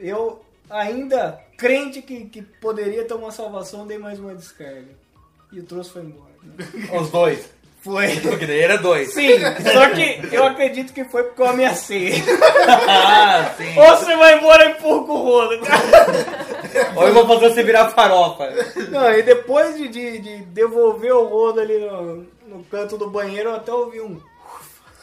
eu 0.00 0.44
ainda 0.68 1.38
crente 1.62 2.02
que, 2.02 2.24
que 2.24 2.42
poderia 2.42 3.04
ter 3.04 3.14
uma 3.14 3.30
salvação, 3.30 3.86
dei 3.86 3.96
mais 3.96 4.18
uma 4.18 4.34
descarga. 4.34 4.90
E 5.52 5.60
o 5.60 5.62
troço 5.62 5.92
foi 5.92 6.02
embora. 6.02 6.32
Os 7.00 7.10
dois. 7.10 7.48
Foi. 7.82 8.16
Porque 8.20 8.46
daí 8.46 8.60
era 8.60 8.78
dois. 8.78 9.12
Sim, 9.12 9.38
só 9.72 9.90
que 9.90 10.34
eu 10.34 10.44
acredito 10.44 10.92
que 10.92 11.04
foi 11.04 11.24
porque 11.24 11.42
eu 11.42 11.46
ameacei. 11.46 12.12
Ah, 12.64 13.52
sim. 13.56 13.76
Ou 13.76 13.96
você 13.96 14.16
vai 14.16 14.38
embora 14.38 14.64
e 14.66 14.70
empurra 14.70 15.12
o 15.12 15.22
rodo. 15.22 15.58
Ou 16.94 17.08
eu 17.08 17.14
vou 17.14 17.26
fazer 17.26 17.50
você 17.50 17.62
virar 17.64 17.88
farofa. 17.88 18.48
Não, 18.88 19.10
e 19.12 19.22
depois 19.22 19.76
de, 19.76 19.88
de, 19.88 20.18
de 20.18 20.36
devolver 20.44 21.12
o 21.12 21.26
rodo 21.26 21.60
ali 21.60 21.78
no, 21.78 22.26
no 22.46 22.64
canto 22.70 22.96
do 22.96 23.10
banheiro, 23.10 23.50
eu 23.50 23.56
até 23.56 23.72
ouvi 23.72 24.00
um. 24.00 24.20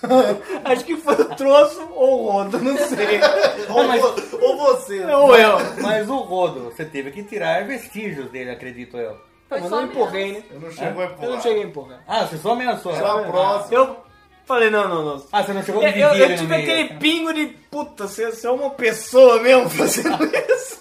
Acho 0.65 0.85
que 0.85 0.95
foi 0.97 1.13
o 1.15 1.25
troço 1.35 1.81
ou 1.93 2.23
o 2.25 2.31
rodo, 2.31 2.59
não 2.59 2.77
sei. 2.77 3.19
Ou, 3.69 3.83
mas- 3.87 4.03
ou 4.33 4.57
você. 4.57 5.03
Ou 5.05 5.35
eu. 5.35 5.57
Mas 5.81 6.09
o 6.09 6.17
rodo, 6.17 6.65
você 6.71 6.85
teve 6.85 7.11
que 7.11 7.23
tirar 7.23 7.65
vestígios 7.67 8.29
dele, 8.31 8.51
acredito 8.51 8.97
eu. 8.97 9.15
Foi 9.47 9.59
Mas 9.59 9.69
só 9.69 9.75
não 9.77 9.83
empurrei, 9.85 10.31
né? 10.33 10.43
Eu 10.51 10.59
não 10.61 10.71
chego 10.71 10.99
a 11.01 11.03
Eu 11.03 11.09
não 11.09 11.15
empurrar. 11.17 11.41
cheguei 11.41 11.63
a 11.63 11.65
empurrar. 11.65 12.03
Ah, 12.07 12.25
você 12.25 12.37
só 12.37 12.51
ameaçou. 12.53 12.95
Só 12.95 13.17
a 13.17 13.21
né? 13.21 13.27
próxima. 13.27 13.75
Eu 13.77 13.97
falei, 14.45 14.69
não, 14.69 14.87
não, 14.87 15.05
não. 15.05 15.25
Ah, 15.31 15.43
você 15.43 15.53
não 15.53 15.63
chegou 15.63 15.81
a 15.83 15.89
Eu, 15.89 16.07
eu 16.13 16.27
tive 16.37 16.47
meio. 16.47 16.61
aquele 16.63 16.99
pingo 16.99 17.33
de 17.33 17.47
puta, 17.69 18.07
você, 18.07 18.31
você 18.31 18.47
é 18.47 18.51
uma 18.51 18.69
pessoa 18.71 19.39
mesmo 19.41 19.69
fazendo 19.69 20.23
isso. 20.53 20.79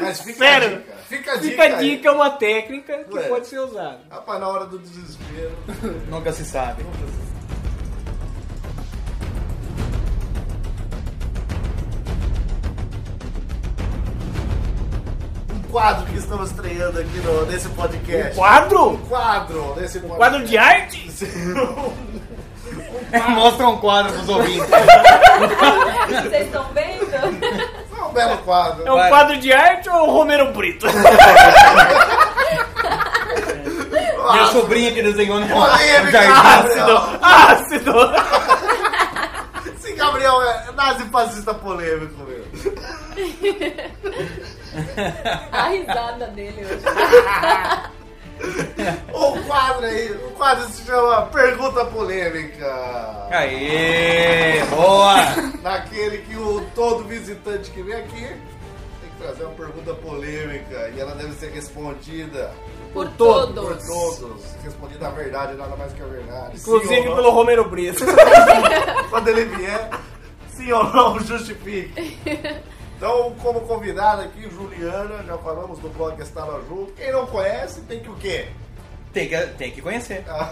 Mas 0.00 0.20
fica 0.20 0.38
Sério? 0.38 0.68
a 0.68 0.70
dica. 0.78 0.96
Fica 1.08 1.32
a 1.32 1.36
dica. 1.36 1.50
Fica 1.62 1.64
a 1.76 1.78
dica, 1.80 2.08
é 2.08 2.12
uma 2.12 2.30
técnica 2.30 3.04
que 3.04 3.14
Ué. 3.16 3.28
pode 3.28 3.46
ser 3.46 3.58
usada. 3.58 4.00
Rapaz, 4.10 4.40
na 4.40 4.48
hora 4.48 4.64
do 4.66 4.78
desespero. 4.78 5.52
Nunca 6.10 6.32
se 6.32 6.44
sabe. 6.44 6.82
Um 6.82 7.27
quadro 15.70 16.04
que 16.06 16.16
estamos 16.16 16.50
estreando 16.50 16.98
aqui 17.00 17.18
no, 17.18 17.46
nesse 17.46 17.68
podcast. 17.70 18.34
Quadro? 18.34 18.90
Um 18.90 18.96
quadro 18.98 19.74
nesse 19.76 20.00
podcast. 20.00 20.18
Quadro 20.18 20.44
de 20.44 20.58
arte? 20.58 21.08
Mostra 23.30 23.68
um 23.68 23.78
quadro 23.78 24.12
pros 24.12 24.28
ouvintes. 24.28 24.68
Vocês 24.68 26.46
estão 26.46 26.64
vendo? 26.74 27.08
É 27.14 27.24
um 28.04 28.12
belo 28.12 28.36
quadro. 28.38 28.86
É 28.86 28.92
um 28.92 28.96
Vai. 28.96 29.08
quadro 29.08 29.36
de 29.38 29.50
arte 29.52 29.88
ou 29.88 30.10
Romero 30.10 30.52
Brito? 30.52 30.86
Minha 34.30 34.46
sobrinha 34.48 34.92
que 34.92 35.02
desenhou 35.02 35.40
no 35.40 35.48
Polêmica. 35.48 36.20
Ácido! 37.22 37.94
Esse 39.74 39.92
Gabriel 39.94 40.42
é 40.42 40.66
nazi 40.76 41.04
fascista 41.06 41.54
polêmico, 41.54 42.14
meu. 42.24 42.44
A 45.52 45.68
risada 45.68 46.26
dele 46.28 46.64
hoje. 46.64 46.84
O 49.12 49.42
quadro 49.48 49.84
aí, 49.84 50.12
o 50.12 50.30
quadro 50.30 50.68
se 50.68 50.84
chama 50.84 51.22
Pergunta 51.26 51.84
Polêmica. 51.86 53.26
Aê, 53.32 54.64
boa! 54.70 55.16
Naquele 55.60 56.18
que 56.18 56.36
o 56.36 56.60
todo 56.72 57.02
visitante 57.02 57.68
que 57.72 57.82
vem 57.82 57.96
aqui 57.96 58.20
tem 58.20 59.10
que 59.10 59.16
trazer 59.20 59.42
uma 59.42 59.54
pergunta 59.54 59.92
polêmica 59.94 60.88
e 60.94 61.00
ela 61.00 61.16
deve 61.16 61.32
ser 61.32 61.50
respondida 61.50 62.52
Por 62.92 63.08
todo, 63.14 63.54
todos. 63.54 63.84
por 63.84 63.92
todos. 64.18 64.44
Respondida 64.62 65.08
a 65.08 65.10
verdade, 65.10 65.54
nada 65.56 65.74
mais 65.74 65.92
que 65.92 66.02
a 66.02 66.06
verdade. 66.06 66.58
Inclusive 66.58 67.02
pelo 67.02 67.30
Romero 67.30 67.68
Brito. 67.68 68.04
Quando 69.10 69.28
ele 69.28 69.46
vier, 69.46 69.90
sim 70.52 70.70
ou 70.70 70.84
não, 70.84 71.18
justifique. 71.18 72.22
Então, 72.98 73.32
como 73.40 73.60
convidada 73.60 74.22
aqui, 74.24 74.50
Juliana, 74.50 75.22
já 75.24 75.38
falamos 75.38 75.78
do 75.78 75.88
blog 75.90 76.20
Estala 76.20 76.60
Junto. 76.68 76.92
Quem 76.94 77.12
não 77.12 77.26
conhece, 77.26 77.80
tem 77.82 78.00
que 78.00 78.10
o 78.10 78.16
quê? 78.16 78.48
Tem 79.12 79.28
que, 79.28 79.36
tem 79.56 79.70
que 79.70 79.80
conhecer. 79.80 80.24
Ah, 80.28 80.50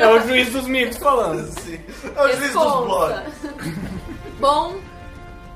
É 0.00 0.06
o 0.08 0.20
juiz 0.26 0.50
dos 0.50 0.66
mimos 0.66 0.96
falando. 0.96 1.46
sim. 1.60 1.78
É 2.16 2.22
o 2.22 2.28
juiz 2.36 2.52
dos 2.54 2.84
blogs. 2.86 3.32
Bom, 4.40 4.76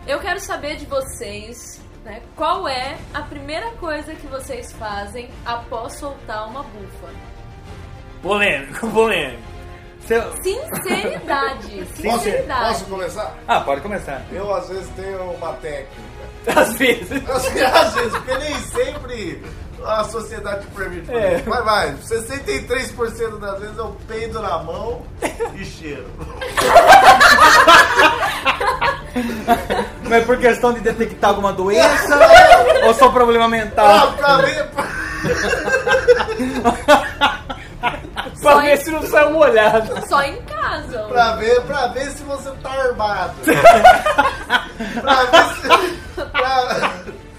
eu 0.06 0.20
quero 0.20 0.38
saber 0.38 0.76
de 0.76 0.84
vocês, 0.84 1.80
né? 2.04 2.20
Qual 2.36 2.68
é 2.68 2.98
a 3.14 3.22
primeira 3.22 3.70
coisa 3.72 4.14
que 4.14 4.26
vocês 4.26 4.70
fazem 4.72 5.30
após 5.46 5.94
soltar 5.94 6.46
uma 6.46 6.62
bufa? 6.62 7.08
Polêmico, 8.20 8.86
polêmico. 8.90 9.55
Seu- 10.06 10.32
Sinceridade, 10.42 11.86
Posso, 12.02 12.18
sinceridade. 12.24 12.68
posso 12.68 12.84
começar? 12.86 13.34
Ah, 13.48 13.60
pode 13.60 13.80
começar. 13.80 14.22
Eu, 14.32 14.54
às 14.54 14.68
vezes, 14.68 14.88
tenho 14.96 15.22
uma 15.32 15.52
técnica. 15.54 15.90
Às 16.54 16.74
vezes. 16.76 17.10
Às 17.28 17.94
vezes, 17.94 18.12
porque 18.12 18.36
nem 18.38 18.54
sempre 18.60 19.42
a 19.84 20.04
sociedade 20.04 20.64
permite. 20.68 21.10
É. 21.12 21.38
Vai, 21.46 21.62
vai. 21.62 21.94
63% 21.94 23.38
das 23.40 23.58
vezes 23.60 23.76
eu 23.78 23.96
peido 24.06 24.40
na 24.40 24.58
mão 24.58 25.02
e 25.54 25.64
cheiro. 25.64 26.06
Mas 30.08 30.24
por 30.24 30.38
questão 30.38 30.72
de 30.72 30.80
detectar 30.80 31.30
alguma 31.30 31.52
doença 31.52 32.18
ou 32.86 32.94
só 32.94 33.08
problema 33.08 33.46
Ah, 33.46 33.48
mental? 33.48 34.12
pra 34.12 34.36
ver. 34.38 34.68
Pra 38.46 38.54
Só 38.54 38.60
ver 38.60 38.72
em- 38.74 38.76
se 38.84 38.90
não 38.90 39.02
sai 39.02 39.24
uma 39.26 39.38
olhada. 39.38 40.06
Só 40.08 40.22
em 40.22 40.40
casa. 40.42 40.98
Pra 41.08 41.32
ver, 41.36 41.60
pra 41.62 41.86
ver 41.88 42.10
se 42.12 42.22
você 42.22 42.50
tá 42.62 42.70
armado. 42.70 43.34
pra 45.00 45.24
ver 45.24 45.44
se. 45.54 46.22
Pra, 46.30 46.92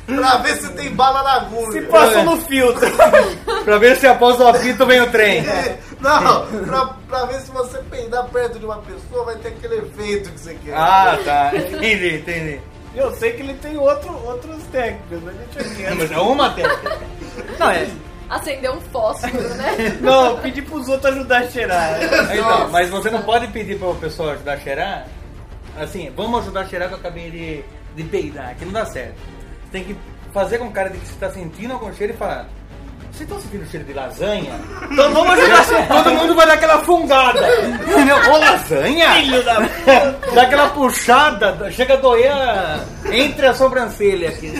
pra 0.05 0.37
ver 0.37 0.55
se 0.57 0.69
tem 0.73 0.89
bala 0.95 1.23
na 1.23 1.33
agulha. 1.33 1.71
Se 1.71 1.81
passou 1.83 2.23
no 2.23 2.37
filtro. 2.41 2.87
Pra 3.63 3.77
ver 3.77 3.97
se 3.97 4.07
após 4.07 4.39
o 4.39 4.47
apito 4.47 4.85
vem 4.85 5.01
o 5.01 5.11
trem. 5.11 5.43
Não, 5.99 6.45
pra, 6.65 6.85
pra 7.09 7.25
ver 7.25 7.41
se 7.41 7.51
você 7.51 7.79
peidar 7.89 8.23
perto 8.29 8.57
de 8.59 8.65
uma 8.65 8.77
pessoa 8.77 9.25
vai 9.25 9.35
ter 9.35 9.49
aquele 9.49 9.79
efeito 9.79 10.31
que 10.31 10.39
você 10.39 10.53
quer. 10.63 10.73
Ah, 10.73 11.17
tá. 11.25 11.51
Entendi, 11.53 12.15
entendi. 12.15 12.61
Eu 12.95 13.11
sei 13.17 13.33
que 13.33 13.41
ele 13.41 13.55
tem 13.55 13.75
outro, 13.77 14.13
outros 14.25 14.63
técnicos, 14.71 15.19
mas 15.21 15.35
deixa 15.35 15.67
Não, 15.69 15.75
quieto. 15.75 15.95
mas 15.97 16.11
é 16.11 16.17
uma 16.17 16.49
técnica. 16.51 16.97
Não, 17.59 17.69
é. 17.71 17.87
Acender 18.29 18.71
um 18.71 18.81
fósforo, 18.81 19.49
né? 19.55 19.97
Não, 20.01 20.37
pedi 20.39 20.61
pros 20.61 20.87
outros 20.89 21.13
ajudar 21.15 21.37
a 21.43 21.47
cheirar. 21.49 21.97
Então, 22.33 22.69
mas 22.69 22.89
você 22.89 23.09
não 23.09 23.21
pode 23.21 23.47
pedir 23.47 23.79
pra 23.79 23.93
pessoa 23.93 24.33
ajudar 24.33 24.53
a 24.53 24.57
cheirar. 24.59 25.05
Assim, 25.79 26.11
vamos 26.15 26.41
ajudar 26.41 26.61
a 26.61 26.65
cheirar 26.65 26.87
que 26.89 26.95
eu 26.95 26.99
acabei 26.99 27.31
de, 27.31 27.63
de 27.95 28.03
peidar, 28.09 28.55
que 28.55 28.65
não 28.65 28.73
dá 28.73 28.85
certo. 28.85 29.15
Você 29.63 29.71
tem 29.71 29.83
que 29.85 29.95
fazer 30.33 30.57
com 30.57 30.69
cara 30.71 30.89
de 30.89 30.97
que 30.97 31.07
você 31.07 31.15
tá 31.19 31.29
sentindo 31.29 31.73
algum 31.73 31.93
cheiro 31.93 32.13
e 32.13 32.17
falar. 32.17 32.47
Você 33.11 33.25
tá 33.25 33.39
sentindo 33.39 33.65
cheiro 33.69 33.85
de 33.85 33.93
lasanha? 33.93 34.59
Então 34.91 35.11
vamos 35.13 35.39
ajudar 35.39 35.59
a 35.59 35.63
cheirar. 35.63 35.87
Todo 36.03 36.13
mundo 36.15 36.35
vai 36.35 36.47
dar 36.47 36.53
aquela 36.53 36.79
fungada. 36.83 37.39
Entendeu? 37.87 38.17
Ô, 38.31 38.37
lasanha? 38.37 39.13
Filho 39.13 39.43
da 39.43 39.59
Dá 40.35 40.41
aquela 40.41 40.69
puxada, 40.69 41.71
chega 41.71 41.93
a 41.93 41.97
doer 41.97 42.31
a- 42.31 42.79
entre 43.11 43.45
a 43.47 43.53
sobrancelha 43.53 44.29
aqui. 44.29 44.53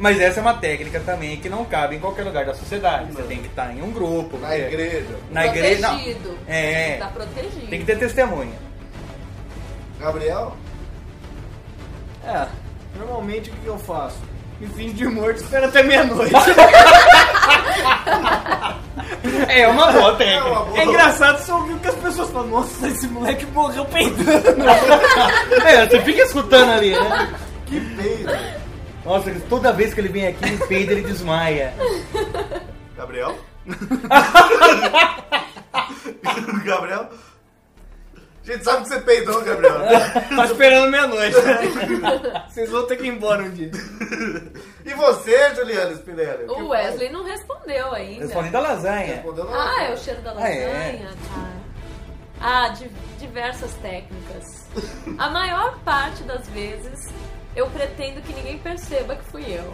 Mas 0.00 0.18
essa 0.18 0.40
é 0.40 0.42
uma 0.42 0.54
técnica 0.54 0.98
também 1.00 1.36
que 1.36 1.48
não 1.48 1.64
cabe 1.64 1.94
em 1.96 2.00
qualquer 2.00 2.24
lugar 2.24 2.44
da 2.46 2.54
sociedade. 2.54 3.12
Você 3.12 3.22
tem 3.24 3.38
que 3.42 3.48
estar 3.48 3.70
em 3.72 3.82
um 3.82 3.90
grupo. 3.92 4.38
Na 4.38 4.48
porque- 4.48 4.62
igreja. 4.62 5.16
Na 5.30 5.46
igreja. 5.46 5.80
não. 5.82 5.94
Protegido. 5.96 6.38
É. 6.48 6.96
Tá 6.96 7.06
protegido. 7.08 7.66
Tem 7.68 7.80
que 7.80 7.84
ter 7.86 7.98
testemunha. 7.98 8.54
Gabriel? 10.00 10.56
É, 12.26 12.46
normalmente 12.98 13.50
o 13.50 13.52
que 13.52 13.66
eu 13.66 13.78
faço? 13.78 14.16
Me 14.58 14.66
finge 14.68 14.94
de 14.94 15.06
morto 15.06 15.38
e 15.40 15.42
espero 15.44 15.66
até 15.66 15.82
meia-noite. 15.82 16.32
É 19.48 19.66
uma 19.68 19.90
boa 19.92 20.12
É 20.12 20.16
técnica. 20.16 20.46
uma 20.48 20.64
boa. 20.64 20.78
É 20.78 20.84
engraçado 20.84 21.38
você 21.38 21.52
ouvir 21.52 21.72
o 21.74 21.78
que 21.78 21.88
as 21.88 21.94
pessoas 21.96 22.30
falam. 22.30 22.48
Nossa, 22.48 22.86
esse 22.88 23.06
moleque 23.08 23.46
morreu 23.46 23.84
peidando. 23.86 24.30
É, 25.66 25.86
você 25.86 26.00
fica 26.02 26.22
escutando 26.22 26.70
ali, 26.72 26.92
né? 26.92 27.34
Que 27.66 27.80
peido. 27.80 28.59
Nossa, 29.04 29.30
toda 29.48 29.72
vez 29.72 29.94
que 29.94 30.00
ele 30.00 30.08
vem 30.08 30.26
aqui, 30.28 30.44
ele 30.44 30.66
peida, 30.66 30.92
ele 30.92 31.02
desmaia. 31.02 31.72
Gabriel? 32.96 33.38
Gabriel? 36.64 37.08
A 38.42 38.52
gente 38.52 38.64
sabe 38.64 38.82
que 38.82 38.88
você 38.88 39.00
peidou, 39.00 39.42
Gabriel. 39.44 39.78
Tá 40.36 40.44
esperando 40.46 40.90
meia-noite. 40.90 41.36
Vocês 42.48 42.70
vão 42.70 42.86
ter 42.86 42.96
que 42.96 43.04
ir 43.04 43.08
embora 43.08 43.42
um 43.42 43.50
dia. 43.50 43.70
E 44.84 44.94
você, 44.94 45.54
Juliana 45.54 45.92
Spinelli? 45.94 46.44
O 46.46 46.68
Wesley 46.68 47.10
não 47.12 47.24
respondeu 47.24 47.92
ainda. 47.94 48.24
Responde 48.24 48.50
da 48.50 48.60
lasanha. 48.60 49.14
Respondeu 49.16 49.44
na 49.44 49.56
Ah, 49.76 49.82
é 49.84 49.92
o 49.92 49.96
cheiro 49.98 50.20
da 50.22 50.30
Ah, 50.30 50.34
lasanha, 50.34 50.66
é? 50.66 51.08
tá. 51.28 51.50
Ah, 52.42 52.68
di- 52.70 52.90
diversas 53.18 53.72
técnicas. 53.74 54.44
A 55.18 55.28
maior 55.30 55.78
parte 55.84 56.22
das 56.24 56.48
vezes 56.48 57.12
eu 57.54 57.66
pretendo 57.68 58.20
que 58.22 58.32
ninguém 58.32 58.58
perceba 58.58 59.16
que 59.16 59.24
fui 59.24 59.44
eu. 59.48 59.72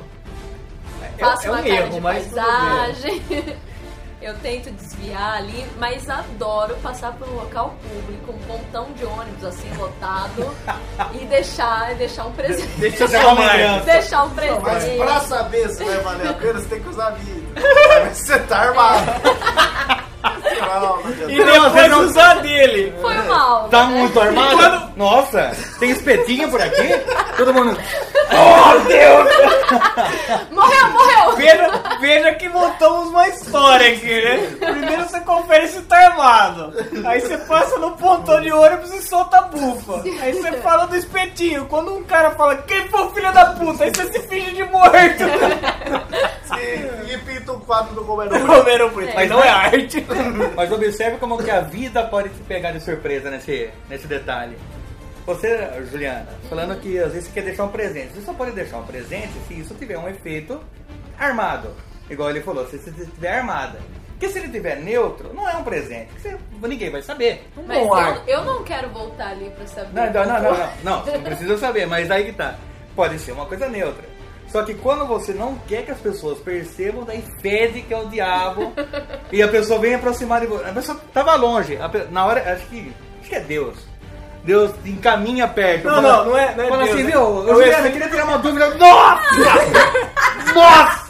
Faço 1.19 1.47
é 1.47 1.51
um 1.51 1.53
uma 1.55 1.63
cara 1.63 1.75
erro, 1.75 1.91
de 1.91 2.01
mas 2.01 2.27
paisagem. 2.27 3.23
Eu 4.21 4.35
tento 4.39 4.71
desviar 4.71 5.37
ali, 5.37 5.65
mas 5.79 6.09
adoro 6.09 6.75
passar 6.77 7.13
por 7.13 7.29
um 7.29 7.35
local 7.35 7.77
público, 7.83 8.33
um 8.33 8.39
pontão 8.47 8.91
de 8.93 9.05
ônibus 9.05 9.45
assim 9.45 9.71
lotado 9.77 10.57
e 11.21 11.25
deixar, 11.27 11.95
deixar 11.97 12.25
um 12.25 12.33
presente. 12.33 12.67
Deixa 12.79 13.05
é 13.05 13.07
eu 13.07 13.29
uma 13.29 13.37
chamar. 13.37 13.53
criança. 13.53 13.85
Deixar 13.93 14.25
um 14.25 14.29
Mas 14.31 14.63
presente. 14.63 14.97
pra 14.99 15.21
saber 15.21 15.69
se 15.69 15.85
vai 15.85 15.99
valer 15.99 16.29
a 16.29 16.33
pena, 16.33 16.61
você 16.61 16.69
tem 16.69 16.81
que 16.83 16.89
usar 16.89 17.11
vidro. 17.11 17.47
Você 18.15 18.39
tá 18.41 18.59
armado. 18.59 19.05
Não, 20.61 20.81
não. 20.81 21.31
E 21.31 21.45
depois 21.45 22.11
usar 22.11 22.41
dele. 22.41 22.95
Foi 23.01 23.15
mal. 23.23 23.69
Tá 23.69 23.87
né? 23.87 23.99
muito 23.99 24.21
armado? 24.21 24.93
Nossa, 24.97 25.53
tem 25.79 25.91
espetinho 25.91 26.51
por 26.51 26.61
aqui? 26.61 26.89
Todo 27.37 27.55
mundo. 27.55 27.77
Oh, 28.29 28.79
Deus! 28.89 30.51
Morreu, 30.51 30.91
morreu! 30.91 31.37
Veja, 31.37 31.71
veja 32.01 32.35
que 32.35 32.49
montamos 32.49 33.09
uma 33.09 33.29
história 33.29 33.93
aqui, 33.93 34.21
né? 34.21 34.57
Primeiro 34.59 35.05
você 35.05 35.21
confere 35.21 35.69
se 35.69 35.81
tá 35.83 35.97
armado. 35.97 36.73
Aí 37.07 37.21
você 37.21 37.39
passa 37.39 37.79
no 37.79 37.93
pontão 37.93 38.41
de 38.41 38.53
ônibus 38.53 38.93
e 38.93 39.03
solta 39.03 39.39
a 39.39 39.43
bufa. 39.43 40.03
Aí 40.21 40.33
você 40.33 40.53
fala 40.61 40.87
do 40.87 40.97
espetinho. 40.97 41.67
Quando 41.67 41.95
um 41.95 42.03
cara 42.03 42.33
fala, 42.33 42.57
quem 42.57 42.89
foi 42.89 43.03
o 43.03 43.11
filho 43.11 43.33
da 43.33 43.47
puta? 43.47 43.85
Aí 43.85 43.91
você 43.91 44.13
se 44.13 44.21
finge 44.27 44.53
de 44.53 44.65
morto. 44.65 45.23
E, 46.59 47.13
e 47.13 47.19
pinta 47.19 47.53
um 47.53 47.61
quadro 47.61 47.95
do 47.95 48.03
Romero. 48.03 48.47
Romero 48.47 48.91
Brito. 48.91 49.13
Mas 49.15 49.29
não 49.29 49.43
é 49.43 49.49
arte. 49.49 50.07
Mas 50.57 50.73
observe 50.73 51.19
como 51.19 51.43
que 51.43 51.51
a 51.51 51.61
vida 51.61 52.03
pode 52.05 52.29
te 52.31 52.41
pegar 52.45 52.73
de 52.73 52.81
surpresa 52.81 53.31
nesse, 53.31 53.71
nesse 53.89 54.07
detalhe. 54.07 54.57
Você, 55.27 55.59
Juliana, 55.91 56.29
falando 56.49 56.79
que 56.81 56.99
às 56.99 57.13
vezes 57.13 57.29
você 57.29 57.35
quer 57.35 57.45
deixar 57.47 57.65
um 57.65 57.69
presente. 57.69 58.13
Você 58.15 58.23
só 58.23 58.33
pode 58.33 58.53
deixar 58.53 58.79
um 58.79 58.87
presente 58.87 59.33
se 59.49 59.55
isso 59.59 59.75
tiver 59.75 59.99
um 59.99 60.09
efeito 60.09 60.61
armado. 61.19 61.71
Igual 62.09 62.31
ele 62.31 62.41
falou, 62.41 62.67
se 62.69 62.79
você 62.79 62.91
estiver 62.91 63.39
armada. 63.39 63.79
Porque 64.11 64.29
se 64.29 64.39
ele 64.39 64.49
tiver 64.49 64.77
neutro, 64.77 65.35
não 65.35 65.47
é 65.49 65.57
um 65.57 65.65
presente. 65.65 66.09
Você- 66.19 66.39
ninguém 66.63 66.91
vai 66.91 67.03
saber. 67.03 67.47
Mas 67.67 67.79
Bom 67.79 67.93
ar. 67.93 68.23
eu, 68.27 68.39
eu 68.39 68.45
não 68.45 68.63
quero 68.65 68.89
voltar 68.91 69.29
ali 69.31 69.51
pra 69.51 69.67
saber. 69.67 69.93
Não, 69.93 70.13
não, 70.13 70.25
não, 70.25 70.43
não, 70.43 70.59
não, 70.85 71.05
não, 71.05 71.13
não 71.15 71.23
precisa 71.23 71.59
saber, 71.59 71.87
mas 71.87 72.11
aí 72.11 72.25
que 72.25 72.33
tá. 72.33 72.55
Pode 72.95 73.19
ser 73.19 73.33
uma 73.33 73.45
coisa 73.45 73.69
neutra. 73.69 74.05
Só 74.49 74.63
que 74.63 74.75
quando 74.75 75.07
você 75.07 75.33
não 75.33 75.57
quer 75.67 75.83
que 75.85 75.91
as 75.91 75.99
pessoas 75.99 76.39
percebam, 76.39 77.05
daí 77.05 77.23
fede 77.43 77.83
que 77.83 77.93
é 77.93 77.99
o 77.99 78.07
diabo 78.07 78.73
e 79.33 79.43
a 79.43 79.49
pessoa 79.49 79.79
vem 79.81 79.95
aproximar 79.95 80.41
de 80.41 80.47
você. 80.47 80.65
A 80.69 80.73
pessoa 80.73 80.99
tava 81.13 81.35
longe. 81.35 81.77
a 81.81 81.89
pe- 81.89 82.07
na 82.11 82.25
hora, 82.25 82.53
acho 82.53 82.67
que. 82.67 82.93
Acho 83.21 83.29
que 83.29 83.35
é 83.37 83.41
Deus. 83.41 83.77
Deus 84.45 84.71
te 84.85 84.91
encaminha 84.91 85.49
perto. 85.49 85.87
Não, 85.89 85.95
Fala- 85.97 86.17
não, 86.19 86.25
não 86.27 86.39
é- 86.39 86.55
não 86.55 86.65
é 86.65 86.69
Fala 86.69 86.85
Deus, 86.85 86.95
assim, 86.95 87.07
viu? 87.07 87.19
é 87.19 87.51
Eu, 87.51 87.63
eu 87.63 87.91
queria 87.93 88.09
tirar 88.09 88.25
uma 88.25 88.39
dúvida. 88.39 88.71
Nossa! 88.77 89.25
Nossa! 90.55 91.07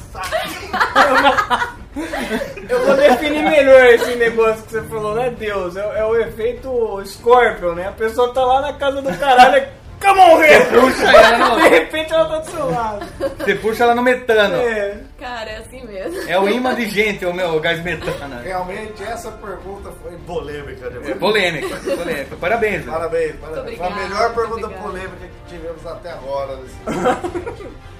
Eu 2.68 2.84
vou 2.84 2.96
definir 2.96 3.42
melhor 3.42 3.86
esse 3.86 4.16
negócio 4.16 4.62
que 4.64 4.72
você 4.72 4.82
falou, 4.82 5.14
não 5.14 5.22
é 5.22 5.30
Deus, 5.30 5.76
é, 5.76 5.80
é 6.00 6.04
o 6.04 6.16
efeito 6.16 7.02
Scorpion, 7.04 7.72
né? 7.74 7.88
A 7.88 7.92
pessoa 7.92 8.32
tá 8.34 8.44
lá 8.44 8.60
na 8.60 8.72
casa 8.72 9.00
do 9.00 9.16
caralho, 9.18 9.66
come 10.00 10.20
on, 10.20 10.42
here! 10.42 10.64
Puxa 10.66 11.06
ela 11.10 11.38
no, 11.48 11.56
De 11.62 11.68
repente 11.68 12.12
ela 12.12 12.24
tá 12.28 12.38
do 12.38 12.50
seu 12.50 12.70
lado. 12.70 13.06
você 13.38 13.54
puxa 13.56 13.84
ela 13.84 13.94
no 13.94 14.02
metano. 14.02 14.56
É, 14.56 14.94
né? 14.94 15.00
Cara, 15.18 15.50
é 15.50 15.56
assim 15.58 15.84
mesmo. 15.86 16.42
o 16.42 16.48
imã 16.48 16.74
de 16.74 16.88
gente, 16.88 17.24
o 17.24 17.32
meu 17.32 17.58
gás 17.60 17.82
metano. 17.82 18.42
Realmente, 18.42 19.02
essa 19.02 19.30
pergunta 19.32 19.90
foi 20.02 20.12
polêmica. 20.26 20.86
É 20.86 20.90
Demais. 20.90 21.18
polêmica, 21.18 21.76
polêmica. 21.76 22.36
Parabéns. 22.40 22.84
Parabéns, 22.84 23.36
parabéns. 23.36 23.78
Foi 23.78 23.86
a 23.86 23.90
melhor 23.90 24.34
pergunta 24.34 24.66
obrigada. 24.66 24.82
polêmica 24.88 25.16
que 25.48 25.54
tivemos 25.56 25.86
até 25.86 26.10
agora. 26.12 26.56
nesse- 26.56 27.66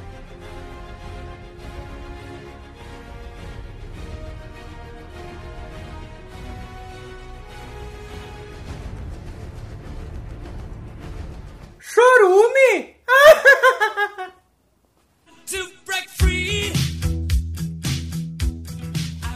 Chorume! 11.97 12.95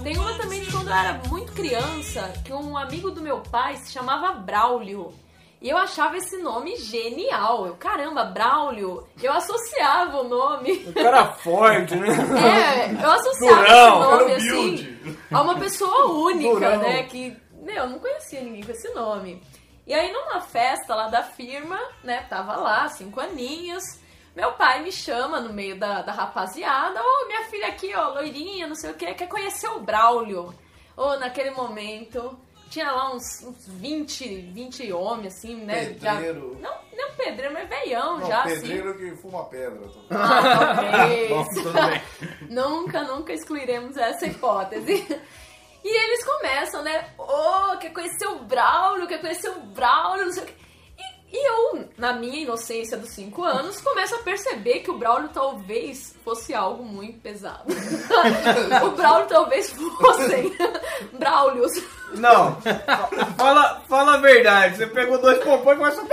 Tem 0.02 0.18
uma 0.18 0.34
também 0.36 0.60
de 0.60 0.70
quando 0.70 0.88
eu 0.88 0.94
era 0.94 1.22
muito 1.28 1.52
criança, 1.52 2.30
que 2.44 2.52
um 2.52 2.76
amigo 2.76 3.10
do 3.10 3.22
meu 3.22 3.40
pai 3.40 3.76
se 3.76 3.92
chamava 3.92 4.32
Braulio. 4.32 5.10
E 5.62 5.70
eu 5.70 5.78
achava 5.78 6.18
esse 6.18 6.36
nome 6.36 6.76
genial. 6.76 7.66
Eu, 7.66 7.76
caramba, 7.76 8.24
Braulio. 8.24 9.06
Eu 9.22 9.32
associava 9.32 10.18
o 10.20 10.28
nome. 10.28 10.84
O 10.86 10.92
cara 10.92 11.32
forte, 11.32 11.96
né? 11.96 12.08
É, 12.08 13.04
eu 13.04 13.10
associava 13.10 13.62
Durão, 13.62 13.88
esse 13.88 14.00
nome 14.00 14.24
era 14.24 14.36
assim 14.36 15.16
a 15.30 15.42
uma 15.42 15.58
pessoa 15.58 16.12
única, 16.12 16.50
Durão. 16.54 16.78
né? 16.78 17.02
Que, 17.04 17.34
meu, 17.62 17.74
eu 17.84 17.88
não 17.88 17.98
conhecia 17.98 18.42
ninguém 18.42 18.62
com 18.64 18.72
esse 18.72 18.92
nome. 18.92 19.42
E 19.90 19.92
aí 19.94 20.12
numa 20.12 20.40
festa 20.40 20.94
lá 20.94 21.08
da 21.08 21.24
firma, 21.24 21.76
né? 22.04 22.24
Tava 22.30 22.54
lá, 22.54 22.86
cinco 22.90 23.18
aninhos. 23.18 23.82
Meu 24.36 24.52
pai 24.52 24.84
me 24.84 24.92
chama 24.92 25.40
no 25.40 25.52
meio 25.52 25.76
da, 25.76 26.00
da 26.02 26.12
rapaziada, 26.12 27.00
ô 27.02 27.26
minha 27.26 27.42
filha 27.46 27.66
aqui, 27.66 27.92
ó, 27.96 28.10
loirinha, 28.10 28.68
não 28.68 28.76
sei 28.76 28.92
o 28.92 28.94
que, 28.94 29.12
quer 29.14 29.26
conhecer 29.26 29.66
o 29.66 29.80
Braulio. 29.80 30.54
Ô, 30.96 31.16
naquele 31.16 31.50
momento, 31.50 32.38
tinha 32.70 32.88
lá 32.92 33.12
uns, 33.12 33.42
uns 33.42 33.66
20, 33.66 34.28
20 34.52 34.92
homens, 34.92 35.34
assim, 35.36 35.56
né? 35.56 35.92
já- 35.98 36.12
Pedreiro. 36.14 36.56
não, 36.60 36.72
não 36.96 37.10
pedreiro, 37.16 37.52
mas 37.52 37.68
veião 37.68 38.20
Não, 38.20 38.28
já, 38.28 38.42
assim. 38.44 38.60
pedreiro 38.60 38.96
que 38.96 39.16
fuma 39.16 39.44
pedra. 39.46 39.88
tô- 39.88 39.98
Ah, 40.10 40.76
talvez. 41.00 41.30
Bom, 41.30 41.44
nunca, 42.48 43.02
nunca 43.02 43.32
excluiremos 43.32 43.96
essa 43.96 44.24
hipótese. 44.24 45.04
E 45.82 45.88
eles 45.88 46.24
começam, 46.24 46.82
né? 46.82 47.08
Oh, 47.18 47.76
quer 47.78 47.92
conhecer 47.92 48.26
o 48.26 48.40
Braulio, 48.40 49.06
quer 49.06 49.20
conhecer 49.20 49.48
o 49.48 49.60
Braulio, 49.60 50.26
não 50.26 50.32
sei 50.32 50.42
o 50.42 50.46
quê. 50.46 50.54
E, 50.98 51.36
e 51.36 51.48
eu, 51.48 51.88
na 51.96 52.12
minha 52.12 52.40
inocência 52.40 52.98
dos 52.98 53.10
5 53.10 53.42
anos, 53.42 53.80
começo 53.80 54.14
a 54.14 54.18
perceber 54.18 54.80
que 54.80 54.90
o 54.90 54.98
Braulio 54.98 55.30
talvez 55.30 56.14
fosse 56.22 56.52
algo 56.52 56.84
muito 56.84 57.20
pesado. 57.20 57.64
o 58.84 58.90
Braulio 58.90 59.26
talvez 59.28 59.70
fossem 59.70 60.54
Braulios. 61.14 61.72
Não, 62.14 62.56
fala, 63.36 63.82
fala 63.88 64.14
a 64.14 64.18
verdade. 64.18 64.76
Você 64.76 64.86
pegou 64.86 65.18
dois 65.18 65.38
pompons 65.42 65.72
e 65.74 65.76
começou. 65.76 66.04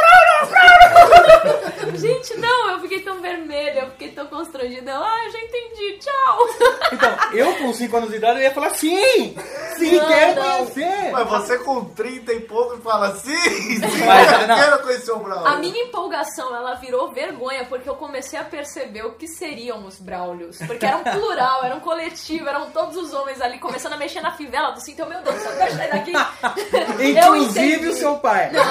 Gente, 1.95 2.37
não, 2.37 2.71
eu 2.71 2.79
fiquei 2.81 3.01
tão 3.01 3.21
vermelha, 3.21 3.81
eu 3.81 3.91
fiquei 3.91 4.09
tão 4.11 4.27
constrangida. 4.27 4.91
Eu, 4.91 5.01
ah, 5.03 5.29
já 5.31 5.39
entendi, 5.39 5.99
tchau. 5.99 6.47
Então, 6.93 7.17
eu 7.33 7.55
com 7.57 7.73
5 7.73 7.97
anos 7.97 8.09
de 8.09 8.17
idade, 8.17 8.39
eu 8.39 8.43
ia 8.43 8.51
falar 8.51 8.69
sim! 8.71 9.35
Sim, 9.77 9.97
Não, 9.97 10.07
quero 10.07 10.35
não. 10.41 10.57
conhecer! 10.65 11.11
Mas 11.11 11.27
você 11.29 11.57
com 11.59 11.85
30 11.85 12.33
e 12.33 12.39
pouco 12.41 12.77
fala 12.77 13.15
sim, 13.15 13.35
sim, 13.35 14.05
Mas, 14.05 14.47
não. 14.47 14.55
quero 14.55 14.79
conhecer 14.83 15.11
o 15.11 15.19
Braulio. 15.19 15.47
A 15.47 15.55
minha 15.57 15.83
empolgação, 15.83 16.55
ela 16.55 16.75
virou 16.75 17.11
vergonha, 17.11 17.65
porque 17.65 17.89
eu 17.89 17.95
comecei 17.95 18.39
a 18.39 18.43
perceber 18.43 19.03
o 19.05 19.13
que 19.13 19.27
seriam 19.27 19.85
os 19.85 19.99
Braulios. 19.99 20.57
Porque 20.65 20.85
era 20.85 20.97
um 20.97 21.03
plural, 21.03 21.63
era 21.65 21.75
um 21.75 21.79
coletivo, 21.79 22.47
eram 22.47 22.71
todos 22.71 22.95
os 22.97 23.13
homens 23.13 23.41
ali 23.41 23.59
começando 23.59 23.93
a 23.93 23.97
mexer 23.97 24.21
na 24.21 24.31
fivela 24.31 24.71
do 24.71 24.79
cinto. 24.81 25.01
Eu, 25.01 25.09
Meu 25.09 25.21
Deus, 25.21 25.35
deixa 25.35 25.49
eu 25.49 25.57
sair 25.89 26.13
daqui. 26.13 26.13
Inclusive 27.09 27.87
o 27.87 27.93
seu 27.93 28.15
pai. 28.17 28.51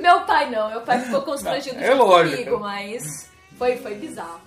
Meu 0.00 0.20
pai 0.20 0.50
não, 0.50 0.70
meu 0.70 0.80
pai 0.82 1.00
ficou 1.00 1.22
constrangido 1.22 1.82
É 1.82 1.94
lógico. 1.94 2.36
comigo, 2.36 2.60
mas 2.60 3.28
foi, 3.58 3.76
foi 3.76 3.94
bizarro. 3.94 4.40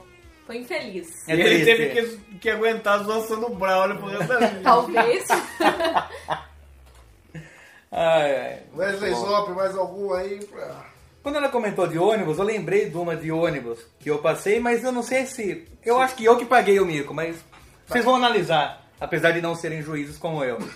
Foi 0.45 0.57
infeliz. 0.57 1.07
É 1.27 1.33
ele 1.33 1.43
triste. 1.43 1.65
teve 1.65 1.89
que, 1.89 2.17
que 2.39 2.49
aguentar 2.49 2.99
a 2.99 3.03
zoação 3.03 3.39
do 3.39 3.49
Braulio 3.49 3.97
pro 3.97 4.07
resto 4.07 4.27
da 4.27 4.39
vida. 4.39 4.61
Talvez. 4.63 5.27
Ai, 7.91 8.35
ai. 8.35 8.59
Wesley 8.75 9.13
Zop, 9.15 9.49
mais 9.51 9.75
algum 9.75 10.13
aí? 10.13 10.43
pra- 10.45 10.85
Quando 11.23 11.37
ela 11.37 11.49
comentou 11.49 11.87
de 11.87 11.97
ônibus, 11.97 12.37
eu 12.37 12.43
lembrei 12.45 12.87
de 12.89 12.95
uma 12.95 13.15
de 13.15 13.31
ônibus 13.31 13.79
que 13.99 14.09
eu 14.09 14.19
passei, 14.19 14.59
mas 14.59 14.83
eu 14.83 14.91
não 14.91 15.01
sei 15.01 15.25
se. 15.25 15.67
Eu 15.83 15.99
acho 15.99 16.13
que 16.15 16.23
eu 16.23 16.37
que 16.37 16.45
paguei 16.45 16.79
o 16.79 16.85
mico, 16.85 17.13
mas 17.15 17.37
vocês 17.87 18.05
vão 18.05 18.15
analisar, 18.15 18.85
apesar 18.99 19.31
de 19.31 19.41
não 19.41 19.55
serem 19.55 19.81
juízes 19.81 20.17
como 20.17 20.43
eu. 20.43 20.57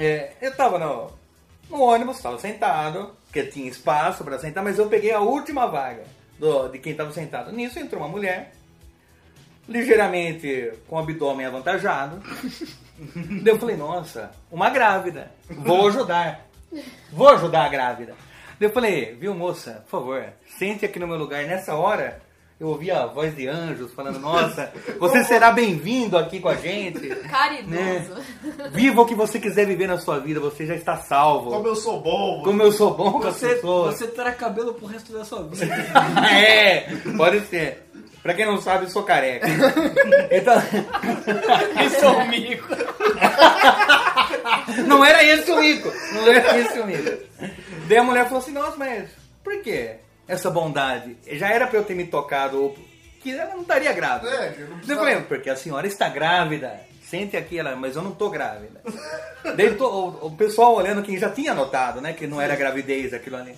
É, 0.00 0.30
eu 0.40 0.54
tava 0.54 0.78
no, 0.78 1.10
no 1.68 1.82
ônibus, 1.82 2.20
tava 2.20 2.38
sentado, 2.38 3.16
porque 3.24 3.42
tinha 3.42 3.68
espaço 3.68 4.22
para 4.22 4.38
sentar, 4.38 4.62
mas 4.62 4.78
eu 4.78 4.88
peguei 4.88 5.10
a 5.12 5.18
última 5.18 5.66
vaga 5.66 6.04
do- 6.38 6.68
de 6.68 6.78
quem 6.78 6.94
tava 6.94 7.10
sentado. 7.12 7.50
Nisso 7.50 7.80
entrou 7.80 8.00
uma 8.00 8.08
mulher, 8.08 8.52
ligeiramente 9.68 10.72
com 10.86 10.94
o 10.96 10.98
abdômen 11.00 11.46
avantajado. 11.46 12.22
Daí 13.42 13.54
eu 13.54 13.58
falei, 13.58 13.76
nossa, 13.76 14.30
uma 14.52 14.70
grávida, 14.70 15.32
vou 15.50 15.88
ajudar. 15.88 16.46
Vou 17.12 17.28
ajudar 17.30 17.64
a 17.64 17.68
grávida. 17.68 18.14
Daí 18.58 18.68
eu 18.68 18.72
falei, 18.72 19.14
viu 19.14 19.34
moça, 19.34 19.82
por 19.88 20.00
favor, 20.00 20.24
sente 20.58 20.84
aqui 20.84 20.98
no 21.00 21.06
meu 21.08 21.16
lugar. 21.16 21.44
Nessa 21.44 21.74
hora, 21.74 22.20
eu 22.60 22.68
ouvi 22.68 22.90
a 22.90 23.06
voz 23.06 23.36
de 23.36 23.46
anjos 23.46 23.92
falando, 23.92 24.18
nossa, 24.18 24.72
você 24.98 25.22
será 25.22 25.52
bem-vindo 25.52 26.18
aqui 26.18 26.40
com 26.40 26.48
a 26.48 26.56
gente. 26.56 27.08
Caridoso. 27.30 27.70
Né? 27.70 28.04
Viva 28.72 29.00
o 29.00 29.06
que 29.06 29.14
você 29.14 29.38
quiser 29.38 29.64
viver 29.64 29.86
na 29.86 29.96
sua 29.96 30.18
vida, 30.18 30.40
você 30.40 30.66
já 30.66 30.74
está 30.74 30.96
salvo. 30.96 31.50
Como 31.50 31.68
eu 31.68 31.76
sou 31.76 32.00
bom. 32.00 32.42
Como 32.42 32.60
eu 32.60 32.72
sou 32.72 32.94
bom 32.94 33.12
com 33.12 33.28
as 33.28 33.36
Você, 33.36 33.54
pessoas. 33.54 33.94
você 33.96 34.08
terá 34.08 34.32
cabelo 34.32 34.74
pro 34.74 34.86
resto 34.86 35.12
da 35.12 35.24
sua 35.24 35.44
vida. 35.44 35.72
é, 36.34 36.96
pode 37.16 37.40
ser. 37.46 37.84
Pra 38.24 38.34
quem 38.34 38.44
não 38.44 38.60
sabe, 38.60 38.86
eu 38.86 38.90
sou 38.90 39.04
careca. 39.04 39.46
Então, 40.30 40.60
Isso 41.86 42.04
é 42.04 42.08
um 42.08 42.28
mico. 42.28 42.66
não 44.88 45.04
era 45.04 45.22
esse 45.22 45.48
o 45.50 45.60
mico. 45.60 45.92
Não 46.12 46.26
era 46.26 46.58
esse 46.58 46.80
o 46.80 46.86
mico. 46.86 47.18
Daí 47.88 47.98
a 47.98 48.02
mulher 48.02 48.24
falou 48.24 48.40
assim, 48.40 48.52
nossa, 48.52 48.76
mas 48.76 49.08
por 49.44 49.62
que 49.62 49.92
essa 50.28 50.50
bondade? 50.50 51.16
Já 51.32 51.48
era 51.50 51.66
pra 51.66 51.78
eu 51.78 51.84
ter 51.84 51.94
me 51.94 52.04
tocado, 52.06 52.62
ou 52.62 52.78
que 53.20 53.32
ela 53.36 53.54
não 53.54 53.62
estaria 53.62 53.92
grávida. 53.92 54.30
É, 54.30 54.50
que 54.52 54.60
não 54.60 54.68
Daí 54.68 54.76
precisa- 54.76 54.92
eu 54.92 54.98
falei, 54.98 55.20
porque 55.22 55.50
a 55.50 55.56
senhora 55.56 55.86
está 55.86 56.08
grávida. 56.08 56.80
Sente 57.02 57.36
aqui, 57.38 57.58
ela, 57.58 57.74
mas 57.74 57.96
eu 57.96 58.02
não 58.02 58.12
tô 58.12 58.28
grávida. 58.28 58.82
Daí 59.56 59.74
to- 59.74 59.86
o, 59.86 60.26
o 60.26 60.36
pessoal 60.36 60.74
olhando, 60.74 61.02
quem 61.02 61.16
já 61.18 61.30
tinha 61.30 61.54
notado, 61.54 62.00
né, 62.02 62.12
que 62.12 62.26
não 62.26 62.38
era 62.40 62.54
gravidez 62.54 63.14
aquilo 63.14 63.36
ali. 63.36 63.54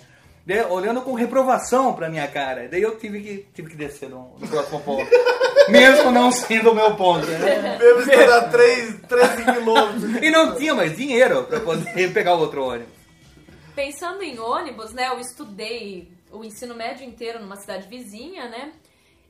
Daí, 0.47 0.63
olhando 0.63 1.03
com 1.03 1.13
reprovação 1.15 1.93
pra 1.93 2.09
minha 2.09 2.27
cara. 2.29 2.69
Daí 2.69 2.81
eu 2.81 2.97
tive 2.97 3.21
que, 3.21 3.47
tive 3.53 3.71
que 3.71 3.77
descer 3.77 4.09
no, 4.09 4.37
no 4.39 4.47
próximo 4.49 4.81
ponto. 4.81 5.11
Mesmo 5.69 6.11
não 6.13 6.31
sendo 6.33 6.71
o 6.71 6.75
meu 6.75 6.95
ponto, 6.97 7.27
né? 7.27 7.77
Mesmo 7.79 8.01
estando 8.01 8.33
a 8.33 8.43
3, 8.49 8.95
13 9.09 9.45
quilômetros. 9.45 10.23
E 10.23 10.31
não 10.31 10.57
tinha 10.57 10.75
mais 10.75 10.97
dinheiro 10.97 11.45
pra 11.45 11.61
poder 11.61 12.11
pegar 12.15 12.35
o 12.35 12.41
outro 12.41 12.65
ônibus. 12.65 12.89
Pensando 13.75 14.23
em 14.23 14.39
ônibus, 14.39 14.93
né? 14.93 15.09
Eu 15.09 15.19
estudei 15.21 16.09
o 16.33 16.45
ensino 16.45 16.75
médio 16.75 17.07
inteiro 17.07 17.41
numa 17.41 17.57
cidade 17.57 17.89
vizinha, 17.89 18.49
né? 18.49 18.73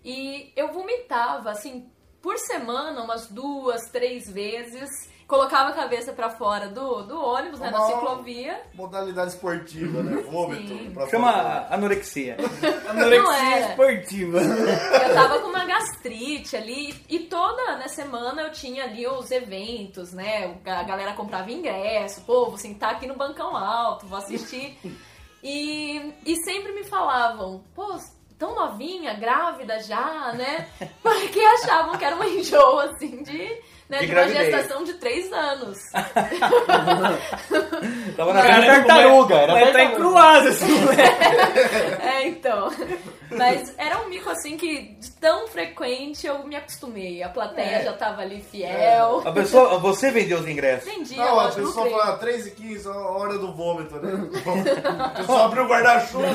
E 0.04 0.52
eu 0.56 0.72
vomitava, 0.72 1.50
assim, 1.50 1.90
por 2.22 2.38
semana, 2.38 3.02
umas 3.02 3.28
duas, 3.28 3.88
três 3.90 4.30
vezes. 4.30 4.90
Colocava 5.26 5.68
a 5.70 5.72
cabeça 5.72 6.12
pra 6.12 6.28
fora 6.28 6.66
do, 6.66 7.02
do 7.02 7.16
ônibus, 7.16 7.60
né? 7.60 7.70
Na 7.70 7.86
ciclovia. 7.86 8.62
Modalidade 8.74 9.30
esportiva, 9.30 10.02
né? 10.02 10.22
Vômito. 10.22 10.76
Chama 11.08 11.32
fora. 11.32 11.66
anorexia. 11.70 12.36
Anorexia 12.88 13.56
era. 13.56 13.68
esportiva. 13.70 14.38
Eu 14.40 15.14
tava 15.14 15.38
com 15.38 15.48
uma 15.48 15.64
gastrite 15.64 16.56
ali 16.56 17.00
e 17.08 17.20
toda 17.20 17.76
né, 17.76 17.86
semana 17.86 18.42
eu 18.42 18.50
tinha 18.50 18.82
ali 18.82 19.06
os 19.06 19.30
eventos, 19.30 20.12
né? 20.12 20.58
A 20.66 20.82
galera 20.82 21.12
comprava 21.12 21.50
ingresso, 21.52 22.22
pô, 22.22 22.46
vou 22.46 22.58
sentar 22.58 22.96
aqui 22.96 23.06
no 23.06 23.14
bancão 23.14 23.56
alto, 23.56 24.06
vou 24.08 24.18
assistir. 24.18 24.76
E, 25.42 26.12
e 26.26 26.36
sempre 26.44 26.72
me 26.72 26.84
falavam, 26.84 27.64
pô, 27.74 27.98
tão 28.38 28.54
novinha, 28.54 29.14
grávida 29.14 29.80
já, 29.80 30.32
né? 30.32 30.68
Porque 31.02 31.40
achavam 31.40 31.96
que 31.98 32.04
era 32.04 32.16
uma 32.16 32.26
enjoo, 32.26 32.80
assim, 32.80 33.22
de, 33.22 33.62
né, 33.90 33.98
De 33.98 34.06
de, 34.06 34.12
uma 34.12 34.20
gravidez. 34.22 34.54
gestação 34.54 34.84
de 34.84 34.94
três 34.94 35.32
anos. 35.32 35.78
Tava 38.16 38.32
na 38.34 38.42
da 38.42 38.60
tartaruga. 38.66 39.34
Era 39.34 39.52
Vai 39.52 39.62
tá 39.62 39.68
em 39.68 39.72
tartaruga. 39.72 39.96
Croácia 39.96 40.48
esse 40.50 40.64
moleque. 40.64 41.00
É, 42.10 42.26
então. 42.28 42.70
Mas 43.30 43.72
era 43.78 43.98
um 44.00 44.08
mico 44.08 44.28
assim 44.28 44.56
que 44.56 44.94
de 45.00 45.10
tão 45.12 45.46
frequente 45.48 46.26
eu 46.26 46.44
me 46.46 46.56
acostumei. 46.56 47.22
A 47.22 47.28
plateia 47.28 47.82
já 47.82 47.92
tava 47.92 48.22
ali 48.22 48.42
fiel. 48.42 49.22
A 49.24 49.32
pessoa, 49.32 49.78
você 49.78 50.10
vendeu 50.10 50.38
os 50.38 50.48
ingressos. 50.48 50.84
Vendi, 50.90 51.16
Não, 51.16 51.38
a 51.40 51.48
pessoa 51.48 51.84
lucrei. 51.84 51.92
fala 51.92 52.16
3 52.18 52.46
e 52.46 52.50
15, 52.50 52.88
a 52.88 52.92
hora 52.92 53.38
do 53.38 53.52
vômito, 53.52 53.94
né? 53.96 54.10
O 55.10 55.16
pessoal 55.20 55.44
abriu 55.46 55.64
o 55.64 55.68
guarda-chuva. 55.68 56.26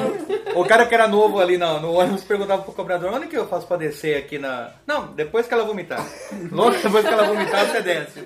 O 0.55 0.65
cara 0.65 0.85
que 0.85 0.93
era 0.95 1.07
novo 1.07 1.39
ali 1.39 1.57
no, 1.57 1.79
no 1.79 1.93
ônibus 1.93 2.23
perguntava 2.23 2.61
pro 2.63 2.71
cobrador, 2.73 3.11
onde 3.13 3.27
que 3.27 3.37
eu 3.37 3.47
faço 3.47 3.67
pra 3.67 3.77
descer 3.77 4.17
aqui 4.17 4.37
na... 4.39 4.71
Não, 4.87 5.07
depois 5.07 5.45
que 5.47 5.53
ela 5.53 5.63
vomitar. 5.65 6.05
Logo 6.51 6.71
depois 6.77 7.05
que 7.05 7.13
ela 7.13 7.23
vomitar, 7.25 7.44
você 7.47 7.81
desce. 7.81 8.23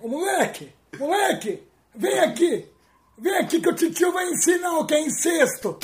Ô, 0.00 0.08
moleque, 0.08 0.72
moleque, 0.98 1.62
vem 1.94 2.18
aqui. 2.20 2.66
Vem 3.18 3.36
aqui 3.38 3.60
que 3.60 3.68
o 3.68 3.74
titio 3.74 4.12
vai 4.12 4.28
ensinar 4.28 4.78
o 4.78 4.86
que 4.86 4.94
é 4.94 5.00
incesto. 5.00 5.78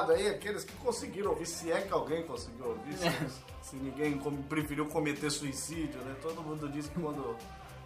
Obrigado 0.00 0.12
aí, 0.12 0.28
aqueles 0.28 0.64
que 0.64 0.72
conseguiram 0.74 1.30
ouvir, 1.30 1.46
se 1.46 1.70
é 1.70 1.80
que 1.80 1.92
alguém 1.92 2.22
conseguiu 2.24 2.66
ouvir, 2.66 2.94
se, 2.94 3.10
se 3.70 3.76
ninguém 3.76 4.18
preferiu 4.48 4.86
cometer 4.86 5.30
suicídio, 5.30 6.00
né? 6.00 6.14
Todo 6.22 6.42
mundo 6.42 6.68
diz 6.68 6.88
que 6.88 6.98
quando 7.00 7.36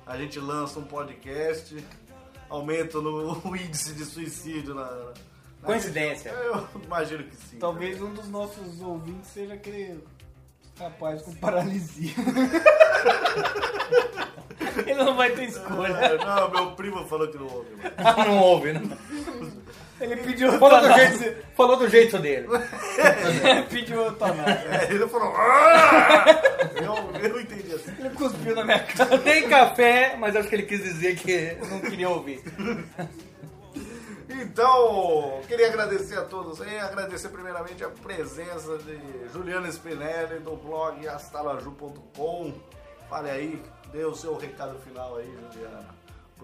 a 0.07 0.17
gente 0.17 0.39
lança 0.39 0.79
um 0.79 0.85
podcast, 0.85 1.77
aumenta 2.49 3.01
no, 3.01 3.41
o 3.49 3.57
índice 3.57 3.93
de 3.95 4.05
suicídio 4.05 4.75
na. 4.75 4.85
na- 4.85 5.13
Coincidência. 5.65 6.31
Eu 6.31 6.67
imagino 6.85 7.25
que 7.25 7.37
sim. 7.37 7.59
Talvez 7.59 8.01
um 8.01 8.13
dos 8.15 8.29
nossos 8.29 8.81
ouvintes 8.81 9.29
seja 9.31 9.55
aquele 9.55 10.03
rapaz 10.79 11.23
com 11.23 11.35
paralisia. 11.35 12.13
Ele 14.87 14.95
não 15.03 15.17
vai 15.17 15.31
ter 15.31 15.45
escolha. 15.49 15.93
É, 15.95 16.19
não, 16.25 16.51
meu 16.51 16.73
primo 16.73 17.05
falou 17.07 17.29
que 17.29 17.37
não 17.39 17.47
ouve. 17.47 17.71
mano. 17.77 17.91
Ah, 17.97 18.25
não 18.25 18.39
ouve, 18.39 18.73
né? 18.75 18.81
Ele 19.99 20.17
pediu 20.17 20.53
Falou 20.59 20.79
do 20.81 20.87
eutanásia. 20.87 21.19
jeito, 21.19 21.47
falou 21.57 21.77
do 21.77 21.89
jeito 21.89 22.19
dele. 22.19 22.47
pediu 23.71 24.03
eutanásia. 24.03 24.69
É, 24.71 24.93
ele 24.93 25.09
falou. 25.09 25.33
"Ah!" 25.37 26.25
eu, 26.75 27.21
eu 27.31 27.41
entendi 27.41 27.75
assim. 27.75 27.93
Ele 27.99 28.11
cuspiu 28.11 28.55
na 28.55 28.65
minha 28.65 28.81
cara. 28.81 29.17
Tem 29.21 29.49
café, 29.49 30.15
mas 30.19 30.37
acho 30.37 30.49
que 30.49 30.55
ele 30.55 30.65
quis 30.65 30.83
dizer 30.83 31.17
que 31.17 31.57
não 31.71 31.81
queria 31.81 32.11
ouvir. 32.11 32.43
Então, 34.29 35.41
queria 35.49 35.69
agradecer 35.69 36.19
a 36.19 36.25
todos 36.25 36.61
aí, 36.61 36.79
agradecer 36.79 37.29
primeiramente 37.29 37.83
a 37.85 37.89
presença 37.89 38.77
de 38.79 38.99
Juliana 39.33 39.69
Spinelli 39.71 40.41
do 40.41 40.57
blog 40.57 41.07
astalaju.com. 41.09 42.53
Fale 43.09 43.31
aí, 43.31 43.63
dê 43.93 44.05
o 44.05 44.15
seu 44.15 44.37
recado 44.37 44.79
final 44.81 45.17
aí, 45.17 45.33
Juliana, 45.53 45.87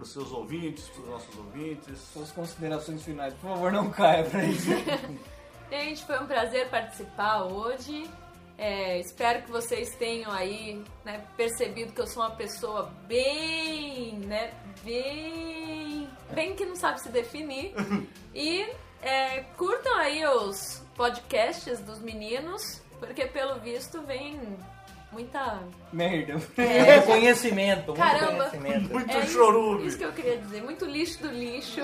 para 0.03 0.07
os 0.07 0.13
seus 0.13 0.33
ouvintes, 0.33 0.89
para 0.89 1.03
os 1.03 1.09
nossos 1.09 1.39
ouvintes. 1.39 1.99
Suas 2.13 2.33
considerações 2.33 3.05
finais, 3.05 3.33
por 3.35 3.51
favor, 3.51 3.71
não 3.71 3.91
caia 3.91 4.25
pra 4.25 4.45
isso. 4.45 4.71
Gente, 5.71 6.05
foi 6.05 6.19
um 6.19 6.27
prazer 6.27 6.69
participar 6.69 7.45
hoje. 7.45 8.11
É, 8.59 8.99
espero 8.99 9.43
que 9.43 9.51
vocês 9.51 9.95
tenham 9.97 10.31
aí 10.31 10.85
né, 11.05 11.25
percebido 11.37 11.93
que 11.93 12.01
eu 12.01 12.07
sou 12.07 12.23
uma 12.23 12.33
pessoa 12.33 12.93
bem, 13.07 14.15
né, 14.19 14.53
bem, 14.85 16.09
bem 16.33 16.55
que 16.55 16.67
não 16.67 16.77
sabe 16.77 17.01
se 17.01 17.09
definir. 17.09 17.73
E 18.35 18.67
é, 19.03 19.43
curtam 19.59 19.95
aí 19.99 20.25
os 20.25 20.83
podcasts 20.97 21.81
dos 21.81 21.99
meninos, 21.99 22.81
porque 22.99 23.27
pelo 23.27 23.61
visto 23.61 24.01
vem 24.01 24.41
muita 25.13 25.63
Merda. 25.93 26.41
É, 26.57 27.01
conhecimento, 27.03 27.89
muito 27.89 27.99
Caramba. 27.99 28.49
conhecimento. 28.49 28.93
Muito 28.93 29.11
é 29.11 29.21
isso, 29.21 29.33
chorume. 29.33 29.87
isso 29.87 29.99
que 29.99 30.05
eu 30.05 30.13
queria 30.13 30.39
dizer, 30.39 30.63
muito 30.63 30.85
lixo 30.87 31.23
do 31.23 31.29
lixo 31.29 31.81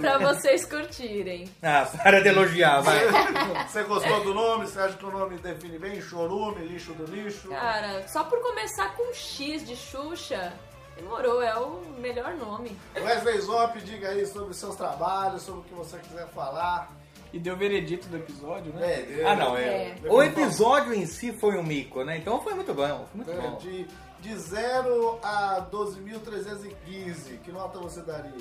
pra 0.00 0.18
vocês 0.18 0.64
curtirem. 0.64 1.48
Ah, 1.62 1.86
para 2.02 2.22
de 2.22 2.28
elogiar, 2.28 2.80
vai. 2.80 2.98
Você 3.68 3.82
gostou 3.84 4.24
do 4.24 4.34
nome? 4.34 4.66
Você 4.66 4.80
acha 4.80 4.96
que 4.96 5.04
o 5.04 5.10
nome 5.10 5.36
define 5.38 5.78
bem? 5.78 6.00
Chorume, 6.00 6.66
lixo 6.66 6.92
do 6.94 7.04
lixo? 7.04 7.48
Cara, 7.48 8.08
só 8.08 8.24
por 8.24 8.40
começar 8.40 8.94
com 8.96 9.12
X 9.12 9.66
de 9.66 9.76
Xuxa, 9.76 10.52
demorou, 10.96 11.42
é 11.42 11.54
o 11.56 11.82
melhor 11.98 12.34
nome. 12.34 12.76
Wesley 12.96 13.40
Zop, 13.40 13.78
diga 13.80 14.08
aí 14.08 14.26
sobre 14.26 14.50
os 14.50 14.56
seus 14.56 14.76
trabalhos, 14.76 15.42
sobre 15.42 15.60
o 15.60 15.64
que 15.64 15.74
você 15.74 15.98
quiser 15.98 16.26
falar. 16.28 16.90
E 17.32 17.38
deu 17.38 17.56
veredito 17.56 18.08
do 18.08 18.16
episódio, 18.18 18.72
né? 18.74 18.86
É, 18.86 19.24
Ah, 19.26 19.34
não, 19.34 19.56
é. 19.56 19.62
É. 19.62 19.96
O 20.10 20.22
episódio 20.22 20.92
em 20.92 21.06
si 21.06 21.32
foi 21.32 21.56
um 21.56 21.62
mico, 21.62 22.04
né? 22.04 22.18
Então 22.18 22.40
foi 22.42 22.52
muito 22.54 22.74
bom, 22.74 23.06
foi 23.10 23.24
muito 23.24 23.30
É, 23.30 23.34
bom. 23.34 23.56
De, 23.56 23.86
de 24.20 24.36
0 24.36 25.18
a 25.22 25.66
12.315, 25.72 27.38
que 27.42 27.50
nota 27.50 27.78
você 27.78 28.00
daria? 28.02 28.32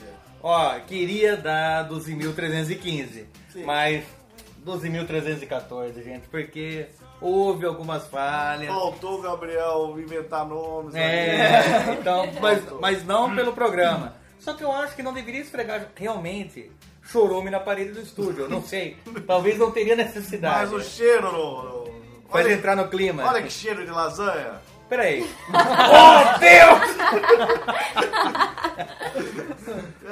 Ó, 0.44 0.78
queria 0.82 1.38
dar 1.38 1.88
12.315, 1.90 3.26
Sim. 3.50 3.64
mas 3.64 4.04
12.314, 4.66 6.04
gente, 6.04 6.28
porque 6.28 6.88
houve 7.20 7.66
algumas 7.66 8.08
falhas. 8.08 8.68
Faltou 8.68 9.20
o 9.20 9.22
Gabriel 9.22 9.96
inventar 10.00 10.46
nomes. 10.46 10.94
ali. 10.96 11.04
É, 11.04 11.98
então, 12.00 12.26
mas, 12.42 12.64
mas 12.80 13.06
não 13.06 13.34
pelo 13.36 13.54
programa. 13.54 14.16
Só 14.40 14.54
que 14.54 14.64
eu 14.64 14.72
acho 14.72 14.96
que 14.96 15.04
não 15.04 15.14
deveria 15.14 15.42
esfregar 15.42 15.90
realmente 15.96 16.72
chorume 17.12 17.50
na 17.50 17.60
parede 17.60 17.92
do 17.92 18.02
estúdio. 18.02 18.44
Eu 18.46 18.50
não 18.50 18.64
sei. 18.64 18.98
Talvez 19.28 19.58
não 19.58 19.72
teria 19.72 19.96
necessidade. 19.96 20.72
Mas 20.72 20.74
o 20.74 20.82
cheiro 20.82 21.32
no... 21.32 21.64
no- 21.64 21.82
Faz 22.30 22.46
olha, 22.46 22.54
entrar 22.54 22.78
no 22.78 22.88
clima. 22.88 23.26
olha 23.28 23.42
que 23.42 23.50
cheiro 23.50 23.84
de 23.86 23.92
lasanha. 23.92 24.62
Peraí. 24.88 25.30
oh, 25.52 26.40
Deus! 26.40 26.82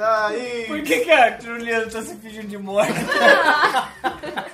Aí, 0.02 0.64
Por 0.66 0.82
que, 0.82 1.00
que 1.00 1.10
a 1.10 1.38
Juliana 1.38 1.90
tá 1.90 2.02
se 2.02 2.16
fingindo 2.16 2.48
de 2.48 2.58
morte? 2.58 2.92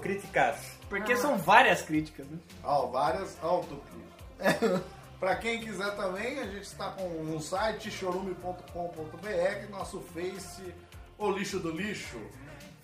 Criticando. 0.00 0.58
Porque 0.88 1.16
são 1.16 1.38
várias 1.38 1.82
críticas, 1.82 2.26
né? 2.26 2.38
Ó, 2.64 2.86
várias 2.86 3.36
autocríticas. 3.42 4.82
Pra 5.20 5.36
quem 5.36 5.60
quiser 5.60 5.94
também, 5.96 6.40
a 6.40 6.46
gente 6.46 6.62
está 6.62 6.92
com 6.92 7.06
um 7.06 7.38
site 7.38 7.90
chorume.com.br, 7.90 9.70
nosso 9.70 10.00
Face, 10.00 10.74
o 11.18 11.30
lixo 11.30 11.58
do 11.58 11.70
lixo, 11.70 12.18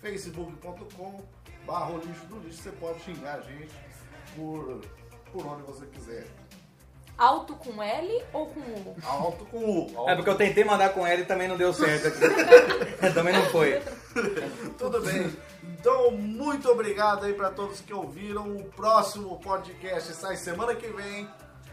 facebook.com 0.01 1.23
barra 1.65 1.97
lixo 1.97 2.25
do 2.27 2.39
lixo, 2.39 2.61
você 2.61 2.71
pode 2.73 2.99
xingar 3.01 3.39
a 3.39 3.41
gente 3.41 3.73
por, 4.35 4.81
por 5.31 5.45
onde 5.45 5.63
você 5.63 5.85
quiser. 5.87 6.27
Alto 7.17 7.55
com 7.55 7.81
L 7.81 8.23
ou 8.31 8.45
com 8.45 8.59
U? 8.59 8.95
Alto 9.03 9.45
com 9.45 9.57
U. 9.57 10.09
É 10.09 10.15
porque 10.15 10.29
eu 10.29 10.35
tentei 10.35 10.63
mandar 10.63 10.89
com 10.89 11.05
ela 11.05 11.21
e 11.21 11.25
também 11.25 11.47
não 11.47 11.57
deu 11.57 11.73
certo 11.73 12.07
aqui. 12.07 12.19
também 13.13 13.33
não 13.33 13.45
foi. 13.45 13.81
Tudo 14.77 15.01
bem. 15.01 15.35
Então, 15.63 16.11
muito 16.11 16.69
obrigado 16.69 17.25
aí 17.25 17.33
para 17.33 17.49
todos 17.49 17.81
que 17.81 17.93
ouviram. 17.93 18.55
O 18.55 18.63
próximo 18.65 19.39
podcast 19.39 20.13
sai 20.13 20.37
semana 20.37 20.75
que 20.75 20.87
vem. 20.87 21.27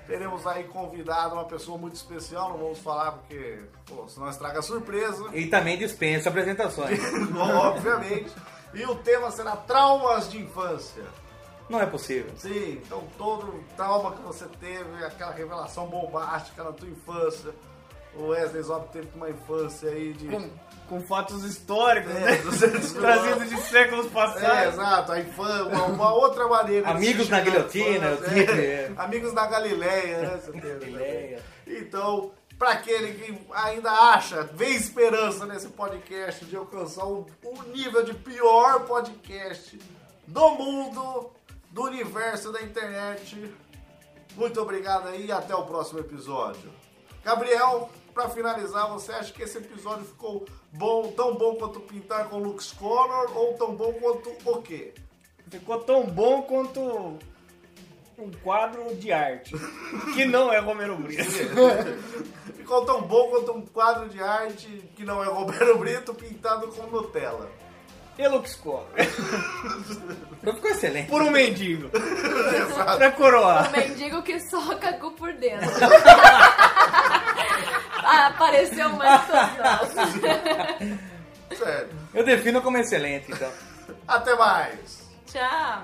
Teremos 0.07 0.47
aí 0.47 0.64
convidado 0.64 1.34
uma 1.34 1.47
pessoa 1.47 1.78
muito 1.78 1.95
especial, 1.95 2.51
não 2.51 2.59
vamos 2.59 2.78
falar 2.78 3.12
porque, 3.12 3.61
pô, 3.86 4.07
senão 4.07 4.28
estraga 4.28 4.59
a 4.59 4.62
surpresa. 4.62 5.30
E 5.32 5.47
também 5.47 5.78
dispensa 5.78 6.28
apresentações. 6.28 6.99
Obviamente. 7.34 8.30
E 8.74 8.84
o 8.84 8.97
tema 8.97 9.30
será 9.30 9.57
traumas 9.57 10.30
de 10.30 10.38
infância. 10.42 11.05
Não 11.69 11.81
é 11.81 11.87
possível. 11.87 12.31
Sim, 12.37 12.81
então 12.85 13.03
todo 13.17 13.65
trauma 13.77 14.12
que 14.12 14.23
você 14.23 14.45
teve, 14.61 15.05
aquela 15.05 15.33
revelação 15.33 15.87
bombástica 15.87 16.62
na 16.62 16.73
tua 16.73 16.89
infância. 16.89 17.53
O 18.17 18.29
Wesley 18.29 18.62
Zop 18.62 18.93
teve 18.93 19.09
uma 19.17 19.29
infância 19.29 19.91
aí 19.91 20.12
de. 20.12 20.29
Com, 20.29 20.49
com 20.89 21.01
fatos 21.01 21.43
históricos, 21.43 22.15
É, 22.15 22.21
né? 22.21 22.37
Trazidos 23.01 23.49
de 23.49 23.57
séculos 23.62 24.07
É, 24.07 24.11
passados. 24.11 24.75
exato, 24.75 25.12
a 25.12 25.19
infância, 25.21 25.65
uma, 25.65 25.85
uma 25.87 26.15
outra 26.15 26.47
maneira. 26.47 26.87
de 26.87 26.93
Amigos 26.93 27.29
na 27.29 27.41
guilhotina, 27.41 28.12
infância, 28.12 28.25
eu 28.41 28.47
tive, 28.47 28.61
é. 28.67 28.73
é. 28.73 28.93
Amigos 28.97 29.33
na 29.33 29.47
Galileia, 29.47 30.19
né? 30.19 30.41
Você 30.41 30.53
teve, 30.53 30.79
Galileia. 30.79 31.43
Então, 31.67 32.31
pra 32.57 32.71
aquele 32.71 33.15
que 33.15 33.47
ainda 33.53 33.91
acha, 33.91 34.45
vê 34.53 34.67
esperança 34.69 35.45
nesse 35.47 35.67
podcast 35.69 36.45
de 36.45 36.55
alcançar 36.55 37.07
o, 37.07 37.27
o 37.43 37.62
nível 37.73 38.05
de 38.05 38.15
pior 38.15 38.85
podcast 38.87 39.77
do 40.29 40.51
mundo, 40.51 41.31
do 41.75 41.83
universo 41.83 42.53
da 42.53 42.62
internet. 42.62 43.53
Muito 44.37 44.61
obrigado 44.61 45.09
aí 45.09 45.27
e 45.27 45.33
até 45.33 45.55
o 45.55 45.66
próximo 45.66 45.99
episódio. 45.99 46.72
Gabriel, 47.25 47.91
pra 48.14 48.29
finalizar, 48.29 48.89
você 48.89 49.11
acha 49.11 49.33
que 49.33 49.43
esse 49.43 49.59
episódio 49.59 50.05
ficou 50.05 50.47
bom, 50.72 51.11
tão 51.12 51.35
bom 51.35 51.57
quanto 51.57 51.81
pintar 51.81 52.29
com 52.29 52.39
Lux 52.39 52.70
Color 52.72 53.37
ou 53.37 53.55
tão 53.55 53.75
bom 53.75 53.93
quanto 53.95 54.31
o 54.45 54.62
quê? 54.62 54.95
Ficou 55.51 55.81
tão 55.81 56.07
bom 56.07 56.43
quanto 56.43 57.18
um 58.18 58.31
quadro 58.43 58.95
de 58.95 59.12
arte. 59.12 59.53
Que 60.14 60.25
não 60.25 60.53
é 60.53 60.61
Romero 60.61 60.97
Brito. 60.97 61.25
Ficou 62.55 62.85
tão 62.87 63.03
bom 63.03 63.31
quanto 63.31 63.53
um 63.53 63.66
quadro 63.66 64.09
de 64.09 64.22
arte 64.22 64.68
que 64.95 65.05
não 65.05 65.22
é 65.22 65.27
Roberto 65.27 65.77
Brito 65.77 66.14
pintado 66.14 66.68
com 66.68 66.87
Nutella. 66.87 67.51
E 68.17 68.29
Lux 68.29 68.55
Color. 68.57 68.87
Então 70.41 70.55
ficou 70.55 70.71
excelente. 70.71 71.09
Por 71.09 71.23
um 71.23 71.31
mendigo. 71.31 71.91
Exato. 71.97 72.99
Pra 72.99 73.11
coroar. 73.12 73.69
O 73.69 73.73
mendigo 73.73 74.23
que 74.23 74.39
só 74.49 74.75
cagou 74.77 75.12
por 75.12 75.33
dentro. 75.33 75.69
ah, 78.05 78.27
apareceu 78.27 78.91
mais 78.91 79.23
Sério. 81.57 81.89
Eu 82.12 82.25
defino 82.25 82.61
como 82.62 82.77
excelente, 82.79 83.33
então. 83.33 83.51
Até 84.07 84.37
mais. 84.37 85.09
Tchau. 85.27 85.83